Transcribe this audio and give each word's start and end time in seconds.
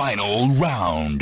final 0.00 0.48
round. 0.54 1.20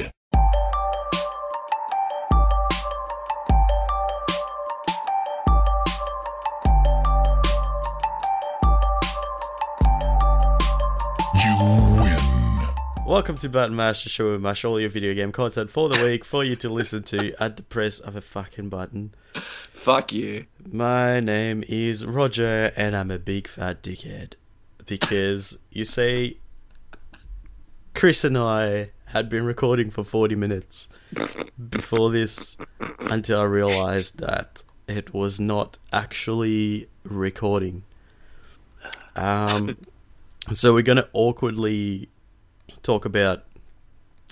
You 11.35 11.57
win. 11.97 12.17
Welcome 13.05 13.37
to 13.39 13.49
Button 13.49 13.75
Mash, 13.75 14.05
the 14.05 14.11
show 14.11 14.27
where 14.27 14.35
we 14.35 14.39
mash 14.39 14.65
all 14.65 14.79
your 14.79 14.91
video 14.91 15.13
game 15.13 15.33
content 15.33 15.71
for 15.71 15.89
the 15.89 16.01
week 16.05 16.25
for 16.25 16.45
you 16.45 16.55
to 16.55 16.69
listen 16.69 17.03
to 17.03 17.35
at 17.43 17.57
the 17.57 17.65
press 17.65 17.99
of 17.99 18.15
a 18.15 18.21
fucking 18.21 18.69
button. 18.69 19.13
Fuck 19.73 20.13
you. 20.13 20.47
My 20.71 21.19
name 21.19 21.65
is 21.67 22.07
Roger, 22.07 22.73
and 22.77 22.97
I'm 22.97 23.11
a 23.11 23.19
big 23.19 23.49
fat 23.49 23.83
dickhead. 23.83 24.35
Because 24.87 25.59
you 25.73 25.85
see, 25.85 26.39
Chris 27.99 28.23
and 28.23 28.39
I 28.39 28.91
had 29.07 29.29
been 29.29 29.45
recording 29.45 29.91
for 29.91 30.05
40 30.05 30.37
minutes 30.37 30.89
before 31.69 32.13
this 32.13 32.57
until 33.11 33.41
I 33.41 33.43
realized 33.43 34.21
that 34.21 34.63
it 34.87 35.13
was 35.13 35.41
not 35.41 35.81
actually 35.93 36.89
recording. 37.03 37.83
Um, 39.17 39.77
so 40.53 40.75
we're 40.75 40.85
going 40.85 40.99
to 40.99 41.09
awkwardly 41.13 42.09
talk 42.85 43.05
about 43.05 43.43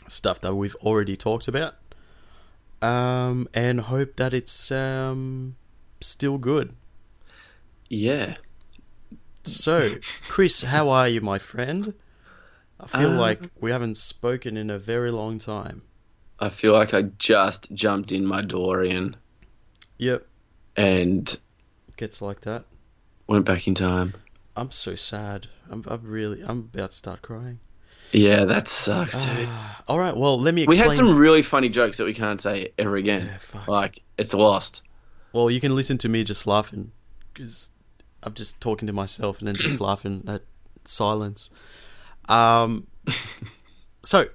stuff 0.06 0.40
that 0.42 0.54
we've 0.54 0.76
already 0.76 1.16
talked 1.16 1.48
about 1.48 1.74
um, 2.80 3.48
and 3.52 3.80
hope 3.80 4.14
that 4.14 4.32
it's 4.32 4.70
um, 4.70 5.56
still 6.00 6.38
good. 6.38 6.72
Yeah. 7.88 8.36
So, 9.42 9.96
Chris, 10.28 10.62
how 10.62 10.88
are 10.88 11.08
you, 11.08 11.20
my 11.20 11.40
friend? 11.40 11.94
I 12.80 12.86
feel 12.86 13.12
Uh, 13.12 13.18
like 13.18 13.40
we 13.60 13.70
haven't 13.70 13.96
spoken 13.96 14.56
in 14.56 14.70
a 14.70 14.78
very 14.78 15.10
long 15.10 15.38
time. 15.38 15.82
I 16.38 16.50
feel 16.50 16.72
like 16.74 16.92
I 16.92 17.02
just 17.02 17.72
jumped 17.72 18.12
in 18.12 18.26
my 18.26 18.42
DeLorean 18.42 19.14
Yep, 19.98 20.26
and 20.76 21.38
gets 21.96 22.20
like 22.20 22.42
that. 22.42 22.64
went 23.26 23.46
back 23.46 23.66
in 23.66 23.74
time. 23.74 24.12
I'm 24.54 24.70
so 24.70 24.94
sad. 24.94 25.46
I'm, 25.70 25.82
I'm 25.86 26.02
really, 26.02 26.42
I'm 26.42 26.58
about 26.74 26.90
to 26.90 26.96
start 26.96 27.22
crying. 27.22 27.58
Yeah, 28.12 28.44
that 28.44 28.68
sucks, 28.68 29.16
dude. 29.16 29.48
Ah, 29.48 29.82
all 29.88 29.98
right, 29.98 30.16
well, 30.16 30.38
let 30.38 30.54
me 30.54 30.66
we 30.66 30.76
had 30.76 30.92
some 30.92 31.16
really 31.18 31.42
funny 31.42 31.68
jokes 31.68 31.96
that 31.96 32.04
we 32.04 32.14
can't 32.14 32.40
say 32.40 32.72
ever 32.78 32.96
again. 32.96 33.26
Yeah, 33.26 33.38
fuck. 33.38 33.66
Like, 33.68 34.02
it's 34.18 34.32
lost. 34.34 34.82
Well, 35.32 35.50
you 35.50 35.60
can 35.60 35.74
listen 35.74 35.98
to 35.98 36.08
me 36.08 36.22
just 36.24 36.46
laughing 36.46 36.92
because 37.32 37.70
I'm 38.22 38.34
just 38.34 38.60
talking 38.60 38.86
to 38.86 38.92
myself 38.92 39.38
and 39.40 39.48
then 39.48 39.54
just 39.56 39.80
laughing 39.90 40.22
at 40.28 40.42
silence. 40.84 41.50
Um, 42.28 42.86
so 44.02 44.26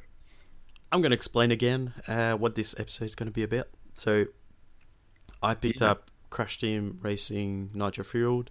I'm 0.92 1.02
going 1.02 1.12
to 1.12 1.16
explain 1.16 1.52
again 1.52 1.94
uh, 2.08 2.34
what 2.34 2.56
this 2.56 2.76
episode 2.80 3.06
is 3.06 3.16
going 3.16 3.28
to 3.28 3.34
be 3.34 3.44
about. 3.44 3.68
So 3.96 4.26
I 5.44 5.54
picked 5.56 5.82
Yeah. 5.82 5.92
up 5.92 6.10
Crash 6.30 6.60
Team 6.60 7.00
Racing 7.02 7.72
Nitro 7.74 8.04
Fueled, 8.04 8.50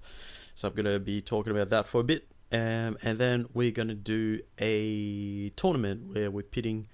so 0.54 0.68
I'm 0.68 0.74
going 0.74 0.84
to 0.86 0.98
be 1.00 1.22
talking 1.22 1.52
about 1.52 1.70
that 1.70 1.86
for 1.86 2.00
a 2.00 2.04
bit, 2.04 2.26
um, 2.52 2.98
and 3.02 3.16
then 3.18 3.46
we're 3.54 3.70
going 3.70 3.88
to 3.88 3.94
do 3.94 4.40
a 4.58 5.48
tournament 5.50 6.12
where 6.12 6.30
we're 6.30 6.42
pitting 6.42 6.86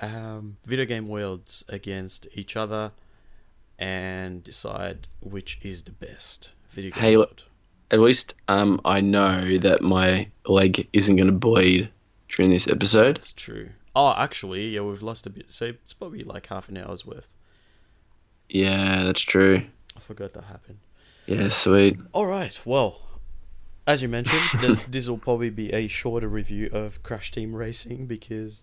um, 0.00 0.56
video 0.64 0.84
game 0.84 1.08
worlds 1.08 1.64
against 1.68 2.26
each 2.34 2.56
other 2.56 2.92
and 3.78 4.42
decide 4.44 5.08
which 5.20 5.58
is 5.62 5.82
the 5.82 5.90
best 5.92 6.50
video 6.70 6.90
game 6.92 7.00
Hey, 7.00 7.16
world. 7.16 7.42
At 7.90 8.00
least 8.00 8.34
um, 8.48 8.80
I 8.84 9.00
know 9.00 9.58
that 9.58 9.82
my 9.82 10.28
leg 10.46 10.88
isn't 10.92 11.16
going 11.16 11.26
to 11.26 11.32
bleed 11.32 11.88
during 12.28 12.50
this 12.50 12.68
episode. 12.68 13.16
That's 13.16 13.32
true. 13.32 13.70
Oh, 13.96 14.12
actually, 14.16 14.70
yeah, 14.70 14.80
we've 14.80 15.02
lost 15.02 15.26
a 15.26 15.30
bit, 15.30 15.52
so 15.52 15.66
it's 15.66 15.92
probably 15.92 16.24
like 16.24 16.46
half 16.46 16.68
an 16.68 16.76
hour's 16.76 17.06
worth. 17.06 17.32
Yeah, 18.48 19.04
that's 19.04 19.20
true. 19.20 19.62
I 19.96 20.00
forgot 20.00 20.32
that 20.32 20.44
happened. 20.44 20.78
Yeah, 21.26 21.48
sweet. 21.50 21.98
All 22.12 22.26
right, 22.26 22.58
well, 22.64 23.00
as 23.86 24.02
you 24.02 24.08
mentioned, 24.08 24.42
this, 24.60 24.86
this 24.86 25.08
will 25.08 25.18
probably 25.18 25.50
be 25.50 25.72
a 25.72 25.86
shorter 25.88 26.28
review 26.28 26.70
of 26.72 27.02
Crash 27.02 27.30
Team 27.30 27.54
Racing 27.54 28.06
because 28.06 28.62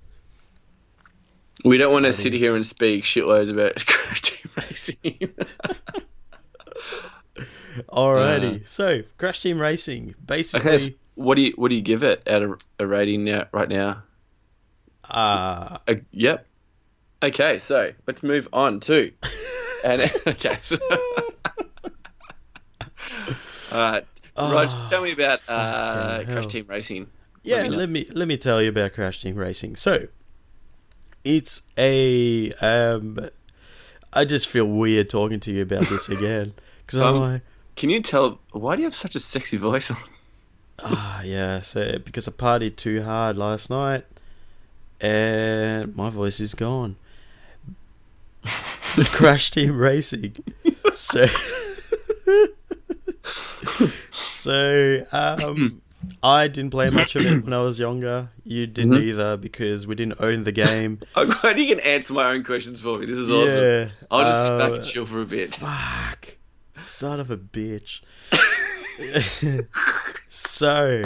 We 1.64 1.78
don't 1.78 1.94
want 1.94 2.06
to 2.06 2.14
sit 2.14 2.34
here 2.34 2.56
and 2.56 2.66
speak 2.66 3.04
shitloads 3.04 3.52
about 3.52 3.76
Crash 3.88 4.22
Team 4.22 4.52
Racing. 4.58 5.34
Alrighty, 7.90 8.68
so 8.68 9.02
Crash 9.18 9.42
Team 9.42 9.60
Racing, 9.60 10.16
basically, 10.26 10.70
okay, 10.70 10.78
so 10.80 10.90
what 11.16 11.36
do 11.36 11.42
you 11.42 11.54
what 11.56 11.70
do 11.70 11.76
you 11.76 11.82
give 11.82 12.04
it 12.04 12.28
out 12.28 12.42
of 12.44 12.62
a 12.80 12.88
rating 12.88 13.24
now, 13.26 13.48
right 13.52 13.70
now? 13.70 14.04
uh, 15.10 15.78
Uh, 15.88 15.96
yep. 16.12 16.46
Okay, 17.24 17.60
so 17.60 17.92
let's 18.08 18.24
move 18.24 18.48
on 18.54 18.80
to. 18.82 19.12
and 19.86 20.02
okay, 20.28 20.58
so. 20.62 20.78
All 23.72 23.92
right, 23.92 24.06
Rog, 24.38 24.68
Oh, 24.72 24.88
tell 24.90 25.02
me 25.02 25.12
about 25.14 25.40
uh. 25.48 26.24
Crash 26.26 26.48
Team 26.48 26.66
Racing. 26.68 27.08
yeah, 27.44 27.64
me 27.64 27.70
let 27.70 27.90
me 27.90 28.06
let 28.12 28.28
me 28.28 28.38
tell 28.38 28.62
you 28.62 28.70
about 28.70 28.94
Crash 28.94 29.22
Team 29.22 29.36
Racing. 29.36 29.76
So, 29.76 30.08
it's 31.24 31.62
a 31.78 32.52
um, 32.54 33.30
I 34.14 34.26
just 34.26 34.48
feel 34.48 34.66
weird 34.66 35.10
talking 35.10 35.40
to 35.42 35.52
you 35.52 35.62
about 35.62 35.86
this 35.88 36.10
again 36.10 36.54
because 36.80 37.00
I'm 37.00 37.16
Um, 37.16 37.22
like, 37.34 37.42
Can 37.76 37.90
you 37.90 38.02
tell 38.02 38.40
why 38.52 38.76
do 38.76 38.82
you 38.82 38.86
have 38.88 38.96
such 38.96 39.16
a 39.16 39.20
sexy 39.20 39.58
voice? 39.58 39.90
on? 39.92 39.98
ah, 40.80 41.22
yeah. 41.24 41.62
So 41.62 41.98
because 42.00 42.28
I 42.28 42.32
partied 42.32 42.76
too 42.76 43.02
hard 43.02 43.38
last 43.38 43.70
night, 43.70 44.06
and 45.00 45.96
my 45.96 46.10
voice 46.10 46.40
is 46.40 46.54
gone. 46.54 46.96
But 48.98 49.08
Crash 49.08 49.52
Team 49.52 49.78
Racing, 49.78 50.36
so 50.92 51.26
so 54.12 55.06
um. 55.12 55.82
I 56.24 56.48
didn't 56.48 56.72
play 56.72 56.90
much 56.90 57.16
of 57.16 57.24
it 57.28 57.44
when 57.44 57.54
I 57.54 57.60
was 57.62 57.78
younger. 57.80 58.28
You 58.44 58.66
didn't 58.66 58.94
Mhm. 58.94 59.04
either 59.04 59.38
because 59.38 59.86
we 59.86 59.94
didn't 59.94 60.20
own 60.20 60.44
the 60.44 60.52
game. 60.52 60.98
I'm 61.16 61.30
glad 61.30 61.60
you 61.60 61.68
can 61.68 61.80
answer 61.82 62.14
my 62.16 62.32
own 62.32 62.44
questions 62.44 62.80
for 62.80 62.96
me. 62.96 63.06
This 63.06 63.20
is 63.20 63.30
awesome. 63.30 63.64
Yeah. 63.64 63.88
I'll 64.10 64.24
just 64.26 64.42
sit 64.44 64.52
uh, 64.52 64.58
back 64.58 64.72
and 64.72 64.84
chill 64.84 65.06
for 65.06 65.22
a 65.22 65.26
bit. 65.26 65.56
Fuck. 65.56 66.38
Son 66.82 67.20
of 67.20 67.32
a 67.32 67.38
bitch. 67.38 68.02
so, 70.30 71.02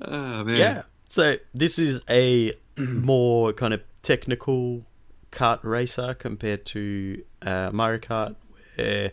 Oh 0.00 0.44
man. 0.44 0.56
yeah. 0.56 0.82
So, 1.08 1.36
this 1.54 1.78
is 1.78 2.02
a 2.08 2.52
more 2.76 3.52
kind 3.52 3.74
of 3.74 3.82
technical 4.02 4.84
kart 5.30 5.62
racer 5.62 6.14
compared 6.14 6.64
to 6.66 7.22
uh, 7.42 7.70
Mario 7.72 7.98
Kart, 7.98 8.34
where 8.76 9.12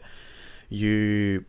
you 0.69 1.45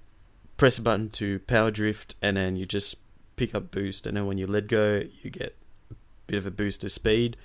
press 0.57 0.79
a 0.79 0.83
button 0.83 1.09
to 1.11 1.39
power 1.41 1.71
drift 1.71 2.15
and 2.23 2.37
then 2.37 2.57
you 2.57 2.67
just 2.67 2.97
pick 3.37 3.55
up 3.55 3.71
boost, 3.71 4.07
and 4.07 4.17
then 4.17 4.27
when 4.27 4.37
you 4.39 4.47
let 4.47 4.67
go, 4.67 5.03
you 5.23 5.31
get 5.31 5.57
a 5.91 5.95
bit 6.27 6.37
of 6.37 6.47
a 6.47 6.51
boost 6.51 6.85
of 6.85 6.93
speed. 6.93 7.37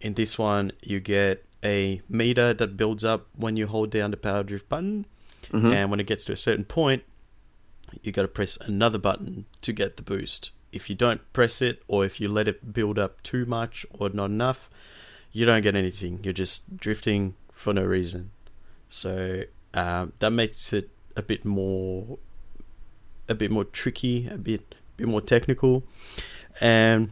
In 0.00 0.14
this 0.14 0.38
one, 0.38 0.72
you 0.82 1.00
get 1.00 1.44
a 1.64 2.00
meter 2.08 2.52
that 2.54 2.76
builds 2.76 3.04
up 3.04 3.26
when 3.36 3.56
you 3.56 3.66
hold 3.66 3.90
down 3.90 4.10
the 4.10 4.16
power 4.16 4.42
drift 4.42 4.68
button, 4.68 5.06
Mhm. 5.52 5.72
and 5.74 5.90
when 5.90 6.00
it 6.00 6.06
gets 6.06 6.24
to 6.26 6.32
a 6.32 6.36
certain 6.36 6.64
point, 6.64 7.02
you 8.02 8.12
got 8.12 8.22
to 8.22 8.28
press 8.28 8.56
another 8.58 8.98
button 8.98 9.46
to 9.62 9.72
get 9.72 9.96
the 9.96 10.02
boost. 10.02 10.50
If 10.72 10.88
you 10.88 10.94
don't 10.94 11.20
press 11.32 11.60
it, 11.60 11.82
or 11.88 12.04
if 12.04 12.20
you 12.20 12.28
let 12.28 12.46
it 12.46 12.72
build 12.72 12.98
up 12.98 13.22
too 13.22 13.44
much 13.46 13.84
or 13.90 14.08
not 14.10 14.26
enough, 14.26 14.70
you 15.32 15.44
don't 15.44 15.62
get 15.62 15.74
anything. 15.74 16.20
You're 16.22 16.32
just 16.32 16.76
drifting 16.76 17.34
for 17.52 17.72
no 17.72 17.84
reason. 17.84 18.30
So 18.88 19.44
um, 19.74 20.12
that 20.20 20.30
makes 20.30 20.72
it 20.72 20.90
a 21.16 21.22
bit 21.22 21.44
more, 21.44 22.18
a 23.28 23.34
bit 23.34 23.50
more 23.50 23.64
tricky, 23.64 24.28
a 24.28 24.38
bit, 24.38 24.74
bit 24.96 25.08
more 25.08 25.20
technical, 25.20 25.82
and 26.60 27.10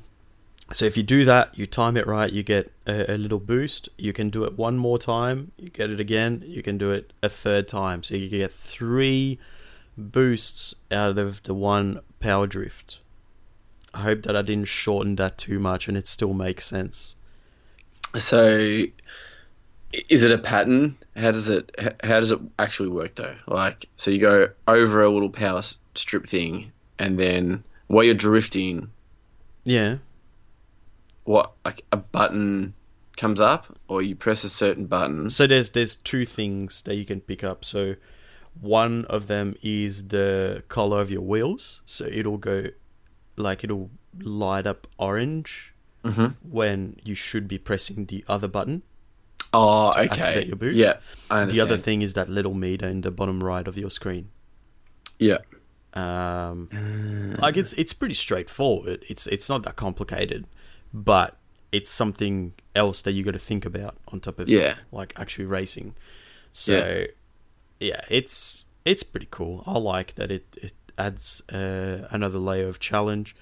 so 0.70 0.84
if 0.84 0.96
you 0.96 1.02
do 1.02 1.24
that, 1.24 1.58
you 1.58 1.66
time 1.66 1.96
it 1.96 2.06
right, 2.06 2.30
you 2.30 2.42
get 2.42 2.70
a, 2.86 3.14
a 3.14 3.16
little 3.16 3.40
boost. 3.40 3.88
You 3.96 4.12
can 4.12 4.28
do 4.30 4.44
it 4.44 4.58
one 4.58 4.76
more 4.76 4.98
time, 4.98 5.52
you 5.56 5.70
get 5.70 5.90
it 5.90 6.00
again. 6.00 6.42
You 6.46 6.62
can 6.62 6.76
do 6.78 6.90
it 6.90 7.12
a 7.22 7.28
third 7.28 7.68
time, 7.68 8.02
so 8.02 8.14
you 8.16 8.28
get 8.28 8.52
three 8.52 9.38
boosts 9.96 10.74
out 10.90 11.16
of 11.18 11.42
the 11.44 11.54
one 11.54 12.00
power 12.20 12.46
drift. 12.46 13.00
I 13.94 14.02
hope 14.02 14.22
that 14.24 14.36
I 14.36 14.42
didn't 14.42 14.68
shorten 14.68 15.16
that 15.16 15.38
too 15.38 15.58
much, 15.58 15.88
and 15.88 15.96
it 15.96 16.06
still 16.06 16.34
makes 16.34 16.66
sense. 16.66 17.16
So, 18.16 18.84
is 20.08 20.22
it 20.24 20.30
a 20.30 20.38
pattern? 20.38 20.96
How 21.16 21.30
does 21.30 21.48
it 21.48 21.74
how 22.04 22.20
does 22.20 22.30
it 22.30 22.40
actually 22.58 22.90
work 22.90 23.14
though? 23.14 23.36
Like, 23.46 23.88
so 23.96 24.10
you 24.10 24.20
go 24.20 24.48
over 24.66 25.02
a 25.02 25.10
little 25.10 25.30
power 25.30 25.62
strip 25.94 26.28
thing, 26.28 26.72
and 26.98 27.18
then 27.18 27.64
while 27.86 28.04
you're 28.04 28.14
drifting, 28.14 28.90
Yeah, 29.64 29.96
what 31.28 31.52
like 31.64 31.84
a 31.92 31.96
button 31.98 32.72
comes 33.18 33.38
up, 33.40 33.76
or 33.88 34.00
you 34.02 34.14
press 34.16 34.44
a 34.44 34.48
certain 34.50 34.86
button. 34.86 35.28
So 35.28 35.46
there's 35.46 35.70
there's 35.70 35.96
two 35.96 36.24
things 36.24 36.82
that 36.82 36.94
you 36.96 37.04
can 37.04 37.20
pick 37.20 37.44
up. 37.44 37.64
So 37.64 37.96
one 38.60 39.04
of 39.06 39.26
them 39.26 39.54
is 39.62 40.08
the 40.08 40.62
color 40.68 41.00
of 41.00 41.10
your 41.10 41.20
wheels. 41.20 41.82
So 41.84 42.06
it'll 42.06 42.38
go 42.38 42.68
like 43.36 43.62
it'll 43.62 43.90
light 44.20 44.66
up 44.66 44.86
orange 44.98 45.74
Mhm. 46.04 46.34
when 46.50 46.96
you 47.04 47.14
should 47.14 47.46
be 47.46 47.58
pressing 47.58 48.06
the 48.06 48.24
other 48.28 48.48
button. 48.48 48.82
Oh, 49.52 49.90
okay. 49.90 50.02
activate 50.08 50.46
your 50.46 50.56
boost. 50.56 50.76
Yeah, 50.78 51.44
The 51.46 51.60
other 51.60 51.76
thing 51.76 52.02
is 52.02 52.14
that 52.14 52.28
little 52.30 52.54
meter 52.54 52.86
in 52.88 53.00
the 53.02 53.10
bottom 53.10 53.42
right 53.42 53.66
of 53.68 53.76
your 53.76 53.90
screen. 53.90 54.30
Yeah. 55.18 55.38
Um, 55.94 56.68
like 57.38 57.56
it's 57.56 57.72
it's 57.74 57.92
pretty 57.92 58.14
straightforward. 58.14 59.04
It's 59.08 59.26
it's 59.26 59.48
not 59.48 59.62
that 59.64 59.76
complicated, 59.76 60.46
but 60.92 61.36
it's 61.72 61.90
something 61.90 62.52
else 62.74 63.02
that 63.02 63.12
you 63.12 63.22
got 63.22 63.32
to 63.32 63.38
think 63.38 63.64
about 63.66 63.96
on 64.12 64.20
top 64.20 64.38
of 64.38 64.48
Yeah. 64.48 64.76
like 64.92 65.12
actually 65.16 65.44
racing. 65.44 65.94
So 66.52 67.04
yeah, 67.80 68.00
it's 68.08 68.64
it's 68.84 69.02
pretty 69.02 69.28
cool. 69.30 69.62
I 69.66 69.78
like 69.78 70.14
that 70.14 70.30
it 70.30 70.46
it 70.62 70.72
adds 70.96 71.42
uh, 71.52 72.08
another 72.10 72.38
layer 72.38 72.68
of 72.68 72.80
challenge. 72.80 73.36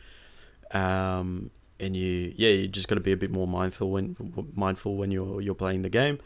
Um, 0.72 1.50
and 1.78 1.94
you 1.96 2.32
yeah 2.36 2.48
you 2.50 2.68
just 2.68 2.88
got 2.88 2.94
to 2.96 3.00
be 3.00 3.12
a 3.12 3.16
bit 3.16 3.30
more 3.30 3.46
mindful 3.46 3.90
when 3.90 4.16
mindful 4.54 4.96
when 4.96 5.10
you're 5.10 5.40
you're 5.40 5.54
playing 5.54 5.82
the 5.82 5.88
game. 5.90 6.18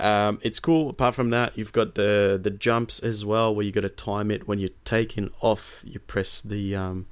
Um, 0.00 0.38
it's 0.42 0.60
cool. 0.60 0.90
Apart 0.90 1.14
from 1.14 1.30
that, 1.30 1.56
you've 1.58 1.72
got 1.72 1.94
the 1.94 2.38
the 2.40 2.50
jumps 2.50 3.00
as 3.00 3.24
well, 3.24 3.54
where 3.54 3.64
you 3.64 3.72
got 3.72 3.80
to 3.80 3.88
time 3.88 4.30
it 4.30 4.46
when 4.46 4.58
you're 4.58 4.70
taking 4.84 5.30
off. 5.40 5.82
You 5.86 5.98
press 6.00 6.42
the 6.42 6.76
um, 6.76 7.06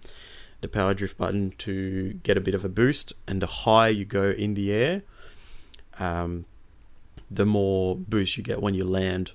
the 0.60 0.68
power 0.68 0.94
drift 0.94 1.18
button 1.18 1.52
to 1.58 2.14
get 2.22 2.36
a 2.36 2.40
bit 2.40 2.54
of 2.54 2.64
a 2.64 2.68
boost, 2.68 3.12
and 3.26 3.40
the 3.42 3.46
higher 3.46 3.90
you 3.90 4.04
go 4.04 4.30
in 4.30 4.54
the 4.54 4.72
air, 4.72 5.02
um, 5.98 6.44
the 7.30 7.46
more 7.46 7.96
boost 7.96 8.36
you 8.36 8.42
get 8.42 8.60
when 8.60 8.74
you 8.74 8.84
land. 8.84 9.32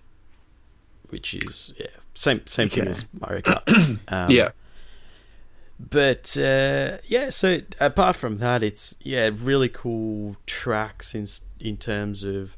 Which 1.10 1.34
is 1.34 1.74
yeah, 1.78 1.88
same 2.14 2.46
same 2.48 2.70
thing 2.70 2.88
as 2.88 3.06
Mario 3.20 3.42
Kart. 3.42 4.00
Um, 4.08 4.32
yeah. 4.32 4.52
but 5.80 6.38
uh, 6.38 6.98
yeah, 7.06 7.30
so 7.30 7.60
apart 7.80 8.16
from 8.16 8.38
that, 8.38 8.64
it's 8.64 8.98
yeah, 9.02 9.30
really 9.34 9.70
cool 9.70 10.38
tracks 10.46 11.14
in 11.14 11.26
in 11.60 11.78
terms 11.78 12.24
of 12.24 12.56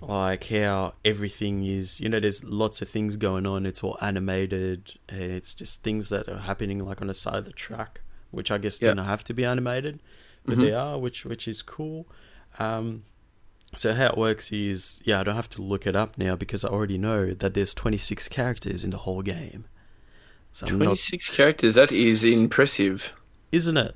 like 0.00 0.44
how 0.48 0.94
everything 1.04 1.64
is. 1.64 2.00
You 2.00 2.08
know, 2.08 2.20
there's 2.20 2.44
lots 2.44 2.82
of 2.82 2.88
things 2.88 3.16
going 3.16 3.46
on. 3.46 3.66
It's 3.66 3.82
all 3.82 3.98
animated, 4.00 4.92
and 5.08 5.22
it's 5.22 5.54
just 5.54 5.82
things 5.82 6.08
that 6.08 6.28
are 6.28 6.38
happening 6.38 6.84
like 6.84 7.00
on 7.00 7.06
the 7.08 7.14
side 7.14 7.34
of 7.36 7.44
the 7.44 7.52
track, 7.52 8.00
which 8.30 8.50
I 8.50 8.58
guess 8.58 8.80
Yeah. 8.80 8.94
don't 8.94 9.04
have 9.04 9.24
to 9.24 9.34
be 9.34 9.44
animated, 9.44 10.00
but 10.46 10.56
Mhm. 10.58 10.60
they 10.62 10.72
are, 10.72 10.98
which 10.98 11.24
which 11.24 11.46
is 11.48 11.62
cool. 11.62 12.06
Um, 12.58 13.04
so 13.76 13.94
how 13.94 14.06
it 14.08 14.16
works 14.18 14.50
is, 14.52 15.00
yeah, 15.04 15.20
I 15.20 15.22
don't 15.22 15.36
have 15.36 15.50
to 15.50 15.62
look 15.62 15.86
it 15.86 15.94
up 15.94 16.18
now 16.18 16.34
because 16.34 16.64
I 16.64 16.68
already 16.68 16.98
know 16.98 17.32
that 17.34 17.54
there's 17.54 17.72
26 17.74 18.28
characters 18.28 18.82
in 18.82 18.90
the 18.90 18.98
whole 18.98 19.22
game. 19.22 19.66
So 20.52 20.66
I'm 20.66 20.78
not, 20.78 20.84
26 20.98 21.30
characters. 21.30 21.76
That 21.76 21.92
is 21.92 22.24
impressive. 22.24 23.12
isn't 23.52 23.76
it? 23.76 23.94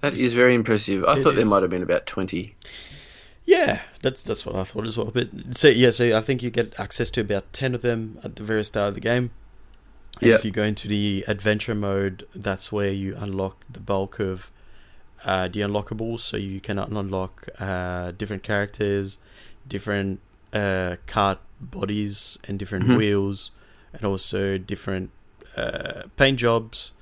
That 0.00 0.14
is 0.14 0.32
very 0.34 0.54
impressive. 0.54 1.04
I 1.04 1.12
It 1.18 1.22
thought 1.22 1.36
there 1.36 1.44
might 1.46 1.62
have 1.62 1.70
been 1.70 1.82
about 1.82 2.06
20. 2.06 2.54
Yeah, 3.44 3.80
that's 4.02 4.22
that's 4.22 4.46
what 4.46 4.54
I 4.54 4.64
thought 4.64 4.86
as 4.86 4.96
well. 4.96 5.10
But 5.12 5.28
so 5.56 5.68
yeah, 5.68 5.90
so 5.90 6.16
I 6.16 6.20
think 6.20 6.42
you 6.42 6.50
get 6.50 6.78
access 6.78 7.10
to 7.12 7.20
about 7.20 7.52
ten 7.52 7.74
of 7.74 7.82
them 7.82 8.18
at 8.22 8.36
the 8.36 8.42
very 8.44 8.64
start 8.64 8.88
of 8.90 8.94
the 8.94 9.00
game. 9.00 9.30
And 10.20 10.30
Yeah. 10.30 10.36
if 10.36 10.44
you 10.44 10.50
go 10.52 10.62
into 10.62 10.86
the 10.88 11.24
adventure 11.26 11.74
mode, 11.74 12.26
that's 12.34 12.70
where 12.70 12.92
you 12.92 13.16
unlock 13.16 13.64
the 13.68 13.80
bulk 13.80 14.20
of 14.20 14.50
uh, 15.24 15.48
the 15.48 15.60
unlockables. 15.60 16.20
So 16.20 16.36
you 16.36 16.60
can 16.60 16.78
unlock 16.78 17.48
uh, 17.58 18.12
different 18.12 18.42
characters, 18.44 19.18
different 19.66 20.20
uh, 20.52 20.96
cart 21.06 21.38
bodies, 21.60 22.38
and 22.44 22.58
different 22.58 22.86
Mhm. 22.86 22.96
wheels, 22.98 23.50
and 23.92 24.04
also 24.04 24.58
different 24.58 25.10
uh, 25.56 26.02
paint 26.16 26.38
jobs 26.38 26.92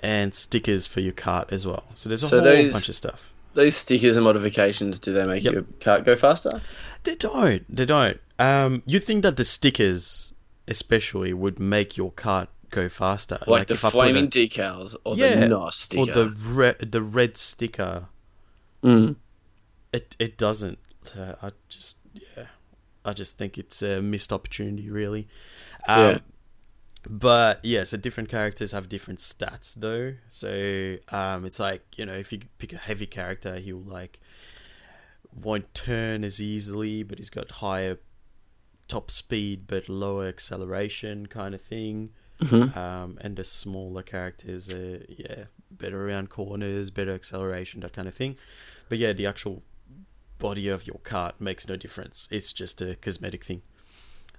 and 0.00 0.34
stickers 0.34 0.86
for 0.86 1.00
your 1.00 1.12
cart 1.12 1.48
as 1.52 1.66
well. 1.66 1.84
So 1.94 2.08
there's 2.08 2.22
a 2.22 2.28
So 2.28 2.40
whole 2.40 2.48
those- 2.48 2.72
bunch 2.72 2.88
of 2.88 2.94
stuff. 2.94 3.32
Those 3.56 3.74
stickers 3.76 4.16
and 4.16 4.24
modifications, 4.24 4.98
do 4.98 5.12
they 5.12 5.24
make 5.26 5.42
Yep. 5.42 5.52
your 5.54 5.62
cart 5.80 6.04
go 6.04 6.14
faster? 6.14 6.60
They 7.04 7.14
don't. 7.16 7.64
They 7.74 7.86
don't. 7.86 8.20
Um, 8.38 8.82
you'd 8.86 9.02
think 9.04 9.22
that 9.22 9.36
the 9.36 9.44
stickers, 9.44 10.34
especially, 10.68 11.32
would 11.32 11.58
make 11.58 11.96
your 11.96 12.12
cart 12.12 12.48
go 12.70 12.88
faster. 12.88 13.38
Like, 13.46 13.68
the 13.68 13.74
if 13.74 13.80
flaming 13.80 14.26
a- 14.26 14.28
decals 14.28 14.94
or 15.04 15.16
Yeah, 15.16 15.36
the 15.36 15.48
NOS 15.48 15.76
sticker? 15.78 16.02
or 16.02 16.06
the 16.14 16.36
red, 16.48 16.78
the 16.92 17.00
red 17.02 17.36
sticker. 17.36 18.08
Mm. 18.82 19.16
It 19.92 20.14
it 20.18 20.36
doesn't. 20.36 20.78
Uh, 21.16 21.34
I 21.42 21.50
just 21.68 21.96
yeah, 22.12 22.46
I 23.04 23.12
just 23.14 23.38
think 23.38 23.56
it's 23.56 23.80
a 23.82 24.02
missed 24.02 24.32
opportunity, 24.32 24.90
really. 24.90 25.28
Um, 25.88 26.00
Yeah. 26.10 26.18
But 27.08 27.64
yeah, 27.64 27.84
so 27.84 27.96
different 27.96 28.28
characters 28.28 28.72
have 28.72 28.88
different 28.88 29.20
stats 29.20 29.74
though. 29.74 30.14
So 30.28 30.96
um, 31.10 31.44
it's 31.44 31.58
like 31.58 31.82
you 31.96 32.06
know, 32.06 32.14
if 32.14 32.32
you 32.32 32.40
pick 32.58 32.72
a 32.72 32.76
heavy 32.78 33.06
character, 33.06 33.56
he'll 33.56 33.78
like 33.78 34.20
won't 35.42 35.72
turn 35.74 36.24
as 36.24 36.40
easily, 36.40 37.02
but 37.02 37.18
he's 37.18 37.30
got 37.30 37.50
higher 37.50 37.98
top 38.88 39.10
speed 39.10 39.66
but 39.66 39.88
lower 39.88 40.28
acceleration 40.28 41.26
kind 41.26 41.54
of 41.54 41.60
thing. 41.60 42.10
Mhm. 42.40 42.76
Um, 42.76 43.18
and 43.20 43.36
the 43.36 43.44
smaller 43.44 44.02
characters 44.02 44.68
are 44.70 45.04
yeah 45.08 45.44
better 45.70 46.08
around 46.08 46.30
corners, 46.30 46.90
better 46.90 47.14
acceleration, 47.14 47.80
that 47.80 47.92
kind 47.92 48.08
of 48.08 48.14
thing. 48.14 48.36
But 48.88 48.98
yeah, 48.98 49.12
the 49.12 49.26
actual 49.26 49.62
body 50.38 50.68
of 50.68 50.86
your 50.86 50.98
cart 51.02 51.40
makes 51.40 51.66
no 51.68 51.76
difference. 51.76 52.28
It's 52.30 52.52
just 52.52 52.80
a 52.80 52.96
cosmetic 52.96 53.44
thing. 53.44 53.62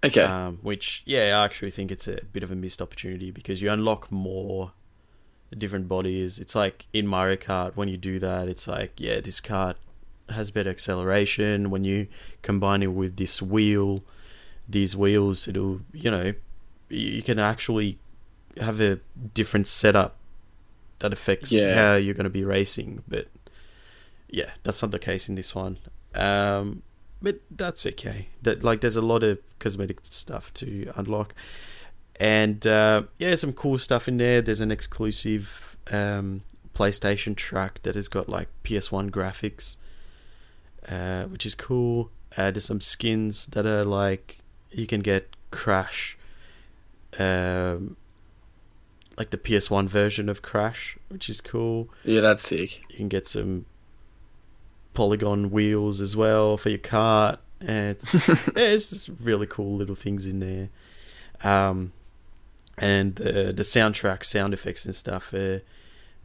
Okay. 0.03 0.21
Um, 0.21 0.59
which, 0.61 1.01
yeah, 1.05 1.39
I 1.39 1.45
actually 1.45 1.71
think 1.71 1.91
it's 1.91 2.07
a 2.07 2.19
bit 2.31 2.43
of 2.43 2.51
a 2.51 2.55
missed 2.55 2.81
opportunity 2.81 3.31
because 3.31 3.61
you 3.61 3.71
unlock 3.71 4.11
more 4.11 4.71
different 5.57 5.87
bodies. 5.87 6.39
It's 6.39 6.55
like 6.55 6.85
in 6.93 7.07
Mario 7.07 7.35
Kart, 7.35 7.75
when 7.75 7.87
you 7.87 7.97
do 7.97 8.19
that, 8.19 8.47
it's 8.47 8.67
like, 8.67 8.93
yeah, 8.97 9.19
this 9.21 9.39
cart 9.41 9.77
has 10.29 10.51
better 10.51 10.69
acceleration. 10.69 11.69
When 11.69 11.83
you 11.83 12.07
combine 12.41 12.83
it 12.83 12.87
with 12.93 13.17
this 13.17 13.41
wheel, 13.41 14.03
these 14.69 14.95
wheels, 14.95 15.47
it'll, 15.47 15.81
you 15.93 16.11
know, 16.11 16.33
you 16.89 16.99
you 17.15 17.23
can 17.23 17.39
actually 17.39 17.97
have 18.61 18.79
a 18.79 18.99
different 19.33 19.67
setup 19.67 20.15
that 20.99 21.11
affects 21.13 21.51
Yeah. 21.51 21.75
how 21.75 21.95
you're 21.95 22.13
going 22.13 22.23
to 22.25 22.29
be 22.29 22.43
racing. 22.43 23.03
But 23.07 23.27
yeah, 24.29 24.51
that's 24.63 24.81
not 24.81 24.91
the 24.91 24.99
case 24.99 25.27
in 25.29 25.35
this 25.35 25.53
one. 25.55 25.77
Um, 26.15 26.83
but 27.21 27.39
that's 27.51 27.85
okay. 27.85 28.27
That 28.43 28.63
like, 28.63 28.81
there's 28.81 28.95
a 28.95 29.01
lot 29.01 29.23
of 29.23 29.39
cosmetic 29.59 29.99
stuff 30.03 30.53
to 30.55 30.91
unlock, 30.95 31.33
and 32.19 32.65
uh, 32.65 33.03
yeah, 33.17 33.35
some 33.35 33.53
cool 33.53 33.77
stuff 33.77 34.07
in 34.07 34.17
there. 34.17 34.41
There's 34.41 34.61
an 34.61 34.71
exclusive 34.71 35.77
um, 35.91 36.41
PlayStation 36.75 37.35
track 37.35 37.81
that 37.83 37.95
has 37.95 38.07
got 38.07 38.29
like 38.29 38.49
PS1 38.63 39.09
graphics, 39.09 39.77
uh, 40.87 41.23
which 41.25 41.45
is 41.45 41.55
cool. 41.55 42.11
Uh, 42.37 42.51
there's 42.51 42.65
some 42.65 42.81
skins 42.81 43.47
that 43.47 43.65
are 43.65 43.85
like 43.85 44.39
you 44.71 44.85
can 44.85 45.01
get 45.01 45.35
Crash, 45.49 46.17
um, 47.17 47.95
like 49.17 49.29
the 49.29 49.37
PS1 49.37 49.87
version 49.87 50.29
of 50.29 50.41
Crash, 50.41 50.97
which 51.09 51.29
is 51.29 51.41
cool. 51.41 51.89
yeah, 52.03 52.21
that's 52.21 52.41
sick. 52.41 52.81
You 52.89 52.97
can 52.97 53.07
get 53.07 53.27
some 53.27 53.65
polygon 54.97 55.51
wheels 55.51 56.01
as 56.01 56.15
well 56.15 56.57
for 56.57 56.69
your 56.69 56.79
cart. 56.79 57.39
And 57.61 57.91
it's 57.91 58.27
yeah, 58.27 58.35
it's 58.55 59.09
really 59.21 59.47
cool 59.47 59.75
little 59.75 59.95
things 59.95 60.25
in 60.25 60.39
there. 60.39 60.69
Um, 61.43 61.91
and 62.77 63.19
uh, 63.21 63.51
the 63.53 63.63
soundtrack, 63.63 64.23
sound 64.23 64.53
effects 64.53 64.85
and 64.85 64.93
stuff 64.95 65.33
are 65.33 65.61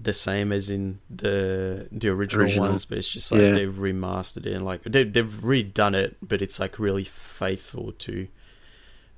the 0.00 0.12
same 0.12 0.52
as 0.52 0.68
in 0.70 0.98
the 1.08 1.86
the 1.92 2.08
original, 2.08 2.44
Original. 2.46 2.68
ones, 2.68 2.84
but 2.84 2.98
it's 2.98 3.08
just 3.08 3.30
like 3.30 3.40
Yeah. 3.40 3.52
they've 3.52 3.72
remastered 3.74 4.46
it 4.46 4.52
and 4.54 4.64
like 4.64 4.82
they 4.84 5.04
they've 5.04 5.26
redone 5.26 5.94
it, 5.94 6.16
but 6.22 6.42
it's 6.42 6.58
like 6.58 6.78
really 6.78 7.04
faithful 7.04 7.92
to 8.06 8.26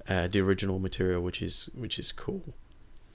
uh, 0.09 0.29
the 0.29 0.41
original 0.41 0.79
material, 0.79 1.23
which 1.23 1.41
is 1.43 1.71
which 1.75 1.99
is 1.99 2.13
cool. 2.13 2.43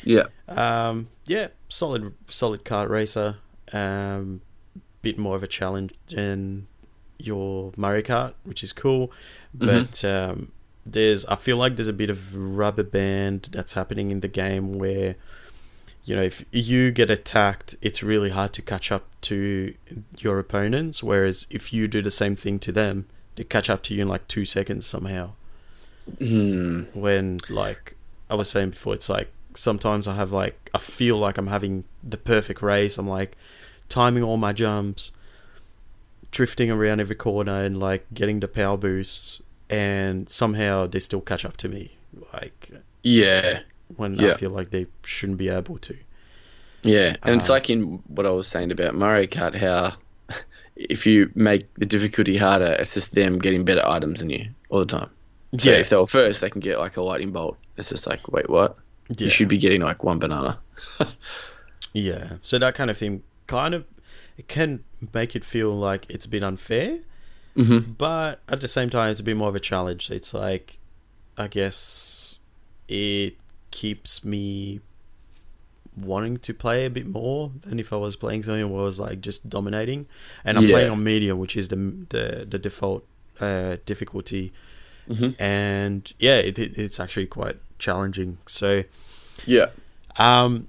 Yeah. 0.03 0.27
Um, 0.47 1.07
yeah, 1.27 1.47
solid, 1.67 2.13
solid 2.29 2.63
kart 2.63 2.89
racer. 2.89 3.35
Um, 3.73 4.41
bit 5.01 5.17
more 5.17 5.35
of 5.35 5.43
a 5.43 5.47
challenge 5.47 5.93
than 6.07 6.67
your 7.17 7.71
Mario 7.77 8.01
Kart, 8.01 8.33
which 8.43 8.63
is 8.63 8.71
cool. 8.73 9.11
But 9.53 10.03
um, 10.05 10.51
there's, 10.85 11.25
I 11.25 11.35
feel 11.35 11.57
like 11.57 11.75
there's 11.75 11.87
a 11.87 11.93
bit 11.93 12.09
of 12.09 12.35
rubber 12.35 12.83
band 12.83 13.49
that's 13.51 13.73
happening 13.73 14.11
in 14.11 14.21
the 14.21 14.27
game 14.27 14.77
where, 14.79 15.15
you 16.05 16.15
know, 16.15 16.23
if 16.23 16.43
you 16.51 16.91
get 16.91 17.09
attacked, 17.09 17.75
it's 17.81 18.01
really 18.01 18.29
hard 18.29 18.53
to 18.53 18.61
catch 18.61 18.91
up 18.91 19.05
to 19.21 19.73
your 20.17 20.39
opponents. 20.39 21.03
Whereas 21.03 21.45
if 21.49 21.73
you 21.73 21.87
do 21.87 22.01
the 22.01 22.11
same 22.11 22.35
thing 22.35 22.59
to 22.59 22.71
them, 22.71 23.05
they 23.35 23.43
catch 23.43 23.69
up 23.69 23.83
to 23.83 23.93
you 23.93 24.01
in 24.01 24.07
like 24.07 24.27
two 24.27 24.45
seconds 24.45 24.85
somehow 24.85 25.31
Hmm. 26.17 26.83
when 26.93 27.37
like 27.49 27.95
I 28.29 28.35
was 28.35 28.49
saying 28.49 28.71
before, 28.71 28.95
it's 28.95 29.09
like 29.09 29.31
sometimes 29.53 30.07
I 30.07 30.15
have 30.15 30.31
like 30.31 30.69
I 30.73 30.79
feel 30.79 31.17
like 31.17 31.37
I'm 31.37 31.47
having 31.47 31.83
the 32.03 32.17
perfect 32.17 32.61
race. 32.61 32.97
I'm 32.97 33.07
like 33.07 33.37
timing 33.89 34.23
all 34.23 34.37
my 34.37 34.53
jumps, 34.53 35.11
drifting 36.31 36.71
around 36.71 36.99
every 37.01 37.15
corner, 37.15 37.63
and 37.63 37.79
like 37.79 38.05
getting 38.13 38.39
the 38.39 38.47
power 38.47 38.77
boosts, 38.77 39.41
and 39.69 40.29
somehow 40.29 40.87
they 40.87 40.99
still 40.99 41.21
catch 41.21 41.43
up 41.45 41.57
to 41.57 41.67
me. 41.69 41.91
Like 42.33 42.71
Yeah. 43.03 43.59
when 43.97 44.19
I 44.23 44.33
feel 44.35 44.51
like 44.51 44.69
they 44.69 44.87
shouldn't 45.03 45.37
be 45.37 45.49
able 45.49 45.77
to. 45.79 45.95
Yeah. 46.83 47.15
And 47.23 47.35
it's 47.35 47.49
Um, 47.49 47.53
like 47.53 47.69
in 47.69 47.81
what 48.07 48.25
I 48.25 48.29
was 48.31 48.47
saying 48.47 48.71
about 48.71 48.95
Mario 48.95 49.27
Kart, 49.27 49.55
how 49.55 49.95
if 50.75 51.05
you 51.05 51.29
make 51.35 51.71
the 51.75 51.85
difficulty 51.85 52.37
harder, 52.37 52.75
it's 52.79 52.93
just 52.93 53.13
them 53.15 53.37
getting 53.39 53.65
better 53.65 53.85
items 53.85 54.19
than 54.19 54.29
you 54.29 54.47
all 54.69 54.79
the 54.79 54.85
time. 54.85 55.09
So 55.59 55.69
Yeah. 55.71 55.77
if 55.77 55.89
they 55.89 55.95
were 55.97 56.07
first, 56.07 56.41
they 56.41 56.49
can 56.49 56.61
get 56.61 56.79
like 56.79 56.95
a 56.97 57.01
lightning 57.01 57.31
bolt. 57.31 57.57
It's 57.77 57.89
just 57.89 58.05
like, 58.07 58.27
wait, 58.31 58.49
what? 58.49 58.77
Yeah. 59.09 59.25
You 59.25 59.29
should 59.31 59.47
be 59.49 59.57
getting 59.57 59.81
like 59.81 60.03
one 60.03 60.19
banana. 60.19 60.57
Yeah. 61.93 62.33
So 62.43 62.59
that 62.59 62.75
kind 62.75 62.89
of 62.91 62.97
thing 62.97 63.23
kind 63.49 63.73
of 63.73 63.83
it 64.37 64.47
can 64.47 64.83
make 65.13 65.35
it 65.35 65.43
feel 65.43 65.71
like 65.75 66.05
it's 66.09 66.25
a 66.25 66.29
bit 66.29 66.43
unfair, 66.43 66.99
Mm-hmm. 67.57 67.91
but 67.97 68.39
at 68.47 68.61
the 68.61 68.67
same 68.67 68.89
time 68.89 69.11
it's 69.11 69.19
a 69.19 69.23
bit 69.23 69.35
more 69.35 69.49
of 69.49 69.55
a 69.55 69.59
challenge. 69.71 70.09
It's 70.11 70.33
like 70.33 70.79
I 71.37 71.47
guess 71.47 72.39
it 72.87 73.35
keeps 73.71 74.23
me 74.23 74.79
wanting 75.97 76.37
to 76.37 76.53
play 76.53 76.85
a 76.85 76.89
bit 76.89 77.05
more 77.07 77.51
than 77.65 77.79
if 77.79 77.91
I 77.91 77.97
was 77.97 78.15
playing 78.15 78.43
something 78.43 78.69
where 78.71 78.81
I 78.81 78.85
was 78.85 78.99
like 78.99 79.19
just 79.21 79.49
dominating. 79.49 80.05
And 80.45 80.57
I'm 80.57 80.65
Yeah. 80.65 80.71
playing 80.75 80.91
on 80.91 81.03
medium, 81.03 81.39
which 81.39 81.55
is 81.57 81.67
the 81.69 81.75
the, 82.09 82.45
the 82.49 82.59
default 82.59 83.05
uh, 83.41 83.77
difficulty. 83.85 84.53
Mhm. 85.09 85.35
And 85.39 86.13
yeah, 86.19 86.37
it, 86.37 86.57
it, 86.59 86.77
it's 86.77 86.99
actually 86.99 87.27
quite 87.27 87.57
challenging. 87.79 88.37
So 88.45 88.83
Yeah. 89.45 89.67
um, 90.17 90.67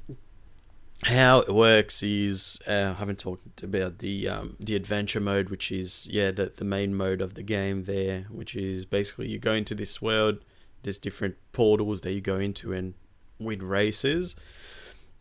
how 1.04 1.40
it 1.40 1.52
works 1.52 2.02
is 2.02 2.60
uh, 2.66 2.92
I 2.94 2.98
haven't 2.98 3.18
talked 3.18 3.62
about 3.62 3.98
the 3.98 4.28
um, 4.28 4.56
the 4.60 4.76
adventure 4.76 5.20
mode, 5.20 5.48
which 5.48 5.72
is 5.72 6.06
yeah 6.10 6.30
the 6.30 6.52
the 6.54 6.64
main 6.64 6.94
mode 6.94 7.20
of 7.20 7.34
the 7.34 7.42
game 7.42 7.84
there, 7.84 8.26
which 8.30 8.54
is 8.54 8.84
basically 8.84 9.28
you 9.28 9.38
go 9.38 9.52
into 9.52 9.74
this 9.74 10.02
world. 10.02 10.44
There's 10.82 10.98
different 10.98 11.36
portals 11.52 12.00
that 12.02 12.12
you 12.12 12.20
go 12.20 12.38
into 12.38 12.72
and 12.72 12.94
win 13.38 13.62
races. 13.62 14.34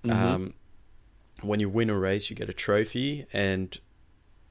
Um, 0.10 0.54
when 1.42 1.60
you 1.60 1.70
win 1.70 1.90
a 1.90 1.98
race, 1.98 2.30
you 2.30 2.36
get 2.36 2.50
a 2.50 2.54
trophy, 2.54 3.26
and 3.34 3.78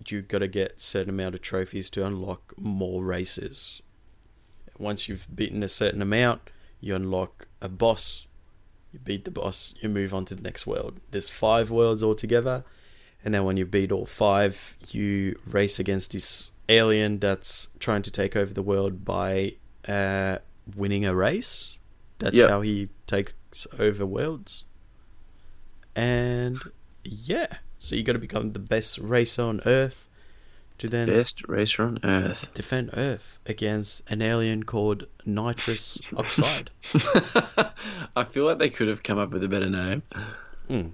you 0.07 0.23
got 0.23 0.39
to 0.39 0.49
get 0.49 0.81
certain 0.81 1.11
amount 1.11 1.35
of 1.35 1.43
trophies 1.43 1.91
to 1.91 2.07
unlock 2.07 2.55
more 2.59 3.05
races. 3.05 3.83
Once 4.79 5.09
you've 5.09 5.27
beaten 5.35 5.63
a 5.63 5.69
certain 5.69 6.01
amount, 6.01 6.41
you 6.81 6.95
unlock 6.95 7.49
a 7.61 7.69
boss. 7.69 8.28
You 8.93 8.99
beat 9.01 9.25
the 9.25 9.31
boss, 9.31 9.75
you 9.81 9.89
move 9.89 10.15
on 10.15 10.25
to 10.27 10.35
the 10.35 10.43
next 10.43 10.67
world. 10.67 11.01
There's 11.11 11.29
five 11.29 11.71
worlds 11.71 12.03
altogether, 12.03 12.65
and 13.25 13.35
then 13.35 13.45
when 13.45 13.57
you 13.57 13.67
beat 13.67 13.93
all 13.93 14.07
five, 14.07 14.77
you 14.91 15.39
race 15.47 15.79
against 15.79 16.13
this 16.13 16.53
alien 16.71 17.19
that's 17.19 17.69
trying 17.81 18.03
to 18.03 18.11
take 18.11 18.35
over 18.37 18.53
the 18.55 18.63
world 18.63 19.05
by 19.05 19.55
uh, 19.87 20.39
winning 20.77 21.05
a 21.05 21.15
race. 21.15 21.79
That's 22.19 22.39
Yep. 22.41 22.51
how 22.51 22.61
he 22.63 22.89
takes 23.07 23.67
over 23.79 24.05
worlds. 24.07 24.65
And 25.95 26.59
yeah, 27.05 27.59
so 27.79 27.95
you 27.97 28.03
got 28.03 28.13
to 28.15 28.19
become 28.19 28.53
the 28.53 28.59
best 28.59 28.99
racer 28.99 29.43
on 29.43 29.61
Earth 29.67 30.08
to 30.79 30.89
then 30.89 31.09
Best 31.09 31.47
racer 31.49 31.83
on 31.83 31.99
earth. 32.05 32.47
defend 32.55 32.91
Earth 32.95 33.39
against 33.47 34.03
an 34.09 34.23
alien 34.23 34.63
called 34.63 35.07
Nitros 35.27 36.01
oxide. 36.17 36.71
I 38.17 38.25
feel 38.25 38.45
like 38.45 38.59
they 38.59 38.71
could 38.71 38.89
have 38.89 39.03
come 39.03 39.19
up 39.19 39.31
with 39.31 39.43
a 39.45 39.49
better 39.49 39.69
name. 39.69 40.03
Hmm. 40.69 40.89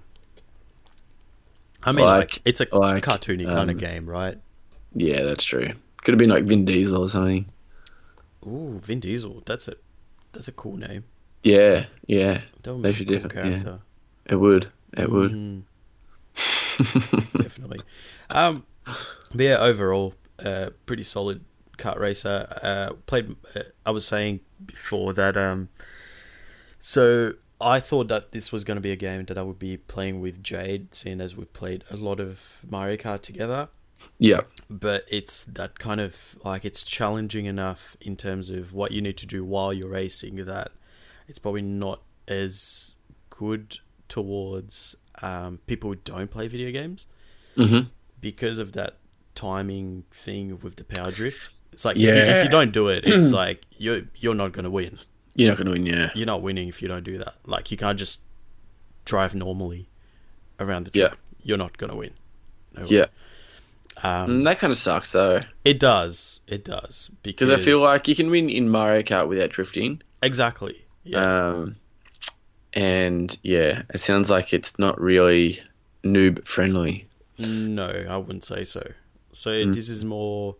I 1.83 1.93
mean, 1.93 2.05
like, 2.07 2.33
Like- 2.33 2.43
it's 2.45 2.61
a 2.61 2.67
like, 2.77 3.05
cartoony 3.05 3.45
kind 3.45 3.71
of 3.71 3.77
um, 3.77 3.79
game, 3.79 4.07
right? 4.09 4.39
Yeah, 4.95 5.23
that's 5.25 5.45
true. 5.45 5.69
Could 6.03 6.13
have 6.15 6.19
been 6.19 6.31
like 6.31 6.45
Vin 6.45 6.65
Diesel 6.65 7.03
or 7.03 7.09
something. 7.09 7.47
Ooh, 8.47 8.79
Vin 8.83 9.01
Diesel. 9.01 9.43
That's 9.47 9.69
a 9.69 9.75
that's 10.33 10.49
a 10.49 10.53
cool 10.53 10.77
name. 10.77 11.05
Yeah, 11.43 11.87
yeah. 12.07 12.41
That 12.63 12.75
would 12.75 12.83
They 12.83 12.91
a 12.91 12.93
should 12.95 13.09
cool 13.09 13.19
definitely- 13.19 13.51
yeah. 13.53 13.59
character. 13.59 13.79
It 14.27 14.37
would. 14.37 14.71
It 14.97 15.11
would. 15.11 15.33
Mm, 15.33 15.63
definitely. 17.37 17.81
Um, 18.31 18.65
but 19.35 19.43
yeah, 19.45 19.59
overall, 19.59 20.15
uh, 20.45 20.71
pretty 20.87 21.03
solid 21.03 21.45
kart 21.79 21.99
racer. 21.99 22.47
Uh, 22.63 22.93
played. 23.07 23.35
Uh, 23.55 23.63
I 23.85 23.91
was 23.91 24.07
saying 24.07 24.41
before 24.65 25.13
that. 25.15 25.37
Um, 25.37 25.69
so 26.81 27.35
I 27.61 27.81
thought 27.81 28.09
that 28.09 28.33
this 28.33 28.53
was 28.53 28.65
going 28.65 28.77
to 28.77 28.81
be 28.83 28.93
a 28.93 28.97
game 28.97 29.25
that 29.27 29.39
I 29.39 29.43
would 29.43 29.59
be 29.59 29.77
playing 29.77 30.21
with 30.21 30.43
Jade, 30.43 30.95
seeing 30.95 31.21
as 31.21 31.37
we 31.37 31.45
played 31.47 31.85
a 31.91 31.97
lot 31.97 32.21
of 32.21 32.61
Mario 32.69 32.97
Kart 32.97 33.23
together. 33.23 33.69
Yeah. 34.19 34.43
But 34.69 35.05
it's 35.09 35.47
that 35.47 35.79
kind 35.79 36.01
of 36.01 36.17
like 36.45 36.65
it's 36.65 36.85
challenging 36.85 37.47
enough 37.47 37.97
in 38.01 38.17
terms 38.17 38.51
of 38.51 38.73
what 38.75 38.93
you 38.93 39.01
need 39.01 39.17
to 39.19 39.27
do 39.27 39.45
while 39.45 39.73
you're 39.73 39.89
racing 39.89 40.45
that 40.45 40.73
it's 41.27 41.39
probably 41.39 41.63
not 41.63 42.03
as 42.29 42.97
good 43.31 43.79
towards 44.09 44.95
um, 45.23 45.59
people 45.67 45.91
who 45.91 45.97
don't 45.97 46.31
play 46.31 46.49
video 46.49 46.71
games 46.71 47.07
Mm-hmm. 47.57 47.89
because 48.21 48.59
of 48.59 48.73
that 48.73 48.97
timing 49.35 50.05
thing 50.13 50.59
with 50.63 50.77
the 50.77 50.85
power 50.85 51.11
drift. 51.11 51.51
It's 51.73 51.85
like 51.85 51.97
if, 51.97 52.03
you, 52.03 52.09
if 52.11 52.45
you 52.45 52.51
don't 52.51 52.73
do 52.73 52.89
it, 52.89 53.05
it's 53.07 53.31
like 53.43 53.63
you're 53.79 54.03
you're 54.17 54.35
not 54.35 54.53
going 54.53 54.65
to 54.65 54.71
win. 54.71 54.99
You're 55.35 55.51
not 55.51 55.57
going 55.59 55.67
to 55.67 55.73
win, 55.73 55.87
yeah. 55.87 56.11
You're 56.15 56.27
not 56.27 56.43
winning 56.43 56.69
if 56.69 56.81
you 56.81 56.87
don't 56.89 57.03
do 57.03 57.19
that. 57.19 57.35
Like 57.47 57.71
you 57.73 57.77
can't 57.77 57.99
just 57.99 58.21
drive 59.05 59.35
normally 59.35 59.89
around 60.61 60.87
the 60.87 60.91
Yeah. 60.99 61.09
track. 61.09 61.19
You're 61.43 61.59
not 61.59 61.77
going 61.77 61.91
to 61.91 61.97
win. 61.97 62.13
No. 62.77 62.85
Yeah. 62.87 63.07
Um, 64.03 64.29
Mm, 64.41 64.45
that 64.45 64.59
kind 64.59 64.73
of 64.73 64.79
sucks, 64.79 65.13
though. 65.13 65.41
it 65.65 65.79
does. 65.79 66.41
It 66.49 66.65
does 66.65 67.11
because 67.23 67.49
Because 67.49 67.61
I 67.61 67.65
feel 67.65 67.81
like 67.81 68.09
you 68.09 68.15
can 68.17 68.31
win 68.31 68.49
in 68.51 68.69
Mario 68.69 69.03
Kart 69.03 69.29
without 69.29 69.51
drifting. 69.51 70.01
exactly. 70.23 70.85
Yeah. 71.05 71.51
Um, 71.51 71.77
and 72.73 73.37
yeah, 73.43 73.83
it 73.93 73.99
sounds 73.99 74.31
like 74.31 74.53
it's 74.53 74.79
not 74.79 75.01
really 75.01 75.61
noob 76.03 76.47
friendly. 76.47 77.07
No, 77.39 78.05
I 78.09 78.17
wouldn't 78.17 78.45
say 78.45 78.65
so. 78.65 78.91
So 79.35 79.51
Mm. 79.51 79.75
this 79.75 79.89
is 79.89 80.05
more. 80.05 80.57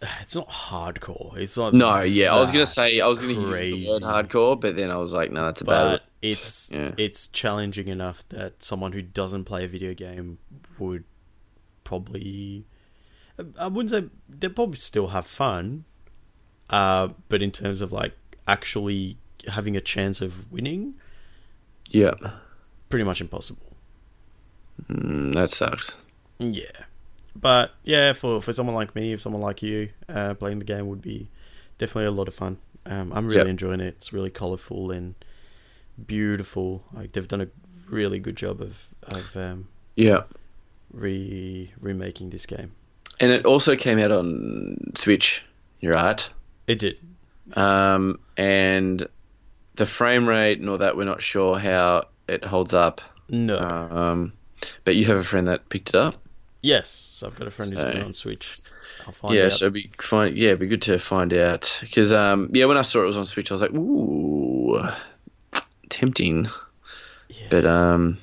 It's 0.20 0.34
not 0.34 0.48
hardcore. 0.48 1.36
It's 1.36 1.56
not. 1.56 1.74
No, 1.74 2.00
yeah, 2.02 2.32
I 2.34 2.38
was 2.38 2.52
gonna 2.52 2.66
say 2.66 3.00
I 3.00 3.06
was 3.06 3.20
gonna 3.20 3.32
use 3.34 3.70
the 3.70 3.86
word 3.92 4.02
hardcore, 4.02 4.60
but 4.60 4.76
then 4.76 4.90
I 4.90 4.96
was 4.96 5.12
like, 5.12 5.32
no, 5.32 5.44
that's 5.46 5.60
a 5.60 5.64
bad. 5.64 5.90
but 5.90 6.02
it's 6.22 6.70
Yeah. 6.74 6.92
it's 6.96 7.26
challenging 7.28 7.88
enough 7.88 8.24
that 8.28 8.62
someone 8.62 8.92
who 8.92 9.02
doesn't 9.02 9.44
play 9.44 9.64
a 9.64 9.68
video 9.68 9.94
game 9.94 10.38
would 10.78 11.04
probably. 11.84 12.64
I 13.58 13.68
wouldn't 13.68 13.90
say 13.90 14.04
they'd 14.28 14.54
probably 14.54 14.76
still 14.76 15.08
have 15.08 15.26
fun, 15.26 15.84
uh, 16.70 17.08
but 17.28 17.40
in 17.42 17.50
terms 17.52 17.80
of 17.80 17.92
like 17.92 18.12
actually 18.46 19.16
having 19.46 19.76
a 19.76 19.80
chance 19.80 20.20
of 20.20 20.50
winning, 20.52 20.94
Yeah, 21.90 22.14
pretty 22.88 23.04
much 23.04 23.20
impossible. 23.20 23.76
mm, 24.90 25.32
that 25.34 25.50
sucks. 25.50 25.94
Yeah, 26.40 26.84
but 27.40 27.70
yeah, 27.84 28.12
for 28.12 28.40
for 28.42 28.52
someone 28.52 28.74
like 28.74 28.94
me, 28.94 29.12
if 29.12 29.20
someone 29.20 29.42
like 29.42 29.62
you, 29.62 29.88
uh, 30.08 30.34
playing 30.34 30.58
the 30.58 30.64
game 30.64 30.88
would 30.88 31.02
be 31.02 31.28
definitely 31.78 32.06
a 32.06 32.10
lot 32.10 32.28
of 32.28 32.34
fun. 32.34 32.58
Um, 32.86 33.12
I'm 33.12 33.26
really 33.26 33.38
Yep. 33.40 33.48
enjoying 33.48 33.80
it. 33.80 33.94
It's 33.98 34.12
really 34.12 34.30
colourful 34.30 34.90
and 34.90 35.14
beautiful. 36.06 36.82
Like 36.92 37.12
they've 37.12 37.26
done 37.28 37.40
a 37.42 37.48
really 37.88 38.18
good 38.18 38.36
job 38.36 38.60
of 38.60 38.86
of 39.02 39.36
um, 39.36 39.68
Yeah, 39.96 40.22
re 40.92 41.72
remaking 41.80 42.30
this 42.30 42.46
game. 42.46 42.72
and 43.20 43.30
it 43.30 43.44
also 43.46 43.76
came 43.76 43.98
out 43.98 44.10
on 44.12 44.92
Switch. 44.96 45.42
You're 45.80 45.94
right. 45.94 46.28
It 46.66 46.78
did. 46.78 46.98
Um, 47.54 48.18
and 48.36 49.06
the 49.76 49.86
frame 49.86 50.28
rate 50.28 50.58
and 50.60 50.68
all 50.68 50.78
that, 50.78 50.96
we're 50.96 51.04
not 51.04 51.22
sure 51.22 51.58
how 51.58 52.04
it 52.28 52.44
holds 52.44 52.74
up. 52.74 53.00
No. 53.28 53.58
Um, 53.58 54.32
but 54.84 54.96
you 54.96 55.04
have 55.06 55.16
a 55.18 55.24
friend 55.24 55.46
that 55.48 55.68
picked 55.68 55.90
it 55.90 55.94
up. 55.94 56.16
Yes, 56.62 56.88
so 56.90 57.26
I've 57.26 57.36
got 57.36 57.46
a 57.48 57.50
friend 57.50 57.72
who's 57.72 57.80
so- 57.80 58.04
on 58.04 58.12
Switch. 58.12 58.58
I'll 59.06 59.12
find 59.12 59.34
yeah, 59.34 59.44
out. 59.46 59.52
so 59.52 59.64
it'd 59.66 59.74
be 59.74 59.90
fine. 60.00 60.36
Yeah, 60.36 60.48
it'd 60.48 60.60
be 60.60 60.66
good 60.66 60.82
to 60.82 60.98
find 60.98 61.32
out 61.32 61.78
because 61.80 62.12
um, 62.12 62.50
yeah, 62.52 62.64
when 62.66 62.76
I 62.76 62.82
saw 62.82 63.02
it 63.02 63.06
was 63.06 63.16
on 63.16 63.24
Switch, 63.24 63.50
I 63.50 63.54
was 63.54 63.62
like, 63.62 63.72
ooh, 63.72 64.80
tempting. 65.88 66.46
Yeah. 67.28 67.46
But 67.50 67.64
um, 67.66 68.18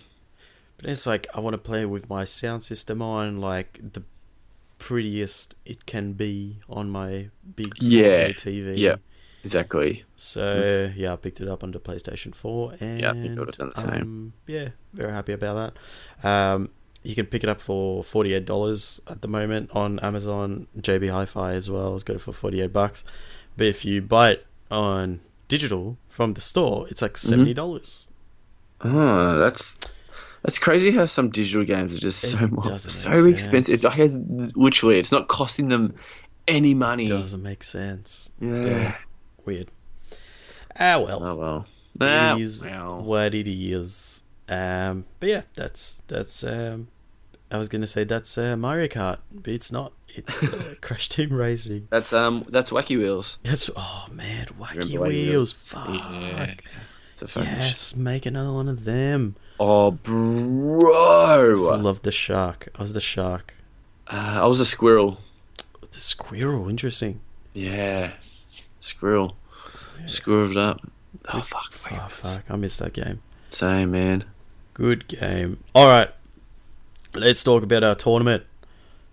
But 0.78 0.90
it's 0.90 1.06
like 1.06 1.28
I 1.34 1.40
want 1.40 1.54
to 1.54 1.58
play 1.60 1.86
with 1.86 2.10
my 2.10 2.26
sound 2.26 2.64
system 2.64 3.02
on, 3.02 3.38
like 3.38 3.80
the 3.94 4.04
prettiest 4.78 5.56
it 5.66 5.86
can 5.86 6.14
be 6.14 6.60
on 6.70 6.90
my 6.90 7.30
big 7.56 7.74
Yeah, 7.80 8.28
TV. 8.30 8.74
yeah. 8.78 8.96
exactly. 9.44 10.04
So 10.16 10.92
yeah, 10.96 11.14
I 11.14 11.16
picked 11.16 11.42
it 11.42 11.48
up 11.48 11.64
under 11.64 11.80
PlayStation 11.80 12.36
Four, 12.36 12.74
and 12.80 13.00
Yeah, 13.00 13.12
I 13.12 13.14
think 13.14 13.38
I 13.38 13.40
would've 13.40 13.56
done 13.56 13.72
the 13.76 13.82
same. 13.82 13.94
um, 14.02 14.34
yeah, 14.48 14.70
very 14.94 15.12
happy 15.12 15.34
about 15.34 15.74
that. 16.24 16.28
Um, 16.30 16.70
you 17.06 17.16
can 17.16 17.26
pick 17.26 17.44
it 17.44 17.50
up 17.50 17.62
for 17.62 18.04
forty 18.04 18.34
eight 18.34 18.46
dollars 18.46 19.02
at 19.08 19.22
the 19.22 19.28
moment 19.28 19.72
on 19.74 20.00
Amazon, 20.00 20.68
JB 20.80 21.10
Hi-Fi 21.12 21.54
as 21.54 21.70
well. 21.70 21.94
It's 21.96 22.04
got 22.04 22.16
it 22.16 22.20
for 22.22 22.32
forty 22.34 22.62
eight 22.62 22.74
bucks. 22.74 23.04
But 23.58 23.68
if 23.68 23.86
you 23.86 24.02
buy 24.02 24.32
it 24.32 24.46
on 24.72 25.20
digital 25.48 25.98
from 26.10 26.34
the 26.34 26.42
store, 26.42 26.88
it's 26.90 27.02
like 27.02 27.14
Mm-hmm. 27.14 27.30
seventy 27.30 27.54
dollars. 27.54 28.08
Oh, 28.82 29.40
that's 29.40 29.78
that's 30.44 30.60
crazy 30.60 30.92
how 30.92 31.06
some 31.06 31.30
digital 31.30 31.64
games 31.64 31.96
are 31.96 32.00
just 32.00 32.24
It 32.24 32.28
so 32.32 32.48
much, 32.48 32.80
so 32.82 33.26
expensive. 33.28 33.82
had, 33.92 34.56
literally, 34.58 35.00
it's 35.00 35.12
not 35.12 35.28
costing 35.28 35.70
them 35.70 35.96
any 36.48 36.74
money. 36.74 37.06
It 37.06 37.10
Doesn't 37.10 37.42
make 37.42 37.64
sense. 37.64 38.30
Yeah. 38.40 38.96
Weird. 39.46 39.72
Ah 40.80 41.00
well. 41.00 41.24
Oh 41.24 41.36
well. 41.36 41.66
Ah, 42.02 42.36
it 42.36 42.42
is 42.42 42.66
well. 42.66 43.02
what 43.02 43.34
it 43.34 43.48
is. 43.48 44.24
Um, 44.50 45.06
but 45.20 45.30
yeah, 45.30 45.42
that's 45.56 46.02
that's 46.08 46.44
um, 46.44 46.88
I 47.52 47.58
was 47.58 47.70
gonna 47.70 47.88
say 47.88 48.04
that's 48.04 48.38
uh, 48.38 48.56
Mario 48.58 48.88
Kart, 48.88 49.18
but 49.34 49.54
it's 49.54 49.72
not. 49.72 49.94
It's 50.10 50.44
uh, 50.44 50.76
Crash 50.82 51.10
Team 51.10 51.34
Racing. 51.34 51.88
That's 51.92 52.12
um 52.14 52.46
that's 52.50 52.70
Wacky 52.72 52.98
Wheels. 52.98 53.38
That's 53.44 53.70
oh 53.76 54.06
man, 54.12 54.48
wacky 54.60 54.76
Remember 54.78 54.98
Wacky 54.98 55.08
wheels. 55.08 55.30
Wheels? 55.30 55.70
Fuck. 55.70 55.90
Yeah. 55.90 56.56
It's 57.22 57.36
a 57.36 57.40
Yes, 57.40 57.96
make 57.96 58.26
another 58.26 58.52
one 58.52 58.68
of 58.68 58.84
them. 58.84 59.36
Oh, 59.58 59.92
bro. 59.92 61.54
I 61.72 61.78
love 61.78 62.02
the 62.02 62.12
shark. 62.12 62.68
I 62.76 62.82
was 62.82 62.92
the 62.92 63.00
shark. 63.00 63.54
Uh, 64.08 64.40
I 64.42 64.46
was 64.46 64.60
a 64.60 64.66
squirrel. 64.66 65.20
The 65.92 66.00
squirrel, 66.02 66.68
interesting. 66.68 67.22
Yeah, 67.54 68.12
squirrel. 68.82 69.38
Squirreled 70.08 70.58
up. 70.58 70.82
Oh 71.34 71.42
fuck. 71.42 71.74
Oh 71.92 72.08
fuck, 72.10 72.44
I 72.50 72.56
missed 72.58 72.80
that 72.80 72.92
game. 72.94 73.22
Same 73.50 73.92
man. 73.92 74.26
Good 74.74 75.08
game. 75.08 75.64
All 75.74 75.88
right, 75.88 76.10
let's 77.16 77.44
talk 77.44 77.64
about 77.64 77.84
our 77.84 77.96
tournament. 77.96 78.44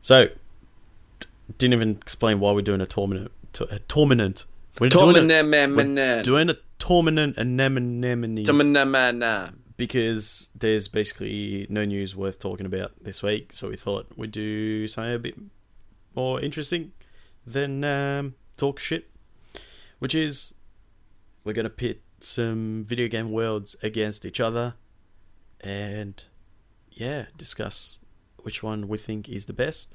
So, 0.01 0.29
didn't 1.59 1.75
even 1.75 1.91
explain 1.91 2.41
why 2.41 2.53
we're 2.53 2.63
doing 2.63 2.81
a 2.81 2.87
tournament. 2.87 3.31
A 3.71 3.79
tournament. 3.81 4.47
We're 4.81 4.89
doing 4.89 5.31
a, 5.31 5.43
we're 5.77 6.23
doing 6.23 6.51
a 6.51 6.57
tournament 6.79 7.37
anemone 7.37 8.01
Tournament. 8.01 8.45
because 9.77 10.49
there's 10.59 10.89
basically 10.89 11.67
no 11.69 11.85
news 11.85 12.17
worth 12.17 12.39
talking 12.39 12.67
about 12.67 12.93
this 13.03 13.23
week. 13.23 13.53
So 13.53 13.69
we 13.69 13.77
thought 13.77 14.07
we'd 14.17 14.33
do 14.33 14.89
something 14.89 15.15
a 15.15 15.19
bit 15.19 15.35
more 16.15 16.41
interesting 16.41 16.93
than 17.47 17.85
um, 17.85 18.35
talk 18.57 18.79
shit, 18.79 19.11
which 19.99 20.15
is 20.15 20.53
we're 21.45 21.53
going 21.53 21.65
to 21.65 21.71
pit 21.71 22.01
some 22.21 22.85
video 22.87 23.09
game 23.09 23.33
worlds 23.33 23.77
against 23.83 24.25
each 24.25 24.41
other 24.41 24.75
and 25.61 26.25
yeah, 26.95 27.27
discuss 27.37 27.99
which 28.39 28.63
one 28.63 28.89
we 28.89 28.99
think 28.99 29.29
is 29.29 29.47
the 29.47 29.53
best. 29.53 29.89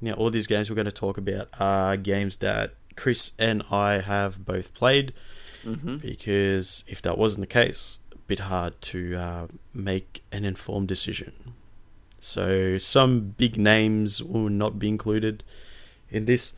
Now, 0.00 0.12
all 0.14 0.30
these 0.30 0.46
games 0.46 0.68
we're 0.68 0.76
going 0.76 0.84
to 0.86 0.92
talk 0.92 1.16
about 1.18 1.48
are 1.58 1.96
games 1.96 2.36
that 2.38 2.74
Chris 2.96 3.32
and 3.38 3.62
I 3.70 4.00
have 4.00 4.44
both 4.44 4.74
played 4.74 5.12
Mm-hmm. 5.64 5.96
because 5.96 6.84
if 6.86 7.00
that 7.02 7.16
wasn't 7.16 7.40
the 7.40 7.46
case, 7.46 7.98
a 8.12 8.18
bit 8.26 8.38
hard 8.38 8.78
to 8.82 9.16
uh, 9.16 9.46
make 9.72 10.22
an 10.30 10.44
informed 10.44 10.88
decision. 10.88 11.32
So 12.20 12.76
some 12.76 13.34
big 13.38 13.56
names 13.56 14.22
will 14.22 14.50
not 14.50 14.78
be 14.78 14.88
included 14.88 15.42
in 16.10 16.26
this 16.26 16.52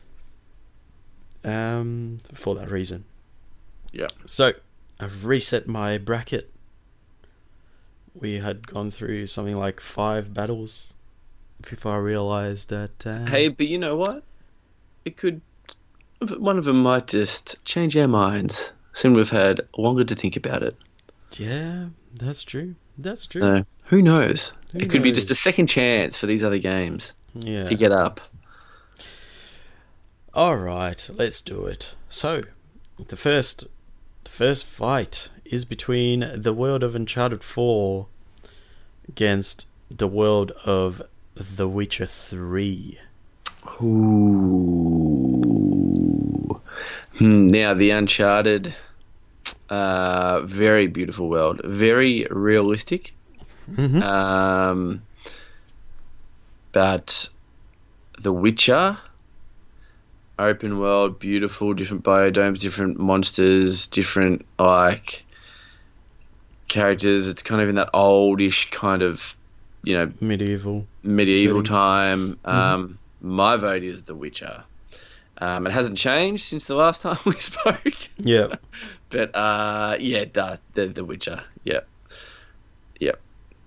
um, 1.45 2.17
for 2.33 2.53
that 2.55 2.69
reason. 2.69 3.05
Yeah. 3.93 4.07
So 4.25 4.51
I've 4.99 5.25
reset 5.25 5.67
my 5.67 5.97
bracket. 5.97 6.51
We 8.19 8.35
had 8.35 8.67
gone 8.67 8.91
through 8.91 9.27
something 9.27 9.57
like 9.57 9.79
five 9.79 10.33
battles 10.33 10.93
before 11.61 11.93
I 11.93 11.97
realised 11.97 12.69
that. 12.69 13.05
Uh, 13.05 13.25
Hey, 13.25 13.47
but 13.49 13.67
you 13.67 13.77
know 13.77 13.95
what? 13.95 14.23
It 15.05 15.17
could. 15.17 15.41
One 16.37 16.57
of 16.57 16.65
them 16.65 16.81
might 16.81 17.07
just 17.07 17.63
change 17.63 17.95
our 17.95 18.07
minds. 18.07 18.71
Soon 18.93 19.13
we've 19.13 19.29
had 19.29 19.61
longer 19.77 20.03
to 20.03 20.15
think 20.15 20.35
about 20.35 20.63
it. 20.63 20.75
yeah, 21.37 21.87
that's 22.15 22.43
true. 22.43 22.75
That's 22.97 23.27
true. 23.27 23.41
So 23.41 23.63
who 23.85 24.01
knows? 24.01 24.51
Who 24.71 24.79
it 24.79 24.89
could 24.89 25.03
be 25.03 25.11
just 25.11 25.31
a 25.31 25.35
second 25.35 25.67
chance 25.67 26.17
for 26.17 26.25
these 26.25 26.43
other 26.43 26.57
games 26.57 27.13
yeah. 27.35 27.65
to 27.65 27.75
get 27.75 27.91
up. 27.91 28.19
All 30.33 30.57
right, 30.57 31.09
let's 31.13 31.41
do 31.41 31.65
it. 31.65 31.93
So, 32.09 32.41
the 33.07 33.15
first, 33.15 33.65
the 34.23 34.29
first 34.29 34.65
fight 34.65 35.29
is 35.51 35.65
between 35.65 36.29
the 36.33 36.53
world 36.53 36.83
of 36.83 36.95
Uncharted 36.95 37.43
Four 37.43 38.07
against 39.07 39.67
the 39.89 40.07
world 40.07 40.51
of 40.65 41.01
The 41.35 41.67
Witcher 41.67 42.05
Three. 42.05 42.97
Ooh. 43.81 45.07
Hmm, 47.17 47.47
now 47.47 47.73
the 47.73 47.89
Uncharted, 47.91 48.75
uh, 49.69 50.41
very 50.41 50.87
beautiful 50.87 51.29
world, 51.29 51.61
very 51.63 52.27
realistic. 52.29 53.13
Mhm. 53.71 54.01
Um, 54.01 55.01
but 56.71 57.29
The 58.19 58.31
Witcher, 58.33 58.97
open 60.39 60.79
world, 60.79 61.19
beautiful, 61.19 61.73
different 61.73 62.03
biodomes, 62.03 62.59
different 62.59 62.99
monsters, 62.99 63.87
different 63.87 64.45
like 64.59 65.23
characters. 66.67 67.27
It's 67.27 67.41
kind 67.43 67.61
of 67.61 67.69
in 67.69 67.75
that 67.75 67.89
oldish 67.93 68.69
kind 68.71 69.01
of, 69.01 69.35
you 69.83 69.95
know, 69.97 70.11
Medieval. 70.19 70.85
medieval 71.03 71.59
Setting. 71.61 71.63
time. 71.75 72.39
Um, 72.45 72.99
My 73.21 73.55
vote 73.57 73.83
is 73.83 74.03
The 74.03 74.15
Witcher. 74.15 74.63
Um, 75.39 75.67
it 75.67 75.73
hasn't 75.73 75.97
changed 75.97 76.45
since 76.45 76.65
the 76.65 76.75
last 76.75 77.01
time 77.03 77.17
we 77.25 77.39
spoke, 77.39 77.93
Yeah. 78.17 78.55
but 79.09 79.35
uh, 79.35 79.97
yeah, 79.99 80.25
duh, 80.25 80.57
the 80.73 80.87
The 80.87 81.05
Witcher. 81.05 81.43
Yep, 81.63 81.87
yep. 82.99 83.19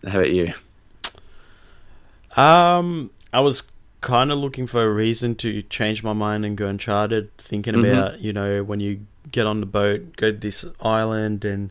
How 0.07 0.19
about 0.19 0.31
you? 0.33 0.53
Um, 2.37 3.11
I 3.33 3.41
was 3.41 3.71
kind 4.01 4.33
of 4.33 4.39
looking 4.39 4.67
for 4.67 4.83
a 4.85 4.91
reason 4.93 5.35
to 5.37 5.63
change 5.63 6.03
my 6.03 6.13
mind 6.13 6.45
and 6.45 6.57
go 6.57 6.67
Uncharted, 6.67 7.37
thinking 7.39 7.75
Mhm. 7.75 7.93
about 7.93 8.21
you 8.21 8.33
know 8.33 8.63
when 8.63 8.81
you 8.81 9.01
get 9.31 9.47
on 9.47 9.61
the 9.61 9.67
boat, 9.67 10.17
go 10.17 10.31
to 10.33 10.37
this 10.37 10.65
island, 10.81 11.45
and 11.45 11.71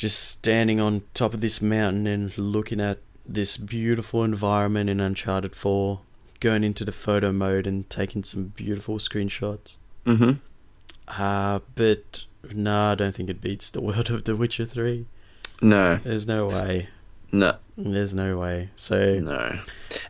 just 0.00 0.30
standing 0.30 0.80
on 0.80 1.02
top 1.12 1.34
of 1.34 1.42
this 1.42 1.60
mountain 1.60 2.06
and 2.06 2.36
looking 2.38 2.80
at 2.80 2.98
this 3.26 3.58
beautiful 3.58 4.24
environment 4.24 4.88
in 4.88 4.98
Uncharted 4.98 5.54
Four, 5.54 6.00
going 6.40 6.64
into 6.64 6.86
the 6.86 6.92
photo 6.92 7.32
mode 7.32 7.66
and 7.66 7.88
taking 7.90 8.24
some 8.24 8.44
beautiful 8.44 8.96
screenshots. 8.96 9.76
Mm-hmm. 10.06 10.32
Uh, 11.06 11.58
but 11.74 12.24
no, 12.50 12.92
I 12.92 12.94
don't 12.94 13.14
think 13.14 13.28
it 13.28 13.42
beats 13.42 13.68
the 13.68 13.82
world 13.82 14.08
of 14.08 14.24
The 14.24 14.34
Witcher 14.34 14.64
Three. 14.64 15.04
No, 15.60 16.00
There's 16.02 16.26
no 16.26 16.46
way. 16.46 16.88
No, 17.32 17.56
There's 17.76 18.14
no 18.14 18.36
way. 18.38 18.68
So 18.74 19.18
no. 19.20 19.58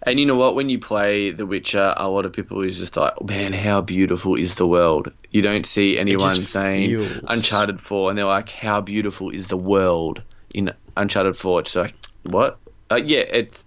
And 0.03 0.19
you 0.19 0.27
know 0.27 0.37
what? 0.37 0.55
When 0.55 0.69
you 0.69 0.79
play 0.79 1.31
The 1.31 1.47
Witcher, 1.47 1.95
a 1.97 2.09
lot 2.09 2.25
of 2.25 2.33
people 2.33 2.63
is 2.63 2.79
just 2.79 2.97
like, 2.97 3.13
man, 3.23 3.53
how 3.53 3.81
beautiful 3.81 4.35
is 4.37 4.55
the 4.57 4.67
world? 4.67 5.11
You 5.31 5.43
don't 5.43 5.67
see 5.67 5.99
anyone 5.99 6.43
saying 6.45 6.89
feels- 6.91 7.21
Uncharted 7.27 7.81
4, 7.81 8.11
and 8.11 8.19
they're 8.19 8.25
like, 8.25 8.49
how 8.51 8.81
beautiful 8.81 9.31
is 9.31 9.49
the 9.49 9.57
world 9.57 10.23
in 10.55 10.73
Uncharted 10.97 11.37
4? 11.37 11.61
It's 11.61 11.77
like, 11.77 11.95
what? 12.25 12.59
Uh, 12.91 12.97
yeah, 12.97 13.21
it's 13.21 13.67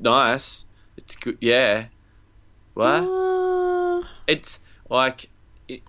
nice. 0.00 0.64
It's 0.96 1.16
good. 1.16 1.38
Yeah. 1.40 1.86
What? 2.74 3.02
Uh, 3.02 4.02
It's 4.26 4.58
like, 4.88 5.28
it, 5.68 5.82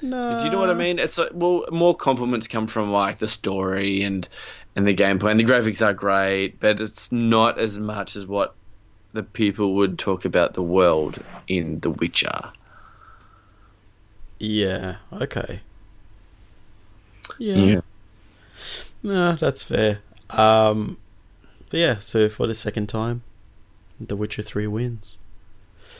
no. 0.00 0.38
do 0.38 0.44
you 0.44 0.50
know 0.50 0.58
what 0.60 0.70
I 0.70 0.74
mean? 0.74 0.98
It's 0.98 1.18
like, 1.18 1.30
well, 1.32 1.64
more 1.70 1.94
compliments 1.94 2.48
come 2.48 2.66
from 2.66 2.90
like 2.92 3.18
the 3.18 3.28
story 3.28 4.02
and 4.02 4.28
and 4.74 4.86
the 4.86 4.94
gameplay, 4.94 5.30
and 5.30 5.40
the 5.40 5.44
graphics 5.44 5.84
are 5.84 5.92
great, 5.92 6.58
but 6.60 6.80
it's 6.80 7.12
not 7.12 7.58
as 7.58 7.78
much 7.78 8.16
as 8.16 8.26
what 8.26 8.54
the 9.12 9.22
people 9.22 9.74
would 9.74 9.98
talk 9.98 10.24
about 10.24 10.54
the 10.54 10.62
world 10.62 11.22
in 11.46 11.80
The 11.80 11.90
Witcher. 11.90 12.52
Yeah. 14.38 14.96
Okay. 15.12 15.60
Yeah. 17.38 17.80
No, 19.02 19.34
that's 19.34 19.62
fair. 19.62 20.00
Um, 20.30 20.96
but 21.70 21.78
yeah. 21.78 21.98
So 21.98 22.28
for 22.28 22.46
the 22.46 22.54
second 22.54 22.88
time, 22.88 23.22
The 24.00 24.16
Witcher 24.16 24.42
Three 24.42 24.66
wins. 24.66 25.18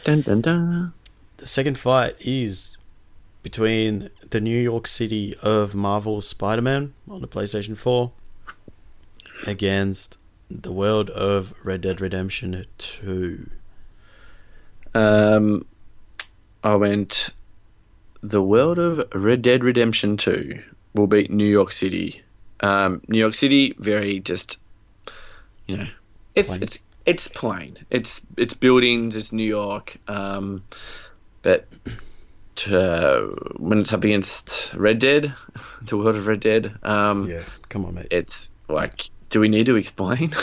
Dun 0.05 0.23
dun 0.23 0.41
dun. 0.41 0.93
The 1.37 1.47
second 1.47 1.79
fight 1.79 2.17
is 2.21 2.77
between 3.43 4.09
the 4.31 4.41
New 4.41 4.59
York 4.59 4.87
City 4.87 5.35
of 5.43 5.75
Marvel's 5.75 6.27
Spider-Man 6.29 6.95
on 7.09 7.21
the 7.21 7.29
PlayStation 7.29 7.77
Four 7.77 8.13
against 9.47 10.19
the 10.51 10.73
world 10.73 11.11
of 11.11 11.55
Red 11.65 11.81
Dead 11.81 12.01
Redemption 12.01 12.65
Two. 12.79 13.49
Um, 14.95 15.65
I 16.63 16.75
went. 16.77 17.31
The 18.23 18.43
world 18.43 18.79
of 18.79 19.09
Red 19.15 19.43
Dead 19.43 19.65
Redemption 19.65 20.17
2 20.17 20.63
will 20.95 21.09
beat 21.09 21.29
New 21.29 21.47
York 21.47 21.73
City. 21.73 22.23
Um, 22.61 23.03
New 23.09 23.19
York 23.19 23.35
City, 23.35 23.75
very 23.79 24.21
just, 24.21 24.59
you 25.67 25.77
know, 25.79 25.89
it's 26.37 26.49
Plain. 26.49 26.63
it's 26.63 26.79
it's 27.05 27.27
plain. 27.27 27.79
It's 27.91 28.21
it's 28.37 28.55
buildings. 28.55 29.17
It's 29.17 29.33
New 29.33 29.43
York. 29.43 29.97
Um, 30.07 30.63
but 31.43 31.67
to, 32.55 33.35
when 33.57 33.81
it's 33.81 33.93
up 33.93 34.05
against 34.05 34.73
Red 34.75 35.01
Dead, 35.01 35.35
the 35.83 35.97
world 35.97 36.15
of 36.15 36.29
Red 36.29 36.41
Dead, 36.41 36.73
um, 36.85 37.29
Yeah. 37.29 37.43
Come 37.71 37.85
on, 37.87 37.95
mate. 37.95 38.07
it's 38.13 38.49
like, 38.69 39.11
do 39.33 39.41
we 39.41 39.49
need 39.49 39.67
to 39.67 39.77
explain? 39.77 40.33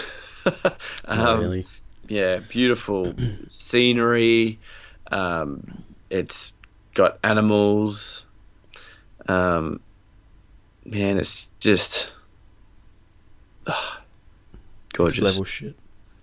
Um, 1.06 1.40
really. 1.42 1.66
yeah, 2.08 2.38
beautiful 2.40 3.14
scenery. 3.50 4.58
Um, 5.12 5.84
it's 6.10 6.54
got 6.96 7.20
animals. 7.24 8.26
Um, 9.28 9.80
man, 10.86 11.20
it's 11.20 11.48
just 11.60 12.10
Next 13.68 13.78
gorgeous. 14.94 15.22
level 15.24 15.44
shit. 15.44 15.76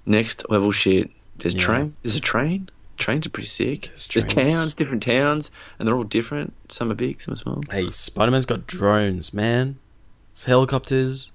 next 0.07 0.49
level 0.51 0.73
shit. 0.73 1.11
There's 1.39 1.55
Yeah. 1.55 1.61
train. 1.63 1.97
There's 2.03 2.17
a 2.17 2.21
train. 2.21 2.69
Trains 2.97 3.27
are 3.27 3.31
pretty 3.31 3.47
sick. 3.49 3.89
There's 3.89 4.07
There's, 4.09 4.25
towns, 4.25 4.75
different 4.75 5.03
towns, 5.05 5.51
and 5.79 5.87
they're 5.87 5.95
all 5.95 6.03
different. 6.05 6.53
Some 6.71 6.91
are 6.91 6.95
big, 6.95 7.21
some 7.21 7.35
are 7.35 7.37
small. 7.37 7.63
Hey, 7.71 7.91
Spider 7.91 8.31
Man's 8.33 8.47
got 8.47 8.67
drones, 8.67 9.33
man. 9.35 9.79
It's 10.33 10.45
helicopters. 10.47 11.31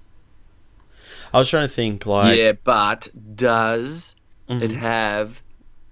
I 1.32 1.38
was 1.38 1.48
trying 1.48 1.66
to 1.68 1.74
think, 1.74 2.04
like, 2.06 2.36
yeah, 2.36 2.52
but 2.64 3.08
does 3.34 4.14
mhm. 4.48 4.62
it 4.62 4.72
have 4.72 5.40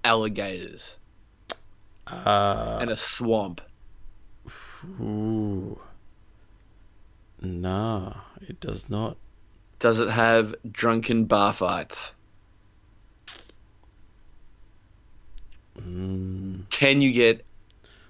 alligators 0.03 0.97
uh, 2.07 2.77
and 2.81 2.89
a 2.89 2.97
swamp? 2.97 3.61
ooh. 5.01 5.79
Nah, 7.41 8.13
it 8.41 8.59
does 8.59 8.89
not. 8.89 9.17
Does 9.79 9.99
it 9.99 10.09
have 10.09 10.53
drunken 10.71 11.25
bar 11.25 11.53
fights? 11.53 12.13
Mm. 15.79 16.69
Can 16.69 17.01
you 17.01 17.11
get 17.11 17.43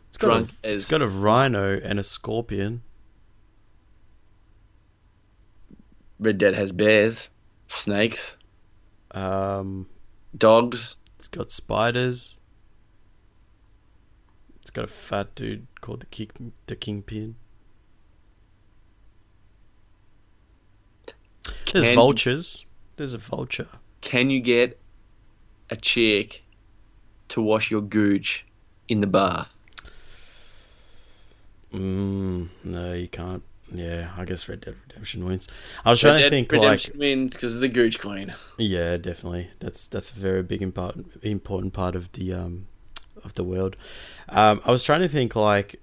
It's 0.09 0.17
got, 0.17 0.27
Drunk 0.27 0.49
a, 0.63 0.73
it's 0.73 0.83
as- 0.83 0.89
got 0.89 1.01
a 1.01 1.07
rhino 1.07 1.79
and 1.79 1.99
a 1.99 2.03
scorpion. 2.03 2.81
Red 6.21 6.37
Dead 6.37 6.53
has 6.53 6.71
bears, 6.71 7.29
snakes, 7.67 8.37
Um, 9.09 9.87
dogs? 10.37 10.95
it's 11.17 11.27
got 11.27 11.51
spiders. 11.51 12.37
It's 14.61 14.69
got 14.69 14.85
a 14.85 14.87
fat 14.87 15.33
dude 15.33 15.65
called 15.81 16.01
the 16.01 16.05
kick, 16.05 16.31
the 16.67 16.75
kingpin. 16.75 17.35
There's 21.73 21.87
Can- 21.87 21.95
vultures. 21.95 22.65
There's 22.97 23.15
a 23.15 23.17
vulture. 23.17 23.67
Can 24.01 24.29
you 24.29 24.39
get 24.41 24.79
a 25.71 25.75
chick 25.75 26.43
to 27.29 27.41
wash 27.41 27.71
your 27.71 27.81
gooch 27.81 28.45
in 28.87 29.01
the 29.01 29.07
bath? 29.07 29.49
Mm, 31.73 32.49
no, 32.63 32.93
you 32.93 33.07
can't. 33.07 33.43
Yeah, 33.73 34.11
I 34.17 34.25
guess 34.25 34.47
Red 34.49 34.61
Dead 34.61 34.75
Redemption 34.87 35.25
wins. 35.25 35.47
I 35.85 35.89
was 35.91 35.99
trying 35.99 36.13
Red 36.13 36.17
to 36.19 36.23
Dead 36.25 36.29
think 36.29 36.51
Redemption 36.51 36.93
like, 36.93 36.99
wins 36.99 37.33
because 37.33 37.55
of 37.55 37.61
the 37.61 37.67
gooch 37.69 37.99
queen. 37.99 38.33
yeah, 38.57 38.97
definitely. 38.97 39.49
That's 39.59 39.87
that's 39.87 40.09
a 40.09 40.13
very 40.13 40.43
big 40.43 40.61
important 40.61 41.11
important 41.21 41.73
part 41.73 41.95
of 41.95 42.11
the 42.13 42.33
um 42.33 42.67
of 43.23 43.33
the 43.35 43.43
world. 43.43 43.75
Um, 44.29 44.61
I 44.65 44.71
was 44.71 44.83
trying 44.83 45.01
to 45.01 45.07
think 45.07 45.35
like 45.35 45.79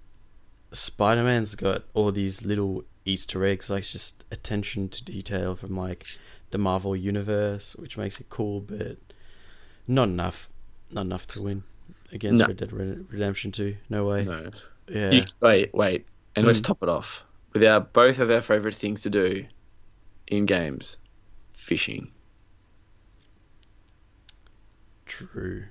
Spider 0.73 1.23
Man's 1.25 1.55
got 1.55 1.85
all 1.95 2.13
these 2.13 2.45
little 2.45 2.85
Easter 3.05 3.45
eggs, 3.45 3.71
like 3.71 3.81
it's 3.81 3.93
just 3.93 4.25
attention 4.31 4.89
to 4.91 5.05
detail 5.05 5.57
from 5.57 5.77
like 5.77 6.07
the 6.51 6.59
Marvel 6.59 6.95
universe, 6.97 7.75
which 7.77 7.97
makes 7.97 8.21
it 8.21 8.29
cool, 8.29 8.61
but 8.61 8.97
not 9.87 10.09
enough, 10.09 10.49
not 10.91 11.03
enough 11.03 11.27
to 11.29 11.43
win 11.43 11.63
against 12.13 12.41
No. 12.41 12.47
Red 12.49 12.57
Dead 12.59 12.73
Redemption 12.73 13.51
Two. 13.53 13.77
No 13.89 14.07
way. 14.07 14.25
No. 14.25 14.51
Yeah. 14.91 15.11
You, 15.11 15.25
wait, 15.41 15.73
wait, 15.75 16.07
and 16.37 16.47
let's 16.47 16.61
Mm. 16.61 16.65
top 16.65 16.83
it 16.83 16.89
off 16.89 17.23
with 17.59 17.69
our 17.69 17.81
both 17.81 18.21
of 18.21 18.31
our 18.31 18.41
favorite 18.41 18.77
things 18.77 19.03
to 19.03 19.11
do 19.11 19.45
in 20.29 20.47
games: 20.47 20.97
fishing. 21.53 22.13
True. 25.07 25.65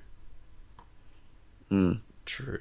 Mm. 1.72 2.02
True. 2.26 2.60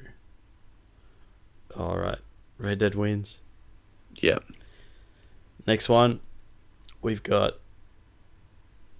All 1.76 1.98
right. 1.98 2.18
Red 2.58 2.78
Dead 2.78 2.94
wins. 2.94 3.40
Yep. 4.16 4.44
Next 5.66 5.88
one, 5.88 6.20
we've 7.02 7.22
got 7.22 7.54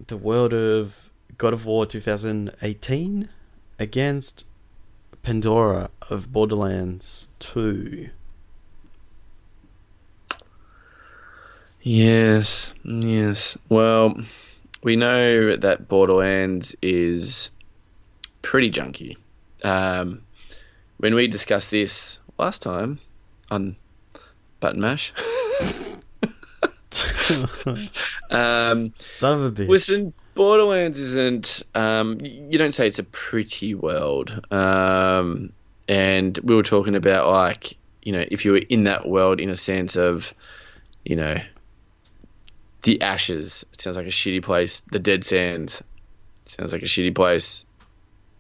the 0.09 0.17
world 0.17 0.53
of 0.53 1.11
God 1.39 1.53
of 1.53 1.65
War 1.65 1.87
2018 1.87 3.29
against 3.79 4.45
Pandora 5.23 5.91
of 6.11 6.33
Borderlands 6.33 7.29
2. 7.39 8.11
Yes. 11.87 12.75
Yes. 12.83 13.57
Well, 13.68 14.20
we 14.83 14.96
know 14.96 15.55
that 15.55 15.87
Borderlands 15.87 16.75
is 16.83 17.51
pretty 18.42 18.72
junky. 18.72 19.16
Um, 19.62 20.22
when 20.96 21.14
we 21.14 21.29
discussed 21.29 21.70
this 21.70 22.18
last 22.38 22.61
time 22.61 22.99
on 23.53 23.77
Button 24.59 24.81
Mash. 24.81 25.12
um, 28.31 28.92
Son 28.96 29.35
of 29.35 29.44
a 29.44 29.53
bitch. 29.53 29.68
Listen, 29.68 30.12
Borderlands 30.35 30.99
isn't. 30.99 31.62
Um, 31.77 32.18
you 32.20 32.59
don't 32.59 32.75
say 32.75 32.88
it's 32.88 32.99
a 32.99 33.05
pretty 33.05 33.77
world. 33.77 34.42
Um, 34.51 35.53
and 35.87 36.37
we 36.38 36.57
were 36.57 36.64
talking 36.64 36.96
about 36.96 37.31
like 37.31 37.77
you 38.03 38.11
know 38.11 38.25
if 38.29 38.44
you 38.44 38.51
were 38.51 38.62
in 38.68 38.83
that 38.85 39.09
world 39.09 39.38
in 39.38 39.51
a 39.51 39.57
sense 39.57 39.94
of 39.94 40.33
you 41.05 41.14
know 41.14 41.37
the 42.87 43.03
ashes. 43.03 43.66
Sounds 43.77 43.96
like 43.96 44.07
a 44.07 44.11
shitty 44.11 44.42
place. 44.42 44.81
The 44.92 45.01
dead 45.01 45.25
sands 45.25 45.83
sounds 46.44 46.72
like 46.72 46.83
a 46.83 46.87
shitty 46.87 47.14
place. 47.14 47.64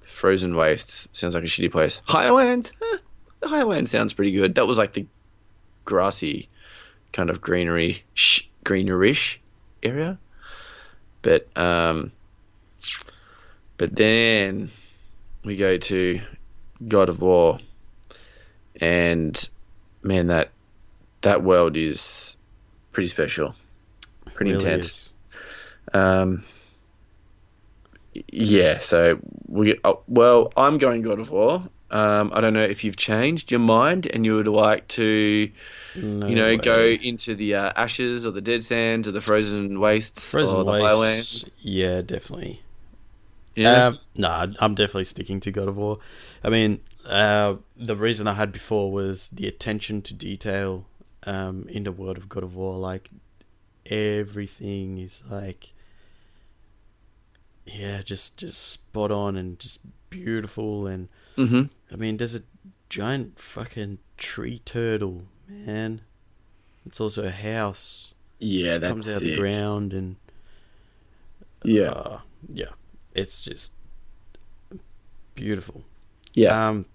Frozen 0.06 0.56
wastes 0.56 1.08
sounds 1.12 1.34
like 1.34 1.42
a 1.42 1.48
shitty 1.48 1.70
place. 1.70 2.00
Highlands, 2.06 2.72
eh, 2.80 2.96
the 3.40 3.48
Highlands 3.48 3.90
sounds 3.90 4.14
pretty 4.14 4.30
good. 4.30 4.54
That 4.54 4.66
was 4.66 4.78
like 4.78 4.92
the 4.92 5.04
grassy 5.84 6.48
kind 7.12 7.28
of 7.28 7.40
greenery, 7.40 8.04
sh- 8.14 8.44
greenerish 8.64 9.38
area. 9.82 10.16
But 11.22 11.48
um, 11.56 12.12
but 13.76 13.96
then 13.96 14.70
we 15.44 15.56
go 15.56 15.76
to 15.76 16.20
God 16.86 17.08
of 17.08 17.20
War, 17.20 17.58
and 18.80 19.48
man, 20.02 20.28
that 20.28 20.52
that 21.22 21.42
world 21.42 21.76
is 21.76 22.36
pretty 22.92 23.08
special, 23.08 23.56
pretty 24.36 24.52
Really 24.52 24.52
intense. 24.52 25.12
Um, 25.94 26.44
yeah, 28.28 28.80
so 28.80 29.18
we 29.46 29.78
uh, 29.84 29.94
well, 30.08 30.52
I'm 30.56 30.78
going 30.78 31.02
God 31.02 31.18
of 31.20 31.30
War. 31.30 31.62
Um, 31.90 32.32
I 32.34 32.40
don't 32.40 32.54
know 32.54 32.62
if 32.64 32.82
you've 32.82 32.96
changed 32.96 33.50
your 33.50 33.60
mind 33.60 34.06
and 34.06 34.24
you 34.24 34.34
would 34.36 34.48
like 34.48 34.88
to, 34.88 35.50
No 35.94 36.26
you 36.26 36.36
know, 36.36 36.56
go 36.58 36.86
into 36.88 37.34
the 37.36 37.56
uh, 37.56 37.72
ashes 37.76 38.26
or 38.26 38.32
the 38.32 38.40
dead 38.42 38.64
sands 38.64 39.08
or 39.08 39.12
the 39.12 39.20
frozen 39.22 39.80
wastes 39.80 40.32
Frozen 40.32 40.38
or 40.38 40.64
the 40.64 40.74
Wastes. 40.74 40.74
highlands. 40.74 41.46
Yeah, 41.58 42.02
definitely. 42.02 42.62
Yeah, 43.54 43.84
Um, 43.88 43.98
nah, 44.16 44.46
I'm 44.60 44.74
definitely 44.74 45.04
sticking 45.04 45.40
to 45.40 45.50
God 45.50 45.68
of 45.68 45.76
War. 45.76 45.98
I 46.44 46.50
mean, 46.50 46.80
uh, 47.04 47.56
the 47.76 47.96
reason 47.96 48.26
I 48.28 48.34
had 48.34 48.52
before 48.52 48.92
was 48.92 49.30
the 49.30 49.46
attention 49.48 50.02
to 50.02 50.14
detail 50.14 50.86
um, 51.24 51.66
in 51.68 51.84
the 51.84 51.92
world 51.92 52.18
of 52.18 52.28
God 52.28 52.42
of 52.44 52.54
War. 52.54 52.76
Like 52.78 53.10
everything 53.90 54.98
is 54.98 55.22
like, 55.30 55.72
yeah, 57.66 58.02
just 58.02 58.36
just 58.36 58.68
spot 58.70 59.10
on 59.10 59.36
and 59.36 59.58
just 59.58 59.80
beautiful. 60.10 60.86
And 60.86 61.08
hmm 61.36 61.62
I 61.92 61.96
mean, 61.96 62.16
there's 62.16 62.34
a 62.34 62.42
giant 62.88 63.38
fucking 63.38 63.98
tree 64.16 64.60
turtle, 64.64 65.22
man. 65.48 66.00
It's 66.86 67.00
also 67.00 67.24
a 67.24 67.30
house. 67.30 68.14
yeah, 68.38 68.78
that's 68.78 68.92
comes 68.92 69.08
out 69.08 69.16
of 69.16 69.22
the 69.22 69.36
ground 69.36 69.92
and 69.92 70.16
Yeah, 71.64 71.90
uh, 71.90 72.20
yeah, 72.48 72.70
it's 73.14 73.42
just 73.42 73.72
beautiful. 75.34 75.82
yeah. 76.34 76.68
Um, 76.68 76.86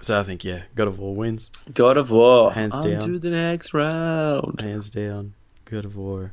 so 0.00 0.18
I 0.18 0.22
think 0.24 0.44
yeah, 0.44 0.62
God 0.74 0.88
of 0.88 0.98
War 0.98 1.14
wins 1.14 1.50
God 1.72 1.96
of 1.96 2.10
War, 2.10 2.50
hands 2.52 2.74
on 2.74 2.82
down. 2.90 3.08
to 3.12 3.18
the 3.20 3.30
next 3.30 3.72
round. 3.72 4.60
hands 4.60 4.90
down. 4.90 5.34
God 5.64 5.84
of 5.84 5.96
War. 5.96 6.32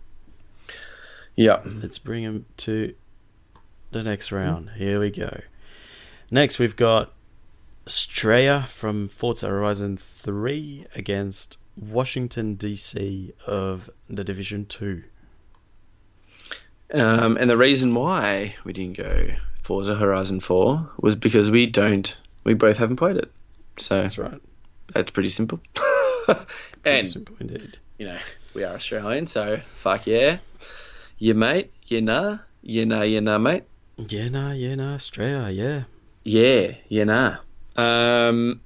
Yeah, 1.35 1.61
Let's 1.65 1.97
bring 1.97 2.23
him 2.23 2.45
to 2.57 2.93
the 3.91 4.03
next 4.03 4.31
round. 4.31 4.69
Here 4.71 4.99
we 4.99 5.09
go. 5.11 5.41
Next, 6.29 6.59
we've 6.59 6.75
got 6.75 7.13
Straya 7.87 8.67
from 8.67 9.07
Forza 9.07 9.47
Horizon 9.47 9.97
3 9.97 10.85
against 10.95 11.57
Washington 11.77 12.57
DC 12.57 13.31
of 13.47 13.89
the 14.09 14.23
Division 14.23 14.65
2. 14.65 15.03
um, 16.93 17.37
and 17.37 17.49
the 17.49 17.57
reason 17.57 17.95
why 17.95 18.55
we 18.65 18.73
didn't 18.73 18.97
go 18.97 19.29
Forza 19.63 19.95
Horizon 19.95 20.39
Four 20.41 20.89
was 20.99 21.15
because 21.15 21.49
we 21.49 21.65
don't, 21.65 22.15
we 22.43 22.53
both 22.53 22.77
haven't 22.77 22.97
played 22.97 23.15
it, 23.17 23.31
so 23.77 23.95
That's 24.01 24.17
right. 24.17 24.41
that's 24.93 25.11
pretty 25.11 25.29
simple. 25.29 25.59
Pretty 26.25 26.45
and 26.85 27.09
simple 27.09 27.35
indeed. 27.39 27.77
you 27.97 28.05
know, 28.07 28.19
we 28.53 28.63
are 28.63 28.75
Australian, 28.75 29.27
so 29.27 29.57
fuck 29.77 30.07
yeah. 30.07 30.37
You 31.17 31.33
mate, 31.33 31.71
you 31.87 32.01
nah, 32.01 32.39
you 32.61 32.85
nah, 32.85 33.01
you 33.01 33.21
nah, 33.21 33.37
mate. 33.37 33.63
Yeah, 33.97 34.29
nah, 34.29 34.51
yeah, 34.51 34.75
nah, 34.75 34.95
Australia, 34.95 35.49
yeah. 35.49 35.83
Yeah, 36.23 36.75
you 36.89 37.05
nah. 37.05 37.37
Um, 37.75 38.61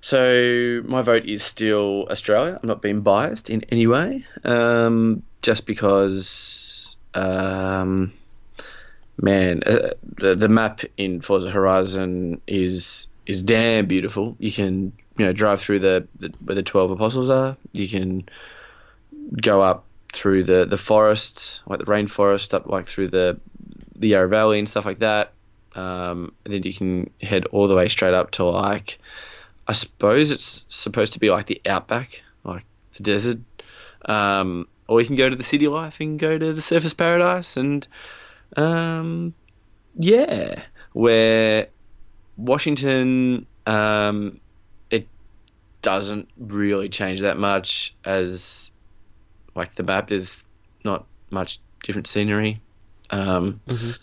so 0.00 0.82
my 0.84 1.02
vote 1.02 1.24
is 1.24 1.42
still 1.42 2.06
Australia. 2.10 2.58
I'm 2.62 2.68
not 2.68 2.82
being 2.82 3.00
biased 3.00 3.50
in 3.50 3.62
any 3.70 3.86
way, 3.86 4.24
um, 4.44 5.22
just 5.42 5.66
because 5.66 6.96
um, 7.14 8.12
man, 9.20 9.62
uh, 9.64 9.90
the 10.02 10.36
the 10.36 10.48
map 10.48 10.82
in 10.96 11.20
Forza 11.20 11.50
Horizon 11.50 12.40
is 12.46 13.08
is 13.26 13.42
damn 13.42 13.86
beautiful. 13.86 14.36
You 14.38 14.52
can 14.52 14.92
you 15.18 15.24
know 15.24 15.32
drive 15.32 15.60
through 15.60 15.80
the, 15.80 16.06
the 16.18 16.32
where 16.44 16.54
the 16.54 16.62
twelve 16.62 16.90
apostles 16.90 17.30
are. 17.30 17.56
You 17.72 17.88
can 17.88 18.28
go 19.40 19.62
up 19.62 19.84
through 20.12 20.44
the 20.44 20.66
the 20.66 20.76
forests, 20.76 21.60
like 21.66 21.78
the 21.78 21.84
rainforest, 21.84 22.54
up 22.54 22.66
like 22.66 22.86
through 22.86 23.08
the 23.08 23.38
the 23.94 24.08
Yarra 24.08 24.28
Valley 24.28 24.58
and 24.58 24.68
stuff 24.68 24.84
like 24.84 24.98
that. 24.98 25.32
Um, 25.74 26.32
and 26.44 26.54
then 26.54 26.62
you 26.62 26.72
can 26.72 27.10
head 27.20 27.44
all 27.46 27.68
the 27.68 27.74
way 27.74 27.88
straight 27.88 28.14
up 28.14 28.30
to 28.32 28.44
like, 28.44 28.98
I 29.68 29.74
suppose 29.74 30.30
it's 30.30 30.64
supposed 30.68 31.12
to 31.12 31.18
be 31.18 31.30
like 31.30 31.46
the 31.46 31.60
outback, 31.66 32.22
like 32.44 32.64
the 32.96 33.02
desert. 33.02 33.38
Um, 34.06 34.68
or 34.88 35.00
you 35.00 35.06
can 35.06 35.16
go 35.16 35.28
to 35.28 35.36
the 35.36 35.42
city 35.42 35.68
life 35.68 36.00
and 36.00 36.18
go 36.18 36.38
to 36.38 36.52
the 36.52 36.60
Surfers 36.60 36.96
Paradise 36.96 37.56
and 37.56 37.86
um, 38.56 39.34
yeah, 39.98 40.62
where 40.92 41.68
Washington, 42.36 43.46
um, 43.66 44.40
doesn't 45.86 46.28
really 46.36 46.88
change 46.88 47.20
that 47.20 47.38
much 47.38 47.94
as 48.04 48.72
like 49.54 49.76
the 49.76 49.84
map 49.84 50.10
is 50.10 50.42
not 50.84 51.06
much 51.30 51.60
different 51.84 52.08
scenery. 52.08 52.60
Um, 53.10 53.60
Mhm. 53.68 53.96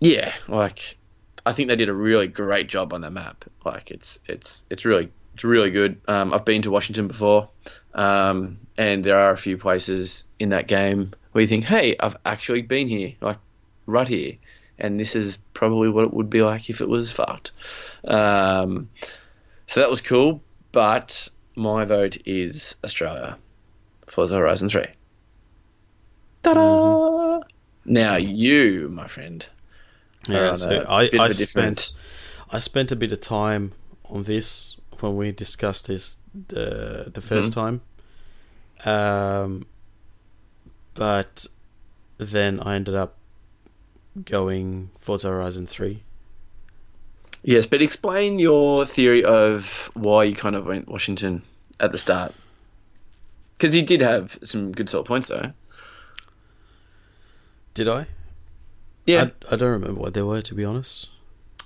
Yeah, 0.00 0.34
like 0.48 0.98
I 1.46 1.52
think 1.52 1.68
they 1.68 1.76
did 1.76 1.88
a 1.88 1.94
really 1.94 2.26
great 2.26 2.66
job 2.68 2.92
on 2.92 3.02
that 3.02 3.12
map. 3.12 3.44
Like 3.64 3.92
it's 3.92 4.18
it's 4.26 4.64
it's 4.68 4.84
really 4.84 5.10
it's 5.34 5.44
really 5.44 5.70
good. 5.70 6.00
Um, 6.08 6.34
I've 6.34 6.44
been 6.44 6.62
to 6.62 6.72
Washington 6.72 7.06
before, 7.06 7.48
um, 7.94 8.58
and 8.76 9.04
there 9.04 9.18
are 9.18 9.30
a 9.30 9.36
few 9.36 9.56
places 9.56 10.24
in 10.40 10.48
that 10.48 10.66
game 10.66 11.12
where 11.30 11.42
you 11.42 11.48
think, 11.48 11.64
"Hey, 11.64 11.94
I've 12.00 12.16
actually 12.24 12.62
been 12.62 12.88
here, 12.88 13.14
like 13.20 13.38
right 13.86 14.08
here," 14.08 14.32
and 14.76 14.98
this 14.98 15.14
is 15.14 15.38
probably 15.54 15.88
what 15.88 16.04
it 16.04 16.12
would 16.12 16.30
be 16.30 16.42
like 16.42 16.68
if 16.68 16.80
it 16.80 16.88
was 16.88 17.12
fucked. 17.12 17.52
Um, 18.04 18.90
so 19.66 19.80
that 19.80 19.90
was 19.90 20.00
cool, 20.00 20.42
but 20.72 21.28
my 21.56 21.84
vote 21.84 22.18
is 22.26 22.76
Australia 22.84 23.36
for 24.06 24.26
the 24.26 24.36
Horizon 24.36 24.68
Three. 24.68 24.86
Ta-da! 26.42 27.40
Now 27.84 28.16
you, 28.16 28.88
my 28.90 29.06
friend, 29.08 29.46
Yeah, 30.28 30.54
so 30.54 30.84
I, 30.88 31.02
I 31.02 31.04
a 31.04 31.10
different- 31.28 31.34
spent 31.80 31.92
I 32.52 32.58
spent 32.58 32.92
a 32.92 32.96
bit 32.96 33.12
of 33.12 33.20
time 33.20 33.72
on 34.10 34.22
this 34.24 34.76
when 35.00 35.16
we 35.16 35.32
discussed 35.32 35.88
this 35.88 36.16
the 36.48 37.10
the 37.12 37.20
1st 37.20 37.50
Mm-hmm. 37.50 37.60
time. 37.60 37.80
Um, 38.84 39.66
but 40.94 41.46
then 42.18 42.60
I 42.60 42.74
ended 42.76 42.94
up 42.94 43.16
going 44.24 44.90
Forza 45.00 45.28
Horizon 45.28 45.66
Three. 45.66 46.02
Yes, 47.44 47.66
but 47.66 47.82
explain 47.82 48.38
your 48.38 48.86
theory 48.86 49.22
of 49.24 49.90
why 49.94 50.24
you 50.24 50.34
kind 50.34 50.56
of 50.56 50.66
went 50.66 50.88
Washington 50.88 51.42
at 51.78 51.92
the 51.92 51.98
start. 51.98 52.34
Because 53.56 53.76
you 53.76 53.82
did 53.82 54.00
have 54.00 54.38
some 54.42 54.72
good 54.72 54.88
sort 54.88 55.02
of 55.02 55.06
points, 55.06 55.28
though. 55.28 55.52
Did 57.74 57.88
I? 57.88 58.06
Yeah. 59.06 59.28
I, 59.50 59.54
I 59.54 59.56
don't 59.56 59.70
remember 59.70 60.00
what 60.00 60.14
they 60.14 60.22
were 60.22 60.40
to 60.42 60.54
be 60.54 60.64
honest. 60.64 61.10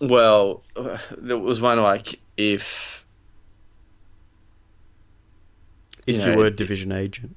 Well, 0.00 0.62
there 1.16 1.38
was 1.38 1.60
one 1.60 1.80
like 1.80 2.18
if 2.36 3.04
If 6.08 6.24
You 6.24 6.32
you, 6.32 6.38
were 6.38 6.46
a 6.46 6.50
division 6.50 6.90
agent, 6.90 7.36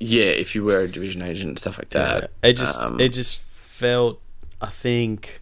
yeah, 0.00 0.24
if 0.24 0.56
you 0.56 0.64
were 0.64 0.80
a 0.80 0.88
division 0.88 1.22
agent 1.22 1.48
and 1.50 1.58
stuff 1.58 1.78
like 1.78 1.90
that. 1.90 2.22
Yeah, 2.42 2.48
it 2.48 2.54
just 2.54 2.82
um, 2.82 2.98
it 2.98 3.10
just 3.10 3.40
felt 3.42 4.20
I 4.60 4.66
think 4.66 5.40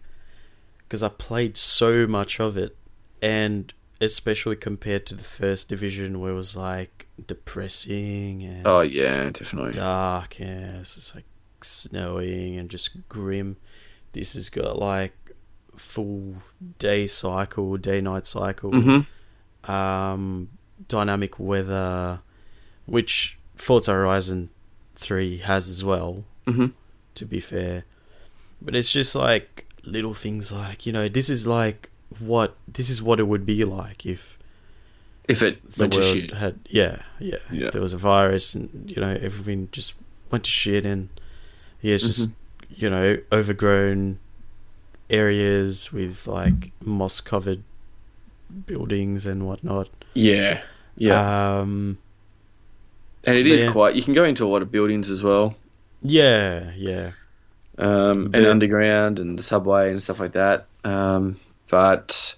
because 0.89 1.03
I 1.03 1.09
played 1.09 1.55
so 1.55 2.07
much 2.07 2.39
of 2.39 2.57
it, 2.57 2.75
and 3.21 3.71
especially 4.01 4.55
compared 4.55 5.05
to 5.05 5.13
the 5.13 5.23
first 5.23 5.69
division 5.69 6.19
where 6.19 6.31
it 6.31 6.35
was 6.35 6.55
like 6.55 7.05
depressing 7.27 8.43
and 8.43 8.65
Oh 8.65 8.81
yeah, 8.81 9.29
definitely. 9.29 9.73
dark 9.73 10.39
and 10.41 10.77
it's 10.79 11.13
like 11.13 11.25
snowing 11.61 12.57
and 12.57 12.69
just 12.69 13.07
grim. 13.07 13.57
This 14.13 14.33
has 14.33 14.49
got 14.49 14.79
like 14.79 15.13
full 15.75 16.35
day 16.79 17.05
cycle, 17.07 17.77
day 17.77 18.01
night 18.01 18.25
cycle, 18.25 18.71
hmm 18.71 18.99
um, 19.71 20.49
dynamic 20.87 21.37
weather, 21.39 22.21
which 22.85 23.37
Forza 23.55 23.91
Horizon 23.91 24.49
Three 24.95 25.37
has 25.37 25.69
as 25.69 25.83
well. 25.83 26.23
hmm 26.47 26.67
To 27.15 27.25
be 27.25 27.39
fair, 27.41 27.83
but 28.61 28.75
it's 28.75 28.91
just 28.91 29.13
like 29.15 29.65
little 29.89 30.13
things 30.13 30.51
like 30.51 30.85
you 30.85 30.91
know 30.93 31.07
this 31.09 31.29
is 31.29 31.45
like 31.47 31.89
what 32.19 32.55
this 32.67 32.89
is 32.89 33.01
what 33.01 33.19
it 33.19 33.23
would 33.23 33.45
be 33.45 33.63
like 33.65 34.05
if 34.05 34.37
If 35.27 35.43
it 35.43 35.61
the 35.73 35.81
went 35.83 35.93
to 35.93 35.99
world 35.99 36.15
shit. 36.15 36.33
had 36.33 36.55
yeah, 36.69 37.01
yeah 37.19 37.37
Yeah. 37.51 37.67
if 37.67 37.73
there 37.73 37.81
was 37.81 37.93
a 37.93 37.97
virus 37.97 38.55
and 38.55 38.69
you 38.89 38.99
know 39.01 39.11
everything 39.21 39.69
just 39.71 39.93
went 40.31 40.43
to 40.45 40.51
shit 40.51 40.85
and 40.85 41.09
yeah 41.81 41.95
it's 41.95 42.05
just 42.07 42.29
Mm-hmm. 42.29 42.73
you 42.81 42.89
know 42.89 43.17
overgrown 43.31 44.19
areas 45.09 45.91
with 45.91 46.27
like 46.27 46.71
moss 46.85 47.21
covered 47.21 47.63
buildings 48.65 49.25
and 49.25 49.45
whatnot 49.47 49.87
Yeah, 50.13 50.61
yeah, 50.97 51.59
um 51.59 51.97
and 53.25 53.37
it 53.37 53.47
is 53.47 53.61
yeah. 53.63 53.71
quite. 53.71 53.95
You 53.95 54.01
can 54.01 54.13
go 54.13 54.23
into 54.23 54.45
a 54.45 54.49
lot 54.49 54.61
of 54.61 54.71
buildings 54.71 55.11
as 55.11 55.21
well, 55.21 55.53
yeah 56.01 56.71
yeah 56.75 57.11
um, 57.79 58.31
and 58.33 58.45
underground 58.45 59.19
and 59.19 59.39
the 59.39 59.43
subway 59.43 59.89
and 59.89 60.01
stuff 60.01 60.19
like 60.19 60.33
that. 60.33 60.67
Um, 60.83 61.39
but 61.69 62.35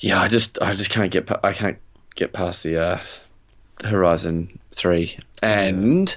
yeah, 0.00 0.20
I 0.20 0.28
just 0.28 0.60
I 0.60 0.74
just 0.74 0.90
can't 0.90 1.12
get 1.12 1.28
I 1.44 1.52
can't 1.52 1.78
get 2.14 2.32
past 2.32 2.62
the 2.62 2.80
uh, 2.82 3.00
Horizon 3.84 4.58
Three, 4.74 5.18
and 5.42 6.14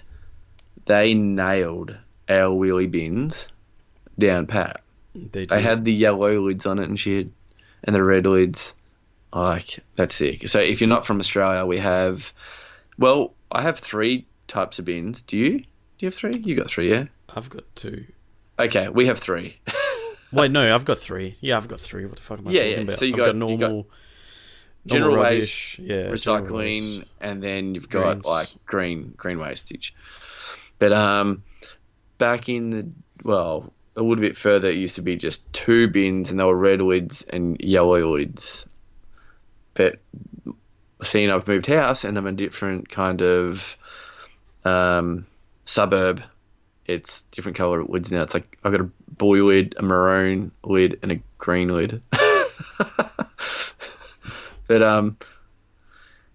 they 0.86 1.14
nailed 1.14 1.96
our 2.30 2.56
wheelie 2.56 2.90
bins 2.90 3.48
down 4.18 4.48
pat. 4.48 4.82
they, 5.14 5.46
They 5.46 5.62
had 5.62 5.84
the 5.84 5.94
yellow 5.94 6.40
lids 6.40 6.66
on 6.66 6.80
it 6.80 6.88
and 6.88 7.00
shit, 7.00 7.28
and 7.84 7.96
the 7.96 8.04
red 8.04 8.26
lids. 8.26 8.74
Like 9.34 9.80
that's 9.98 10.16
sick. 10.16 10.48
So 10.48 10.62
if 10.62 10.80
you're 10.80 10.88
not 10.88 11.06
from 11.06 11.20
Australia, 11.20 11.66
we 11.66 11.78
have. 11.80 12.32
Well, 12.98 13.34
I 13.52 13.64
have 13.64 13.78
three 13.78 14.26
types 14.48 14.80
of 14.80 14.86
bins. 14.86 15.24
Do 15.24 15.36
you? 15.38 15.60
Do 15.60 15.66
you 16.00 16.08
have 16.08 16.16
three? 16.16 16.32
You 16.38 16.56
got 16.56 16.70
three, 16.70 16.90
yeah. 16.90 17.06
I've 17.36 17.50
got 17.50 17.64
two 17.76 18.06
Okay, 18.58 18.90
we 18.90 19.08
have 19.08 19.20
three. 19.20 19.58
wait 20.32 20.52
no 20.52 20.74
I've 20.74 20.86
got 20.86 20.98
three 20.98 21.38
yeah 21.40 21.56
I've 21.56 21.68
got 21.68 21.80
three 21.80 22.06
what 22.06 22.16
the 22.18 22.22
fuck 22.22 22.40
am 22.40 22.48
I 22.48 22.52
Yeah, 22.52 22.62
talking 22.62 22.76
yeah, 22.76 22.82
about 22.82 23.00
so 23.00 23.06
you 23.06 23.14
I've 23.14 23.18
got- 23.20 23.26
got, 23.26 23.34
you 23.36 23.40
normal 23.40 23.58
got 23.58 23.70
normal 23.70 23.86
general 24.88 25.16
rubbish, 25.16 25.78
waste, 25.80 25.90
yeah 25.90 26.04
recycling, 26.08 26.98
waste. 26.98 27.04
and 27.22 27.42
then 27.44 27.76
you've 27.76 27.90
got 27.90 28.14
Greens. 28.22 28.26
like 28.26 28.48
green 28.66 29.14
green 29.18 29.40
wastage. 29.40 29.94
But 30.80 30.92
um, 30.94 31.44
back 32.18 32.50
in 32.50 32.70
the 32.70 32.88
well, 33.24 33.72
a 33.96 34.02
little 34.02 34.18
bit 34.22 34.36
further, 34.38 34.68
it 34.70 34.76
used 34.76 34.96
to 34.96 35.02
be 35.02 35.16
just 35.16 35.52
two 35.54 35.88
bins, 35.88 36.30
and 36.32 36.40
they 36.40 36.44
were 36.44 36.56
red 36.56 36.82
lids 36.82 37.22
and 37.24 37.60
yellow 37.62 38.14
lids. 38.16 38.66
But 39.74 40.00
seeing 41.02 41.32
I've 41.32 41.48
moved 41.48 41.66
house 41.66 42.04
and 42.04 42.18
I'm 42.18 42.28
a 42.28 42.32
different 42.34 42.90
kind 42.90 43.22
of 43.22 43.78
um, 44.66 45.26
suburb, 45.66 46.22
it's 46.86 47.24
different 47.32 47.58
color 47.58 47.84
lids 47.84 48.12
now. 48.12 48.22
It's 48.22 48.34
like 48.34 48.58
I've 48.64 48.72
got 48.72 48.82
a 48.82 48.90
blue 49.18 49.50
lid, 49.50 49.76
a 49.78 49.82
maroon 49.82 50.52
lid, 50.64 51.00
and 51.02 51.12
a 51.12 51.20
green 51.38 51.70
lid. 51.70 52.02
but 54.68 54.84
um, 54.84 55.18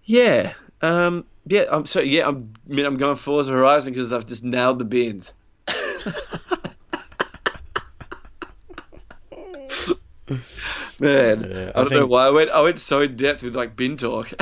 yeah, 0.05 0.53
um, 0.81 1.25
yeah. 1.45 1.65
I'm 1.71 1.85
so 1.85 1.99
yeah. 2.01 2.27
I'm, 2.27 2.53
I 2.69 2.73
mean, 2.73 2.85
I'm 2.85 2.97
going 2.97 3.15
Forza 3.15 3.51
Horizon 3.51 3.93
because 3.93 4.11
I've 4.13 4.25
just 4.25 4.43
nailed 4.43 4.79
the 4.79 4.85
bins. 4.85 5.33
Man, 10.99 11.49
Yeah, 11.49 11.71
I, 11.75 11.81
I 11.81 11.83
don't 11.83 11.91
know 11.91 12.05
why 12.05 12.27
I 12.27 12.29
went. 12.29 12.51
I 12.51 12.61
went 12.61 12.79
so 12.79 13.01
in 13.01 13.15
depth 13.15 13.43
with 13.43 13.55
like 13.55 13.75
bin 13.75 13.97
talk. 13.97 14.31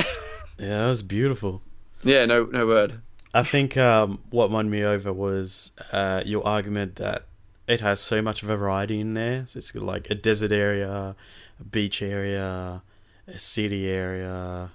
yeah 0.58 0.78
that 0.78 0.88
was 0.88 1.02
beautiful 1.02 1.62
yeah, 2.02 2.24
no, 2.26 2.44
no 2.44 2.66
word. 2.66 3.00
I 3.32 3.42
think 3.42 3.76
um, 3.76 4.20
what 4.30 4.50
won 4.50 4.68
me 4.68 4.84
over 4.84 5.12
was 5.12 5.72
uh, 5.92 6.22
your 6.26 6.46
argument 6.46 6.96
that 6.96 7.26
it 7.68 7.80
has 7.80 8.00
so 8.00 8.20
much 8.20 8.40
variety 8.40 8.98
in 9.00 9.14
there. 9.14 9.46
So 9.46 9.58
it's 9.58 9.74
like 9.74 10.10
a 10.10 10.14
desert 10.16 10.50
area, 10.50 11.14
a 11.60 11.64
beach 11.64 12.02
area, 12.02 12.82
a 13.28 13.38
city 13.38 13.88
area, 13.88 14.72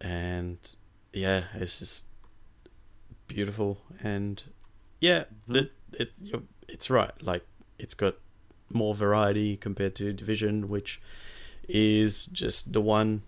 and 0.00 0.58
yeah, 1.12 1.44
it's 1.54 1.78
just 1.78 2.04
beautiful. 3.26 3.78
And 4.02 4.42
yeah, 5.00 5.24
it, 5.48 5.72
it 5.94 6.12
you're, 6.20 6.42
it's 6.68 6.90
right. 6.90 7.12
Like 7.22 7.46
it's 7.78 7.94
got 7.94 8.16
more 8.70 8.94
variety 8.94 9.56
compared 9.56 9.94
to 9.96 10.12
Division, 10.12 10.68
which 10.68 11.00
is 11.66 12.26
just 12.26 12.74
the 12.74 12.80
one 12.82 13.22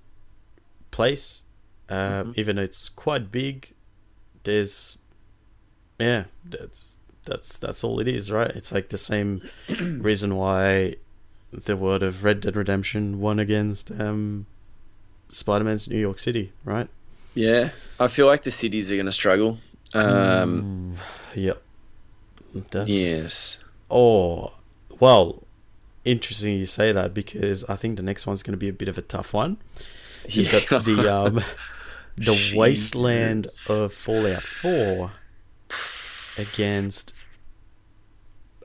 place. 0.91 1.45
Uh, 1.89 2.25
Even 2.37 2.57
though 2.57 2.63
it's 2.63 2.89
quite 2.89 3.33
big, 3.33 3.75
there's 4.45 4.97
yeah, 5.99 6.25
that's 6.45 6.97
that's 7.25 7.59
that's 7.59 7.85
all 7.85 8.01
it 8.01 8.09
is, 8.09 8.31
right? 8.31 8.51
It's 8.51 8.73
like 8.73 8.89
the 8.89 8.99
same 8.99 9.49
reason 9.69 10.37
why 10.37 10.97
the 11.53 11.77
world 11.77 12.03
of 12.03 12.25
Red 12.25 12.41
Dead 12.41 12.57
Redemption 12.57 13.21
won 13.21 13.39
against 13.39 13.91
um, 13.91 14.47
Spider 15.31 15.65
Man's 15.65 15.89
New 15.89 15.99
York 15.99 16.19
City, 16.19 16.53
right? 16.65 16.89
Yeah, 17.35 17.71
I 17.99 18.09
feel 18.09 18.27
like 18.27 18.43
the 18.43 18.51
cities 18.51 18.91
are 18.91 18.97
going 18.97 19.07
to 19.07 19.13
struggle. 19.13 19.59
Um, 19.95 20.97
Yep. 21.35 21.63
That's 22.71 22.89
Yes. 22.89 23.59
Oh, 23.91 24.53
well, 24.99 25.43
interesting 26.05 26.59
you 26.59 26.67
say 26.67 26.93
that 26.93 27.15
because 27.15 27.65
I 27.65 27.77
think 27.77 27.97
the 27.97 28.03
next 28.03 28.27
one's 28.27 28.43
going 28.43 28.53
to 28.53 28.59
be 28.59 28.69
a 28.69 28.73
bit 28.73 28.89
of 28.89 28.99
a 28.99 29.03
tough 29.03 29.33
one. 29.33 29.59
Got 30.69 30.85
the 30.85 31.09
um, 31.15 31.45
the 32.17 32.35
Jesus. 32.35 32.55
wasteland 32.55 33.47
of 33.69 33.93
Fallout 33.93 34.43
Four 34.43 35.13
against 36.39 37.15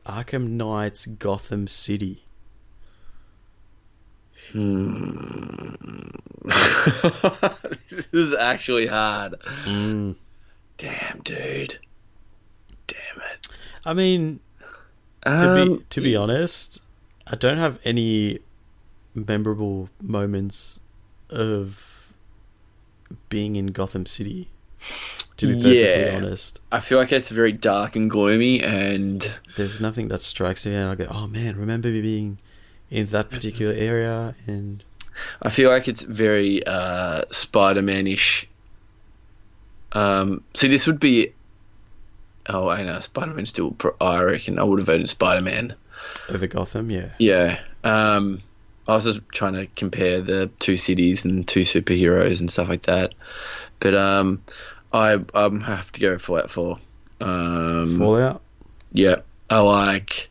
Arkham 0.06 0.50
Knight's 0.52 1.06
Gotham 1.06 1.68
City. 1.68 2.24
Hmm. 4.52 5.74
this 7.90 8.08
is 8.14 8.34
actually 8.34 8.88
hard. 8.88 9.36
Mm. 9.66 10.16
Damn, 10.78 11.20
dude. 11.24 11.80
Damn 12.88 12.98
it. 13.34 13.48
I 13.86 13.94
mean, 13.94 14.40
to 15.24 15.32
Um, 15.52 15.78
be 15.78 15.84
to 15.90 16.02
be 16.02 16.16
honest, 16.16 16.82
I 17.28 17.36
don't 17.36 17.58
have 17.58 17.80
any 17.84 18.40
memorable 19.16 19.90
moments 20.02 20.80
of 21.30 21.95
being 23.30 23.56
in 23.56 23.68
Gotham 23.68 24.06
City. 24.06 24.50
To 25.38 25.48
be 25.48 25.54
perfectly 25.56 25.76
Yeah. 25.80 26.14
honest. 26.16 26.62
I 26.72 26.80
feel 26.80 26.98
like 26.98 27.12
it's 27.12 27.30
very 27.30 27.52
dark 27.52 27.96
and 27.96 28.10
gloomy, 28.10 28.62
and 28.64 29.30
there's 29.56 29.82
nothing 29.82 30.08
that 30.10 30.22
strikes 30.22 30.66
me 30.66 30.74
and 30.76 30.90
I 30.90 30.96
go, 30.96 31.08
oh 31.10 31.28
man, 31.28 31.58
remember 31.58 31.90
me 31.90 32.02
being 32.02 32.38
in 32.92 33.08
that 33.08 33.30
particular 33.30 33.74
area 33.74 34.36
and 34.48 34.84
I 35.42 35.50
feel 35.50 35.70
like 35.70 35.88
it's 35.88 36.02
very 36.04 36.66
uh, 36.66 37.24
Spider-Man-ish. 37.32 38.48
Um, 39.94 40.44
see, 40.54 40.68
this 40.68 40.88
would 40.88 41.00
be. 41.00 41.34
Oh, 42.48 42.68
I 42.68 42.84
know 42.84 43.00
Spider-Man 43.00 43.46
still. 43.46 43.76
I 44.00 44.22
reckon 44.22 44.60
I 44.60 44.64
would 44.64 44.80
have 44.80 44.88
voted 44.88 45.10
Spider-Man. 45.10 45.74
over 46.30 46.48
Gotham, 46.48 46.92
yeah. 46.92 47.10
Yeah. 47.18 47.60
Um, 47.84 48.42
I 48.88 48.94
was 48.94 49.06
just 49.06 49.22
trying 49.32 49.54
to 49.54 49.68
compare 49.68 50.22
the 50.22 50.50
two 50.60 50.76
cities 50.76 51.26
and 51.26 51.48
two 51.48 51.62
superheroes 51.62 52.40
and 52.40 52.52
stuff 52.52 52.70
like 52.70 52.84
that. 52.84 53.16
But 53.80 53.96
um, 53.96 54.44
I 54.94 55.18
um 55.34 55.62
have 55.62 55.92
to 55.94 56.00
go 56.00 56.18
Fallout 56.18 56.52
Four. 56.52 56.80
Um, 57.20 57.98
Fallout. 57.98 58.42
yeah, 58.92 59.18
I 59.50 59.60
like. 59.60 60.30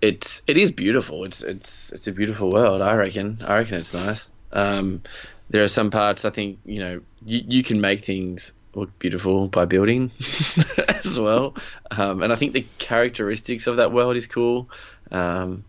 It's 0.00 0.42
it 0.46 0.56
is 0.56 0.72
beautiful. 0.72 1.24
It's 1.24 1.42
it's 1.42 1.92
it's 1.92 2.06
a 2.06 2.12
beautiful 2.12 2.50
world. 2.50 2.80
I 2.80 2.94
reckon. 2.94 3.38
I 3.46 3.58
reckon 3.58 3.74
it's 3.74 3.94
nice. 3.94 4.30
Um, 4.52 5.02
there 5.50 5.62
are 5.62 5.68
some 5.68 5.90
parts 5.90 6.24
I 6.24 6.30
think 6.30 6.58
you 6.64 6.80
know 6.80 7.00
you, 7.24 7.44
you 7.46 7.62
can 7.62 7.80
make 7.80 8.04
things 8.04 8.52
look 8.74 8.98
beautiful 8.98 9.48
by 9.48 9.66
building 9.66 10.10
as 10.88 11.18
well. 11.18 11.54
Um, 11.90 12.22
and 12.22 12.32
I 12.32 12.36
think 12.36 12.52
the 12.54 12.64
characteristics 12.78 13.66
of 13.66 13.76
that 13.76 13.92
world 13.92 14.16
is 14.16 14.26
cool. 14.26 14.70
Um, 15.10 15.64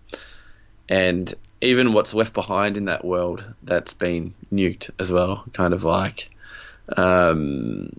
and 0.89 1.33
even 1.61 1.93
what's 1.93 2.13
left 2.13 2.33
behind 2.33 2.77
in 2.77 2.85
that 2.85 3.05
world 3.05 3.43
that's 3.63 3.93
been 3.93 4.33
nuked 4.51 4.89
as 4.99 5.11
well, 5.11 5.45
kind 5.53 5.73
of 5.73 5.83
like 5.83 6.29
um, 6.97 7.89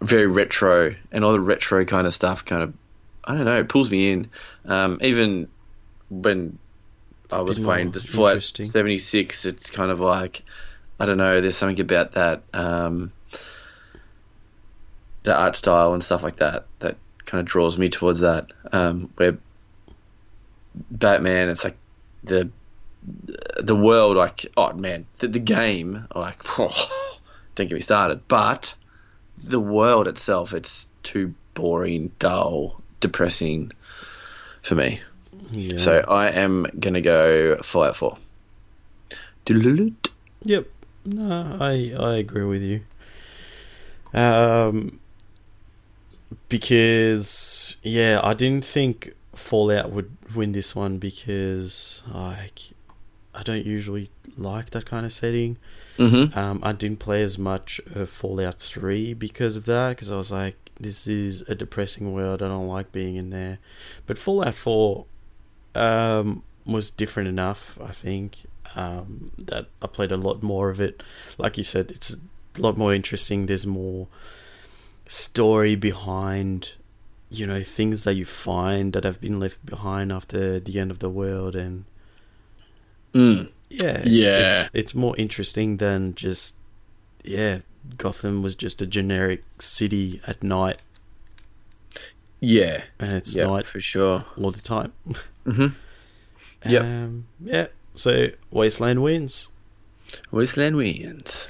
very 0.00 0.26
retro 0.26 0.94
and 1.10 1.24
all 1.24 1.32
the 1.32 1.40
retro 1.40 1.84
kind 1.84 2.06
of 2.06 2.14
stuff. 2.14 2.44
Kind 2.44 2.62
of, 2.62 2.74
I 3.24 3.34
don't 3.34 3.44
know, 3.44 3.58
it 3.58 3.68
pulls 3.68 3.90
me 3.90 4.12
in. 4.12 4.30
Um, 4.64 4.98
even 5.02 5.48
when 6.08 6.58
I 7.32 7.40
was 7.40 7.58
playing 7.58 7.92
just 7.92 8.08
Fallout 8.08 8.42
76, 8.42 9.44
it's 9.44 9.70
kind 9.70 9.90
of 9.90 10.00
like 10.00 10.42
I 11.00 11.06
don't 11.06 11.16
know. 11.16 11.40
There's 11.40 11.56
something 11.56 11.80
about 11.80 12.12
that, 12.12 12.42
um, 12.52 13.10
the 15.22 15.34
art 15.34 15.56
style 15.56 15.94
and 15.94 16.04
stuff 16.04 16.22
like 16.22 16.36
that 16.36 16.66
that 16.80 16.96
kind 17.24 17.40
of 17.40 17.46
draws 17.46 17.78
me 17.78 17.88
towards 17.88 18.20
that. 18.20 18.48
Um, 18.70 19.10
where 19.16 19.38
Batman, 20.90 21.48
it's 21.48 21.64
like 21.64 21.76
the 22.24 22.50
the 23.58 23.76
world, 23.76 24.16
like 24.16 24.46
oh 24.56 24.72
man, 24.72 25.06
the, 25.18 25.28
the 25.28 25.38
game, 25.38 26.06
like 26.14 26.42
don't 26.56 26.70
get 27.56 27.72
me 27.72 27.80
started. 27.80 28.26
But 28.28 28.74
the 29.42 29.60
world 29.60 30.06
itself, 30.08 30.52
it's 30.52 30.86
too 31.02 31.34
boring, 31.54 32.12
dull, 32.18 32.80
depressing 33.00 33.72
for 34.62 34.74
me. 34.74 35.00
Yeah. 35.50 35.78
So 35.78 35.98
I 36.06 36.30
am 36.30 36.66
gonna 36.78 37.00
go 37.00 37.56
Fallout 37.62 37.96
Four. 37.96 38.18
Doodle-doot. 39.46 40.08
Yep. 40.44 40.66
No, 41.06 41.56
I 41.60 41.94
I 41.98 42.14
agree 42.16 42.44
with 42.44 42.62
you. 42.62 42.82
Um 44.12 45.00
because 46.48 47.76
yeah, 47.82 48.20
I 48.22 48.34
didn't 48.34 48.64
think 48.64 49.14
Fallout 49.34 49.90
would 49.92 50.16
win 50.34 50.52
this 50.52 50.74
one 50.74 50.98
because 50.98 52.02
like 52.08 52.60
I 53.34 53.42
don't 53.42 53.64
usually 53.64 54.08
like 54.36 54.70
that 54.70 54.86
kind 54.86 55.06
of 55.06 55.12
setting. 55.12 55.56
Mhm. 55.98 56.36
Um, 56.36 56.60
I 56.62 56.72
didn't 56.72 56.98
play 56.98 57.22
as 57.22 57.38
much 57.38 57.80
of 57.94 58.08
Fallout 58.10 58.58
3 58.58 59.14
because 59.14 59.54
of 59.56 59.66
that, 59.66 59.90
because 59.90 60.10
I 60.10 60.16
was 60.16 60.32
like, 60.32 60.56
this 60.80 61.06
is 61.06 61.42
a 61.42 61.54
depressing 61.54 62.12
world. 62.12 62.42
I 62.42 62.48
don't 62.48 62.66
like 62.66 62.90
being 62.90 63.16
in 63.16 63.30
there. 63.30 63.58
But 64.06 64.18
Fallout 64.18 64.54
4 64.54 65.04
um, 65.74 66.42
was 66.66 66.90
different 66.90 67.28
enough, 67.28 67.78
I 67.82 67.92
think, 67.92 68.38
um, 68.74 69.30
that 69.38 69.66
I 69.82 69.86
played 69.86 70.10
a 70.10 70.16
lot 70.16 70.42
more 70.42 70.70
of 70.70 70.80
it. 70.80 71.02
Like 71.38 71.58
you 71.58 71.64
said, 71.64 71.90
it's 71.92 72.16
a 72.56 72.60
lot 72.60 72.76
more 72.76 72.94
interesting. 72.94 73.46
There's 73.46 73.66
more 73.66 74.08
story 75.06 75.74
behind, 75.76 76.72
you 77.30 77.46
know, 77.46 77.62
things 77.62 78.04
that 78.04 78.14
you 78.14 78.24
find 78.26 78.92
that 78.92 79.04
have 79.04 79.20
been 79.20 79.38
left 79.40 79.64
behind 79.64 80.10
after 80.12 80.58
the 80.60 80.78
end 80.80 80.90
of 80.90 80.98
the 80.98 81.08
world. 81.10 81.54
And 81.56 81.84
Mm. 83.14 83.48
yeah, 83.68 83.98
it's, 83.98 84.06
Yeah. 84.10 84.48
it's, 84.48 84.70
it's 84.74 84.94
more 84.94 85.16
interesting 85.16 85.76
than 85.78 86.14
just 86.14 86.56
yeah. 87.24 87.58
Gotham 87.96 88.42
was 88.42 88.54
just 88.54 88.82
a 88.82 88.86
generic 88.86 89.42
city 89.58 90.20
at 90.26 90.42
night, 90.42 90.78
Yeah. 92.40 92.82
and 92.98 93.12
it's 93.12 93.34
Yeah, 93.34 93.46
night 93.46 93.66
for 93.66 93.80
sure. 93.80 94.24
all 94.36 94.50
the 94.50 94.60
time. 94.60 94.92
Mhm. 95.46 95.74
Yep. 96.68 96.82
Um, 96.82 97.26
yeah. 97.42 97.68
So 97.94 98.28
Wasteland 98.50 99.02
wins. 99.02 99.48
Wasteland 100.30 100.76
wins. 100.76 101.48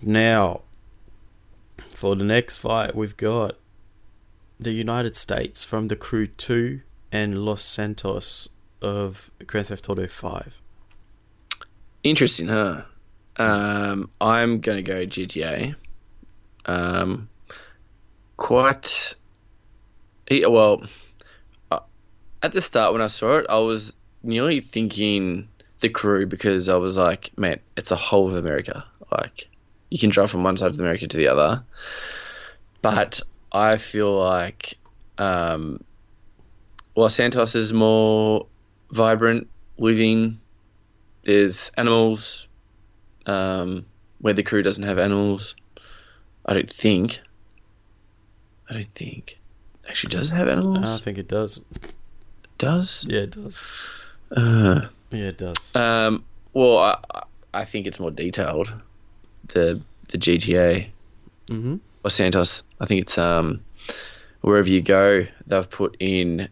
Now, 0.00 0.62
for 1.90 2.16
the 2.16 2.24
next 2.24 2.56
fight, 2.56 2.94
we've 2.96 3.16
got 3.18 3.56
the 4.60 4.72
United 4.72 5.16
States 5.16 5.64
from 5.64 5.88
the 5.88 5.96
Crew 5.96 6.26
Two 6.26 6.82
and 7.10 7.44
Los 7.44 7.62
Santos 7.62 8.48
of 8.82 9.30
Grand 9.46 9.66
Theft 9.68 9.88
Auto 9.88 10.06
Five. 10.06 10.54
Interesting, 12.04 12.48
huh? 12.48 12.82
Um, 13.36 14.10
I'm 14.20 14.60
gonna 14.60 14.82
go 14.82 15.06
GTA. 15.06 15.74
Um, 16.66 17.28
quite. 18.36 19.14
Well, 20.30 20.84
uh, 21.70 21.80
at 22.42 22.52
the 22.52 22.60
start 22.60 22.92
when 22.92 23.02
I 23.02 23.06
saw 23.06 23.38
it, 23.38 23.46
I 23.48 23.58
was 23.58 23.94
nearly 24.22 24.60
thinking 24.60 25.48
the 25.80 25.88
crew 25.88 26.26
because 26.26 26.68
I 26.68 26.76
was 26.76 26.98
like, 26.98 27.36
man, 27.38 27.58
it's 27.78 27.90
a 27.90 27.96
whole 27.96 28.28
of 28.28 28.36
America. 28.36 28.84
Like, 29.10 29.48
you 29.88 29.98
can 29.98 30.10
drive 30.10 30.30
from 30.30 30.44
one 30.44 30.58
side 30.58 30.70
of 30.70 30.78
America 30.78 31.08
to 31.08 31.16
the 31.16 31.28
other. 31.28 31.64
But 32.82 33.22
I 33.52 33.76
feel 33.76 34.12
like 34.16 34.78
um, 35.18 35.82
Los 36.96 37.14
Santos 37.14 37.54
is 37.54 37.72
more 37.72 38.46
vibrant, 38.90 39.48
living. 39.78 40.40
There's 41.24 41.70
animals, 41.76 42.46
um, 43.26 43.84
where 44.20 44.34
the 44.34 44.42
crew 44.42 44.62
doesn't 44.62 44.84
have 44.84 44.98
animals. 44.98 45.54
I 46.46 46.54
don't 46.54 46.72
think. 46.72 47.20
I 48.68 48.74
don't 48.74 48.94
think. 48.94 49.38
Actually, 49.88 50.10
does 50.10 50.32
it 50.32 50.36
have 50.36 50.48
animals? 50.48 51.00
I 51.00 51.02
think 51.02 51.18
it 51.18 51.28
does. 51.28 51.58
It 51.58 51.90
does. 52.58 53.04
Yeah, 53.08 53.22
it 53.22 53.32
does. 53.32 53.60
Uh, 54.30 54.86
Yeah, 55.10 55.24
it 55.24 55.38
does. 55.38 55.74
um, 55.74 56.24
well, 56.52 56.78
I, 56.78 57.22
I 57.52 57.64
think 57.64 57.86
it's 57.86 57.98
more 57.98 58.10
detailed. 58.12 58.72
The 59.48 59.80
the 60.10 60.18
GTA 60.18 60.88
mm-hmm. 61.48 61.76
Or 62.04 62.10
Santos. 62.10 62.62
I 62.80 62.86
think 62.86 63.02
it's 63.02 63.18
um, 63.18 63.60
wherever 64.40 64.68
you 64.68 64.82
go, 64.82 65.26
they've 65.46 65.70
put 65.70 65.96
in 66.00 66.48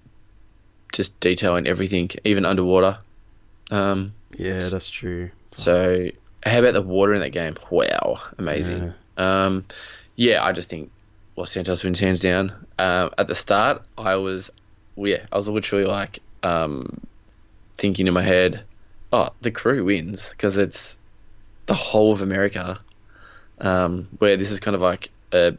just 0.93 1.19
detail 1.21 1.57
in 1.57 1.67
everything, 1.67 2.11
even 2.25 2.45
underwater. 2.45 2.99
Um, 3.71 4.15
Yeah, 4.37 4.69
that's 4.69 4.89
true. 4.91 5.31
so 5.53 6.09
how 6.45 6.59
about 6.61 6.75
the 6.75 6.83
water 6.83 7.15
in 7.15 7.21
that 7.21 7.31
game? 7.31 7.57
Wow, 7.71 8.21
amazing. 8.39 8.95
Um, 9.17 9.65
yeah, 10.17 10.43
I 10.45 10.53
just 10.53 10.69
think 10.69 10.91
Los 11.37 11.51
Santos 11.51 11.83
wins 11.85 12.01
hands 12.01 12.21
down. 12.21 12.53
Um, 12.79 13.11
at 13.19 13.27
the 13.27 13.35
start, 13.35 13.83
I 13.99 14.17
was, 14.17 14.51
yeah, 14.97 15.27
I 15.33 15.37
was 15.37 15.49
literally 15.49 15.85
like 15.85 16.21
um, 16.43 17.01
thinking 17.77 18.07
in 18.07 18.15
my 18.15 18.23
head, 18.23 18.63
oh, 19.13 19.31
the 19.43 19.51
crew 19.51 19.85
wins 19.85 20.31
because 20.31 20.57
it's 20.57 20.97
the 21.67 21.75
whole 21.75 22.13
of 22.13 22.23
America, 22.23 22.79
um, 23.61 24.09
where 24.19 24.37
this 24.37 24.51
is 24.51 24.61
kind 24.61 24.75
of 24.75 24.81
like 24.81 25.11
a 25.33 25.57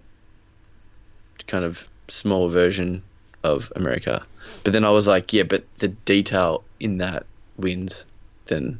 kind 1.47 1.65
of 1.65 1.87
small 2.07 2.49
version 2.49 3.03
of 3.43 3.71
America. 3.75 4.25
But 4.63 4.73
then 4.73 4.83
I 4.83 4.89
was 4.89 5.07
like, 5.07 5.33
yeah, 5.33 5.43
but 5.43 5.63
the 5.79 5.89
detail 5.89 6.63
in 6.79 6.97
that 6.97 7.25
wins 7.57 8.05
than 8.45 8.79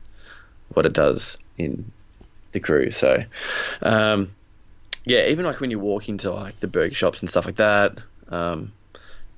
what 0.74 0.86
it 0.86 0.94
does 0.94 1.38
in 1.58 1.92
the 2.52 2.60
crew. 2.60 2.92
So, 2.92 3.24
um, 3.82 4.32
yeah, 5.06 5.28
even 5.28 5.46
like 5.46 5.60
when 5.60 5.72
you 5.72 5.80
walk 5.80 6.10
into 6.10 6.32
like 6.32 6.60
the 6.60 6.68
burger 6.68 6.96
shops 6.96 7.20
and 7.20 7.30
stuff 7.30 7.46
like 7.46 7.58
that, 7.58 8.00
um, 8.30 8.72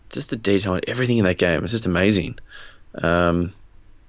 just 0.10 0.30
the 0.30 0.36
detail 0.36 0.74
and 0.74 0.86
everything 0.88 1.18
in 1.18 1.26
that 1.26 1.38
game 1.38 1.64
is 1.64 1.72
just 1.72 1.86
amazing. 1.86 2.38
Um, 2.96 3.54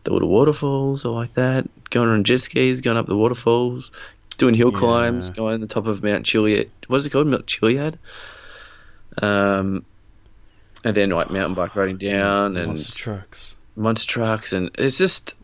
the 0.05 0.13
little 0.13 0.29
waterfalls 0.29 1.05
are 1.05 1.13
like 1.13 1.35
that, 1.35 1.69
going 1.91 2.09
on 2.09 2.25
jet 2.25 2.41
skis, 2.41 2.81
going 2.81 2.97
up 2.97 3.07
the 3.07 3.17
waterfalls, 3.17 3.91
doing 4.39 4.55
hill 4.55 4.73
Yeah. 4.73 4.79
climbs, 4.79 5.31
going 5.31 5.55
on 5.55 5.61
the 5.61 5.67
top 5.67 5.87
of 5.87 6.03
Mount 6.03 6.25
Chiliad. 6.27 6.69
What 6.89 6.97
is 6.99 7.07
it 7.07 7.11
called? 7.11 7.27
Mount 7.27 7.47
Chiliad. 7.47 7.99
Um, 9.21 9.85
and 10.85 10.97
then 10.97 11.11
like 11.11 11.31
mountain 11.31 11.55
bike 11.55 11.77
riding 11.77 11.99
down 11.99 12.57
and 12.57 12.67
Monster 12.69 12.93
trucks. 12.97 13.55
monster 13.77 14.09
trucks 14.09 14.53
and 14.53 14.71
it's 14.79 14.99
just 14.99 15.35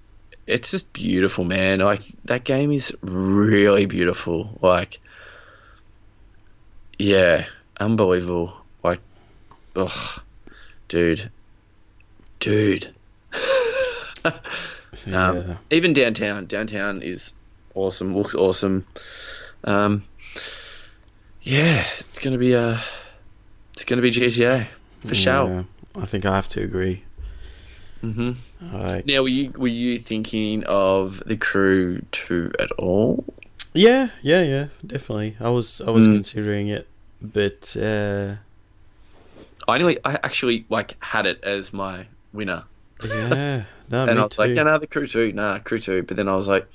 it's 0.47 0.71
just 0.71 0.91
beautiful 0.95 1.45
man 1.45 1.79
like 1.81 2.01
that 2.25 2.43
game 2.45 2.73
is 2.73 2.93
really 3.03 3.85
beautiful 3.87 4.59
like 4.63 4.99
yeah 6.99 7.45
unbelievable 7.79 8.55
like 8.83 9.01
ugh 9.77 10.21
dude 10.89 11.31
dude 12.41 12.93
Yeah. 15.07 15.29
um, 15.29 15.59
even 15.71 15.93
downtown 15.93 16.47
downtown 16.47 17.03
is 17.03 17.33
awesome 17.79 18.17
looks 18.17 18.35
awesome 18.35 18.87
um 19.65 20.05
yeah 21.43 21.85
it's 22.01 22.19
gonna 22.19 22.39
be 22.39 22.55
uh 22.55 22.79
it's 23.75 23.85
gonna 23.85 24.03
be 24.03 24.11
gta 24.11 24.67
for 25.07 25.15
sure 25.15 25.53
I 25.95 26.07
think 26.07 26.25
I 26.25 26.35
have 26.35 26.49
to 26.49 26.63
agree. 26.63 27.05
hmm 28.03 28.33
Like, 28.61 29.07
Now, 29.07 29.23
were 29.23 29.29
you 29.29 29.53
were 29.57 29.69
you 29.69 29.99
thinking 30.01 30.65
of 30.65 31.23
the 31.27 31.37
crew 31.37 32.03
two 32.13 32.53
at 32.61 32.73
all? 32.73 33.25
yeah, 33.75 34.11
yeah, 34.23 34.43
yeah, 34.43 34.67
definitely. 34.87 35.37
I 35.41 35.51
was 35.51 35.81
I 35.81 35.91
was 35.91 36.09
Mm. 36.09 36.09
considering 36.09 36.69
it, 36.69 36.89
but 37.21 37.77
uh, 37.77 38.37
I 39.69 39.79
nearly, 39.79 39.99
I 40.05 40.15
actually 40.25 40.67
like 40.69 40.97
had 41.03 41.27
it 41.27 41.41
as 41.45 41.73
my 41.73 42.09
winner, 42.33 42.65
yeah, 43.03 43.65
no, 43.89 44.07
and 44.07 44.19
me 44.19 44.21
I 44.21 44.25
was 44.25 44.39
too. 44.39 44.39
like, 44.39 44.57
no, 44.57 44.65
no, 44.65 44.79
the 44.79 44.87
crew 44.87 45.07
two, 45.07 45.33
nah, 45.33 45.59
crew 45.61 45.79
two. 45.79 46.03
But 46.03 46.17
then 46.17 46.29
I 46.29 46.37
was 46.37 46.49
like, 46.49 46.69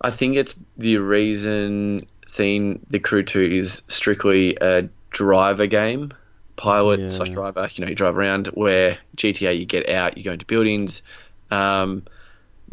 I 0.00 0.10
think 0.10 0.36
it's 0.36 0.54
the 0.76 0.96
reason 0.98 1.98
seeing 2.26 2.84
the 2.90 2.98
crew 2.98 3.22
two 3.22 3.42
is 3.42 3.82
strictly 3.88 4.56
a 4.60 4.88
driver 5.10 5.66
game, 5.66 6.12
pilot 6.56 7.00
Yeah. 7.00 7.10
slash 7.10 7.30
driver. 7.30 7.68
You 7.72 7.84
know, 7.84 7.90
you 7.90 7.96
drive 7.96 8.16
around. 8.16 8.46
Where 8.48 8.98
GTA, 9.16 9.58
you 9.58 9.66
get 9.66 9.88
out, 9.88 10.16
you 10.16 10.24
go 10.24 10.32
into 10.32 10.46
buildings. 10.46 11.02
Um, 11.50 12.04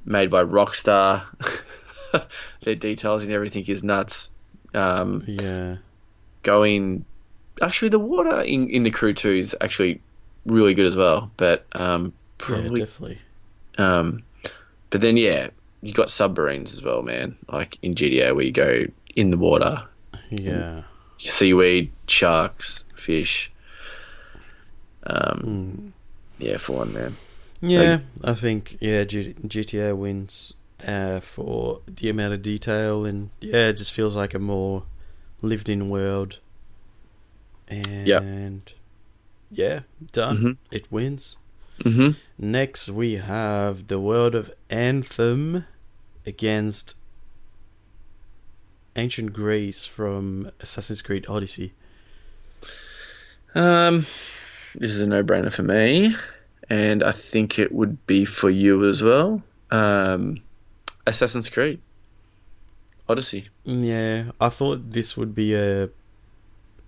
made 0.06 0.30
by 0.30 0.44
Rockstar. 0.44 1.24
Their 2.64 2.76
details 2.76 3.24
and 3.24 3.32
everything 3.34 3.66
is 3.66 3.84
nuts. 3.84 4.30
Um, 4.74 5.24
yeah, 5.28 5.78
going 6.44 7.04
actually 7.62 7.90
the 7.90 8.00
water 8.00 8.42
in, 8.42 8.70
in 8.70 8.84
the 8.84 8.92
crew 8.92 9.14
2 9.14 9.32
is 9.32 9.56
actually 9.60 10.00
really 10.46 10.74
good 10.74 10.86
as 10.86 10.96
well 10.96 11.32
but 11.38 11.66
um 11.74 12.06
yeah, 12.06 12.12
probably 12.38 12.80
definitely. 12.82 13.18
um 13.78 14.24
but 14.90 15.02
then 15.02 15.18
yeah 15.18 15.50
you 15.82 15.94
got 15.94 16.10
submarines 16.10 16.74
as 16.74 16.82
well 16.82 17.02
man 17.04 17.38
like 17.48 17.78
in 17.82 17.96
GTA 17.96 18.34
where 18.34 18.46
you 18.46 18.52
go 18.52 18.86
in 19.16 19.32
the 19.32 19.38
water 19.38 19.84
Yeah, 20.30 20.84
seaweed 21.18 21.92
sharks 22.08 22.84
fish 22.96 23.52
um 25.04 25.40
Mm. 25.40 25.92
yeah 26.40 26.58
for 26.58 26.78
one 26.78 26.94
man 26.94 27.16
yeah. 27.62 28.00
I 28.24 28.34
think 28.36 28.78
yeah, 28.80 29.04
G- 29.04 29.34
GTA 29.34 29.96
wins 29.96 30.54
uh, 30.88 31.20
for 31.20 31.82
the 31.88 32.10
amount 32.10 32.34
of 32.36 32.42
detail 32.44 33.04
and 33.06 33.32
yeah, 33.42 33.70
it 33.70 33.78
just 33.78 33.94
feels 33.94 34.16
like 34.16 34.36
a 34.36 34.40
more 34.40 34.84
lived-in 35.42 35.90
world. 35.90 36.40
And 37.68 38.72
yeah, 39.50 39.82
done. 40.12 40.38
Mhm. 40.38 40.58
It 40.72 40.92
wins. 40.92 41.38
Mm-hmm 41.84 42.10
Next, 42.40 42.90
we 42.90 43.14
have 43.16 43.88
the 43.88 44.00
world 44.00 44.36
of 44.36 44.52
Anthem 44.70 45.66
against 46.24 46.96
ancient 48.96 49.34
Greece 49.34 49.86
from 49.86 50.52
Assassin's 50.60 51.02
Creed 51.02 51.26
Odyssey. 51.28 51.74
um 53.56 54.06
this 54.76 54.92
is 54.92 55.02
a 55.02 55.08
no-brainer 55.08 55.52
for 55.52 55.64
me 55.64 56.16
and 56.70 57.02
I 57.02 57.12
think 57.12 57.58
it 57.58 57.72
would 57.72 58.06
be 58.06 58.26
for 58.26 58.50
you 58.50 58.88
as 58.88 59.02
well 59.02 59.42
um 59.72 60.38
Assassin's 61.08 61.50
Creed 61.50 61.80
Odyssey 63.10 63.48
Yeah, 63.64 64.32
I 64.40 64.50
thought 64.50 64.92
this 64.92 65.16
would 65.18 65.34
be 65.34 65.56
a 65.56 65.90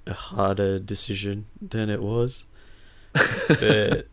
a 0.05 0.13
harder 0.13 0.79
decision 0.79 1.45
than 1.61 1.89
it 1.89 2.01
was. 2.01 2.45
But 3.47 4.07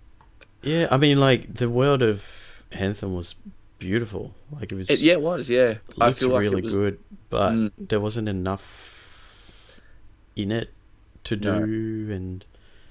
yeah, 0.62 0.88
I 0.90 0.96
mean, 0.96 1.18
like 1.20 1.52
the 1.54 1.68
world 1.70 2.02
of 2.02 2.24
Anthem 2.72 3.14
was 3.14 3.34
beautiful. 3.78 4.34
Like 4.50 4.72
it 4.72 4.76
was, 4.76 4.90
It, 4.90 5.00
yeah, 5.00 5.12
it 5.14 5.20
was. 5.20 5.48
Yeah, 5.50 5.74
I 6.00 6.12
feel 6.12 6.30
like 6.30 6.40
really 6.42 6.58
it 6.58 6.64
was, 6.64 6.72
really 6.72 6.90
good, 6.90 6.98
but 7.30 7.52
Mm. 7.52 7.72
there 7.78 8.00
wasn't 8.00 8.28
enough 8.28 9.80
in 10.34 10.50
it 10.52 10.70
to 11.24 11.36
No. 11.36 11.64
do, 11.66 12.08
and 12.12 12.44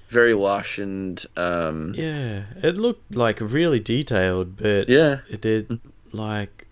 very 0.08 0.34
lush 0.34 0.78
and 0.78 1.24
um, 1.36 1.92
yeah, 1.96 2.44
it 2.62 2.76
looked 2.76 3.14
like 3.14 3.40
really 3.40 3.80
detailed, 3.80 4.56
but 4.56 4.88
yeah. 4.88 5.20
it 5.28 5.40
did 5.40 5.80
like 6.12 6.66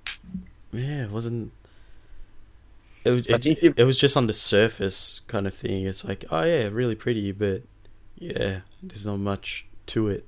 yeah, 0.72 1.04
it 1.04 1.10
wasn't. 1.10 1.52
It 3.04 3.10
was, 3.10 3.22
I 3.28 3.34
it, 3.34 3.42
think 3.42 3.58
it, 3.58 3.64
if- 3.64 3.78
it 3.78 3.84
was 3.84 3.98
just 3.98 4.16
on 4.16 4.26
the 4.28 4.32
surface 4.32 5.20
kind 5.26 5.46
of 5.46 5.54
thing. 5.54 5.84
It's 5.86 6.04
like, 6.04 6.24
oh 6.30 6.42
yeah, 6.44 6.68
really 6.72 6.94
pretty, 6.94 7.32
but 7.32 7.62
yeah, 8.18 8.60
there's 8.82 9.04
not 9.06 9.18
much 9.18 9.66
to 9.86 10.08
it. 10.08 10.24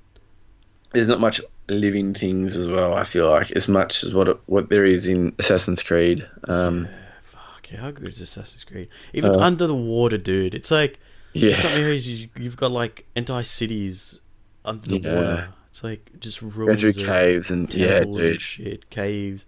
There's 0.96 1.08
not 1.08 1.20
much 1.20 1.40
living 1.68 2.14
things 2.14 2.56
as 2.56 2.66
well. 2.66 2.94
I 2.94 3.04
feel 3.04 3.28
like 3.30 3.50
as 3.52 3.68
much 3.68 4.02
as 4.02 4.12
what 4.14 4.28
it, 4.28 4.38
what 4.46 4.68
there 4.70 4.86
is 4.86 5.06
in 5.08 5.34
Assassin's 5.38 5.82
Creed. 5.82 6.24
Um, 6.48 6.84
yeah, 6.84 6.90
fuck, 7.22 7.70
yeah, 7.70 7.80
how 7.80 7.90
good 7.90 8.08
is 8.08 8.20
Assassin's 8.20 8.64
Creed? 8.64 8.88
Even 9.12 9.32
Uh, 9.32 9.38
under 9.38 9.66
the 9.66 9.74
water, 9.74 10.16
dude. 10.18 10.54
It's 10.54 10.70
like 10.70 10.98
yeah, 11.34 11.50
in 11.52 11.58
some 11.58 11.72
areas 11.72 12.08
you, 12.08 12.28
you've 12.36 12.56
got 12.56 12.70
like 12.72 13.04
entire 13.14 13.44
cities 13.44 14.20
under 14.64 14.88
the 14.88 14.98
Yeah. 14.98 15.14
water. 15.14 15.48
It's 15.68 15.84
like 15.84 16.10
just 16.20 16.40
go 16.40 16.46
ruins 16.48 16.80
through 16.80 16.92
caves 16.94 17.50
and 17.50 17.72
yeah, 17.74 17.98
temples 17.98 18.14
and 18.14 18.22
dude. 18.32 18.40
shit, 18.40 18.90
caves. 18.90 19.44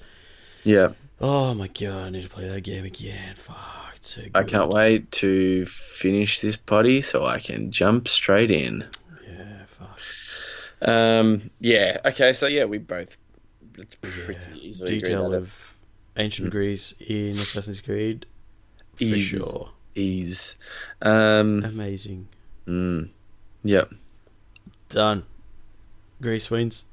Yeah, 0.64 0.88
Oh 1.20 1.54
my 1.54 1.68
god, 1.68 2.06
I 2.06 2.10
need 2.10 2.24
to 2.24 2.28
play 2.28 2.46
that 2.48 2.60
game 2.60 2.84
again. 2.84 3.34
Fuck, 3.36 3.56
it's 3.96 4.14
so 4.14 4.20
good. 4.22 4.30
I 4.34 4.42
can't 4.44 4.68
wait 4.70 5.10
to 5.12 5.64
finish 5.66 6.40
this 6.40 6.56
potty 6.56 7.00
so 7.02 7.24
I 7.24 7.40
can 7.40 7.70
jump 7.70 8.06
straight 8.08 8.50
in. 8.50 8.84
Um, 10.82 11.50
yeah. 11.60 11.98
Okay. 12.04 12.32
So 12.32 12.46
yeah, 12.46 12.64
we 12.64 12.78
both. 12.78 13.16
It's 13.76 13.94
pretty 13.96 14.50
Yeah. 14.50 14.56
easily 14.56 14.98
Detail 14.98 15.30
that 15.30 15.36
it 15.36 15.38
of 15.42 15.76
ancient 16.16 16.50
Greece 16.50 16.94
in 17.00 17.38
Assassin's 17.38 17.80
Creed, 17.80 18.26
for 18.96 19.04
is 19.04 19.22
sure. 19.22 19.70
is. 19.94 20.54
Um, 21.02 21.64
Amazing. 21.64 22.28
mm, 22.66 23.08
yep. 23.62 23.92
Done. 24.88 25.24
Greece 26.20 26.50
wins. 26.50 26.84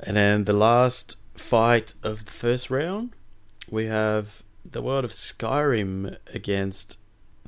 And 0.00 0.16
then 0.16 0.44
the 0.44 0.52
last 0.52 1.16
fight 1.34 1.94
of 2.02 2.24
the 2.26 2.32
first 2.32 2.70
round, 2.70 3.10
we 3.70 3.86
have 3.86 4.42
the 4.64 4.82
world 4.82 5.04
of 5.04 5.12
Skyrim 5.12 6.16
against 6.34 6.98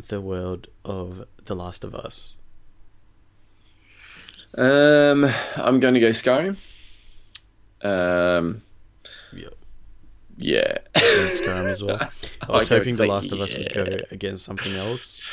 the 0.08 0.20
world 0.20 0.68
of 0.84 1.26
The 1.44 1.54
Last 1.54 1.84
of 1.84 1.94
Us. 1.94 2.36
Um, 4.58 5.26
I'm 5.56 5.80
going 5.80 5.94
to 5.94 6.00
go 6.00 6.08
Skyrim. 6.10 6.56
Um, 7.82 8.62
Yep. 9.32 9.54
yeah. 10.36 10.78
Skyrim 10.94 11.66
as 11.70 11.82
well. 11.82 11.98
I 12.48 12.52
was 12.52 12.70
I 12.70 12.76
hoping 12.76 12.96
The 12.96 13.06
Last 13.06 13.32
of 13.32 13.40
Us 13.40 13.54
would 13.56 13.72
go 13.72 13.86
against 14.10 14.44
something 14.44 14.74
else. 14.74 15.20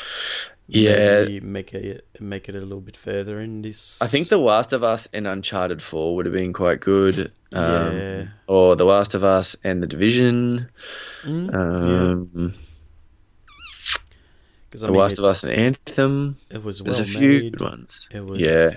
Yeah. 0.70 1.24
Maybe 1.24 1.40
make 1.40 1.72
it 1.72 2.06
make 2.20 2.50
it 2.50 2.54
a 2.54 2.60
little 2.60 2.82
bit 2.82 2.94
further 2.94 3.40
in 3.40 3.62
this. 3.62 4.02
I 4.02 4.06
think 4.06 4.28
The 4.28 4.36
Last 4.36 4.74
of 4.74 4.84
Us 4.84 5.08
and 5.14 5.26
Uncharted 5.26 5.82
4 5.82 6.14
would 6.14 6.26
have 6.26 6.34
been 6.34 6.52
quite 6.52 6.80
good. 6.80 7.32
Um, 7.52 7.96
Yeah. 7.96 8.26
Or 8.48 8.76
The 8.76 8.84
Last 8.84 9.14
of 9.14 9.24
Us 9.24 9.56
and 9.64 9.82
The 9.82 9.86
Division. 9.86 10.68
Mm, 11.24 11.54
Um, 11.54 12.54
Because 14.68 14.84
I 14.84 14.88
The 14.88 14.92
mean, 14.92 15.00
Last 15.00 15.18
of 15.18 15.24
Us 15.24 15.42
and 15.44 15.52
Anthem. 15.86 16.36
it 16.50 16.62
was 16.62 16.80
There's 16.80 16.96
well 16.98 17.02
a 17.02 17.10
few 17.10 17.28
made. 17.44 17.52
good 17.52 17.62
ones. 17.62 18.06
It 18.12 18.20
was 18.26 18.38
Yeah. 18.38 18.72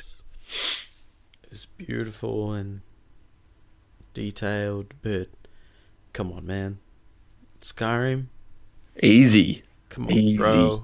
It 1.44 1.50
was 1.50 1.66
beautiful 1.66 2.54
and 2.54 2.82
detailed, 4.14 4.94
but 5.02 5.28
come 6.14 6.32
on, 6.32 6.46
man. 6.46 6.80
Skyrim, 7.62 8.26
Easy. 9.02 9.64
come 9.90 10.06
on, 10.06 10.12
Easy. 10.14 10.38
bro. 10.38 10.78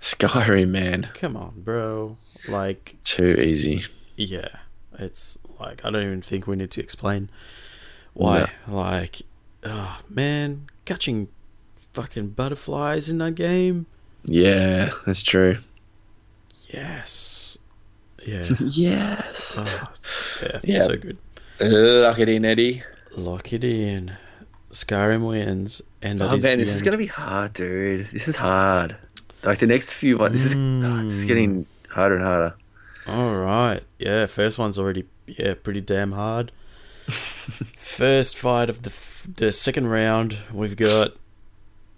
Skyrim, 0.00 0.68
man. 0.68 1.08
Come 1.14 1.36
on, 1.36 1.52
bro. 1.62 2.16
Like, 2.48 2.96
Too 3.02 3.32
easy. 3.32 3.84
yeah, 4.16 4.48
it's 4.98 5.36
like 5.60 5.84
I 5.84 5.90
don't 5.90 6.02
even 6.04 6.22
think 6.22 6.46
we 6.46 6.56
need 6.56 6.70
to 6.72 6.80
explain 6.80 7.28
why. 8.14 8.50
Like, 8.68 9.22
oh 9.64 10.00
man, 10.08 10.68
catching 10.84 11.28
fucking 11.92 12.30
butterflies 12.30 13.08
in 13.08 13.18
that 13.18 13.34
game. 13.34 13.86
Yeah, 14.24 14.90
that's 15.04 15.22
true. 15.22 15.58
Yes. 16.68 17.58
Yeah. 18.26 18.44
yes. 18.66 19.58
Oh, 19.58 19.92
yeah, 20.42 20.60
Yeah. 20.64 20.82
so 20.82 20.96
good. 20.96 21.16
Lock 21.60 22.18
it 22.18 22.28
in, 22.28 22.44
Eddie. 22.44 22.82
Lock 23.16 23.52
it 23.52 23.64
in. 23.64 24.12
Skyrim 24.72 25.26
wins, 25.26 25.80
and 26.02 26.20
Oh 26.20 26.36
man, 26.36 26.58
this 26.58 26.68
is 26.68 26.82
gonna 26.82 26.98
be 26.98 27.06
hard, 27.06 27.52
dude. 27.54 28.08
This 28.12 28.28
is 28.28 28.36
hard. 28.36 28.94
Like 29.42 29.60
the 29.60 29.66
next 29.66 29.92
few 29.94 30.18
months, 30.18 30.42
this 30.42 30.52
is 30.52 30.56
oh, 30.56 31.02
this 31.04 31.12
is 31.14 31.24
Mm. 31.24 31.28
getting 31.28 31.66
harder 31.88 32.16
and 32.16 32.24
harder. 32.24 32.54
All 33.06 33.36
right. 33.36 33.80
Yeah, 33.98 34.26
first 34.26 34.58
one's 34.58 34.78
already 34.78 35.04
yeah 35.26 35.54
pretty 35.54 35.80
damn 35.80 36.12
hard. 36.12 36.52
first 37.76 38.36
fight 38.36 38.68
of 38.68 38.82
the 38.82 38.90
f- 38.90 39.26
the 39.36 39.52
second 39.52 39.86
round, 39.86 40.36
we've 40.52 40.76
got 40.76 41.12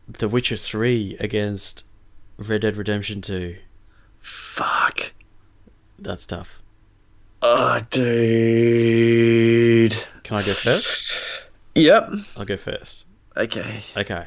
The 0.08 0.28
Witcher 0.28 0.56
Three 0.56 1.16
against 1.18 1.84
Red 2.36 2.60
Dead 2.60 2.76
Redemption 2.76 3.22
Two. 3.22 3.56
Fuck. 4.20 5.12
That's 5.98 6.26
tough. 6.26 6.62
Oh, 7.42 7.80
dude. 7.90 9.92
Can 10.22 10.38
I 10.38 10.42
go 10.44 10.54
first? 10.54 11.12
Yep. 11.74 12.10
I'll 12.36 12.44
go 12.44 12.56
first. 12.56 13.04
Okay. 13.36 13.82
Okay. 13.96 14.26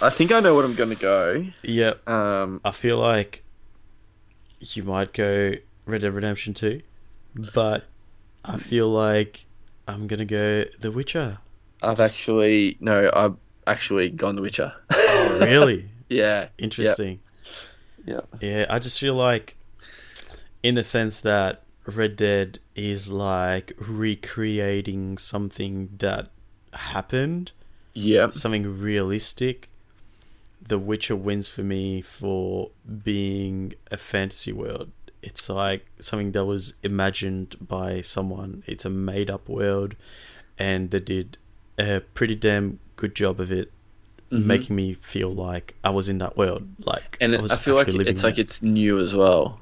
I 0.00 0.10
think 0.10 0.32
I 0.32 0.40
know 0.40 0.54
what 0.54 0.64
I'm 0.64 0.74
gonna 0.74 0.94
go. 0.94 1.44
Yep. 1.62 2.08
Um. 2.08 2.60
I 2.64 2.70
feel 2.70 2.98
like 2.98 3.42
you 4.60 4.82
might 4.84 5.12
go 5.12 5.52
Red 5.86 6.02
Dead 6.02 6.14
Redemption 6.14 6.54
Two, 6.54 6.82
but 7.54 7.84
I 8.44 8.56
feel 8.56 8.88
like 8.88 9.44
I'm 9.88 10.06
gonna 10.06 10.24
go 10.24 10.64
The 10.80 10.90
Witcher. 10.90 11.38
I've 11.82 12.00
actually 12.00 12.76
no. 12.80 13.10
I've 13.12 13.36
actually 13.66 14.10
gone 14.10 14.36
The 14.36 14.42
Witcher. 14.42 14.72
Oh, 14.90 15.38
really? 15.40 15.88
yeah. 16.08 16.48
Interesting. 16.58 17.20
Yeah. 18.04 18.20
Yeah, 18.40 18.66
I 18.68 18.80
just 18.80 18.98
feel 18.98 19.14
like, 19.14 19.56
in 20.62 20.74
the 20.76 20.82
sense 20.82 21.20
that 21.22 21.62
Red 21.86 22.16
Dead 22.16 22.58
is 22.76 23.10
like 23.10 23.72
recreating 23.78 25.18
something 25.18 25.88
that 25.98 26.28
happened, 26.72 27.52
Yeah. 27.94 28.30
something 28.30 28.80
realistic. 28.80 29.68
The 30.64 30.78
Witcher 30.78 31.16
wins 31.16 31.48
for 31.48 31.62
me 31.62 32.00
for 32.02 32.70
being 33.04 33.74
a 33.90 33.96
fantasy 33.96 34.52
world. 34.52 34.90
It's 35.22 35.48
like 35.48 35.86
something 35.98 36.32
that 36.32 36.44
was 36.44 36.74
imagined 36.82 37.56
by 37.60 38.00
someone. 38.00 38.62
It's 38.66 38.84
a 38.84 38.90
made 38.90 39.28
up 39.30 39.48
world, 39.48 39.94
and 40.58 40.90
they 40.90 41.00
did 41.00 41.38
a 41.78 42.00
pretty 42.14 42.34
damn 42.36 42.78
good 42.96 43.14
job 43.14 43.40
of 43.40 43.50
it, 43.50 43.72
Mhm. 44.30 44.44
making 44.44 44.76
me 44.76 44.94
feel 44.94 45.30
like 45.30 45.74
I 45.82 45.90
was 45.90 46.08
in 46.08 46.18
that 46.18 46.36
world. 46.36 46.66
Like, 46.84 47.16
and 47.20 47.34
I, 47.36 47.42
I 47.42 47.56
feel 47.56 47.74
like 47.74 47.88
it's 47.88 48.22
like 48.22 48.38
it's 48.38 48.62
new 48.62 48.98
as 48.98 49.14
well. 49.14 49.58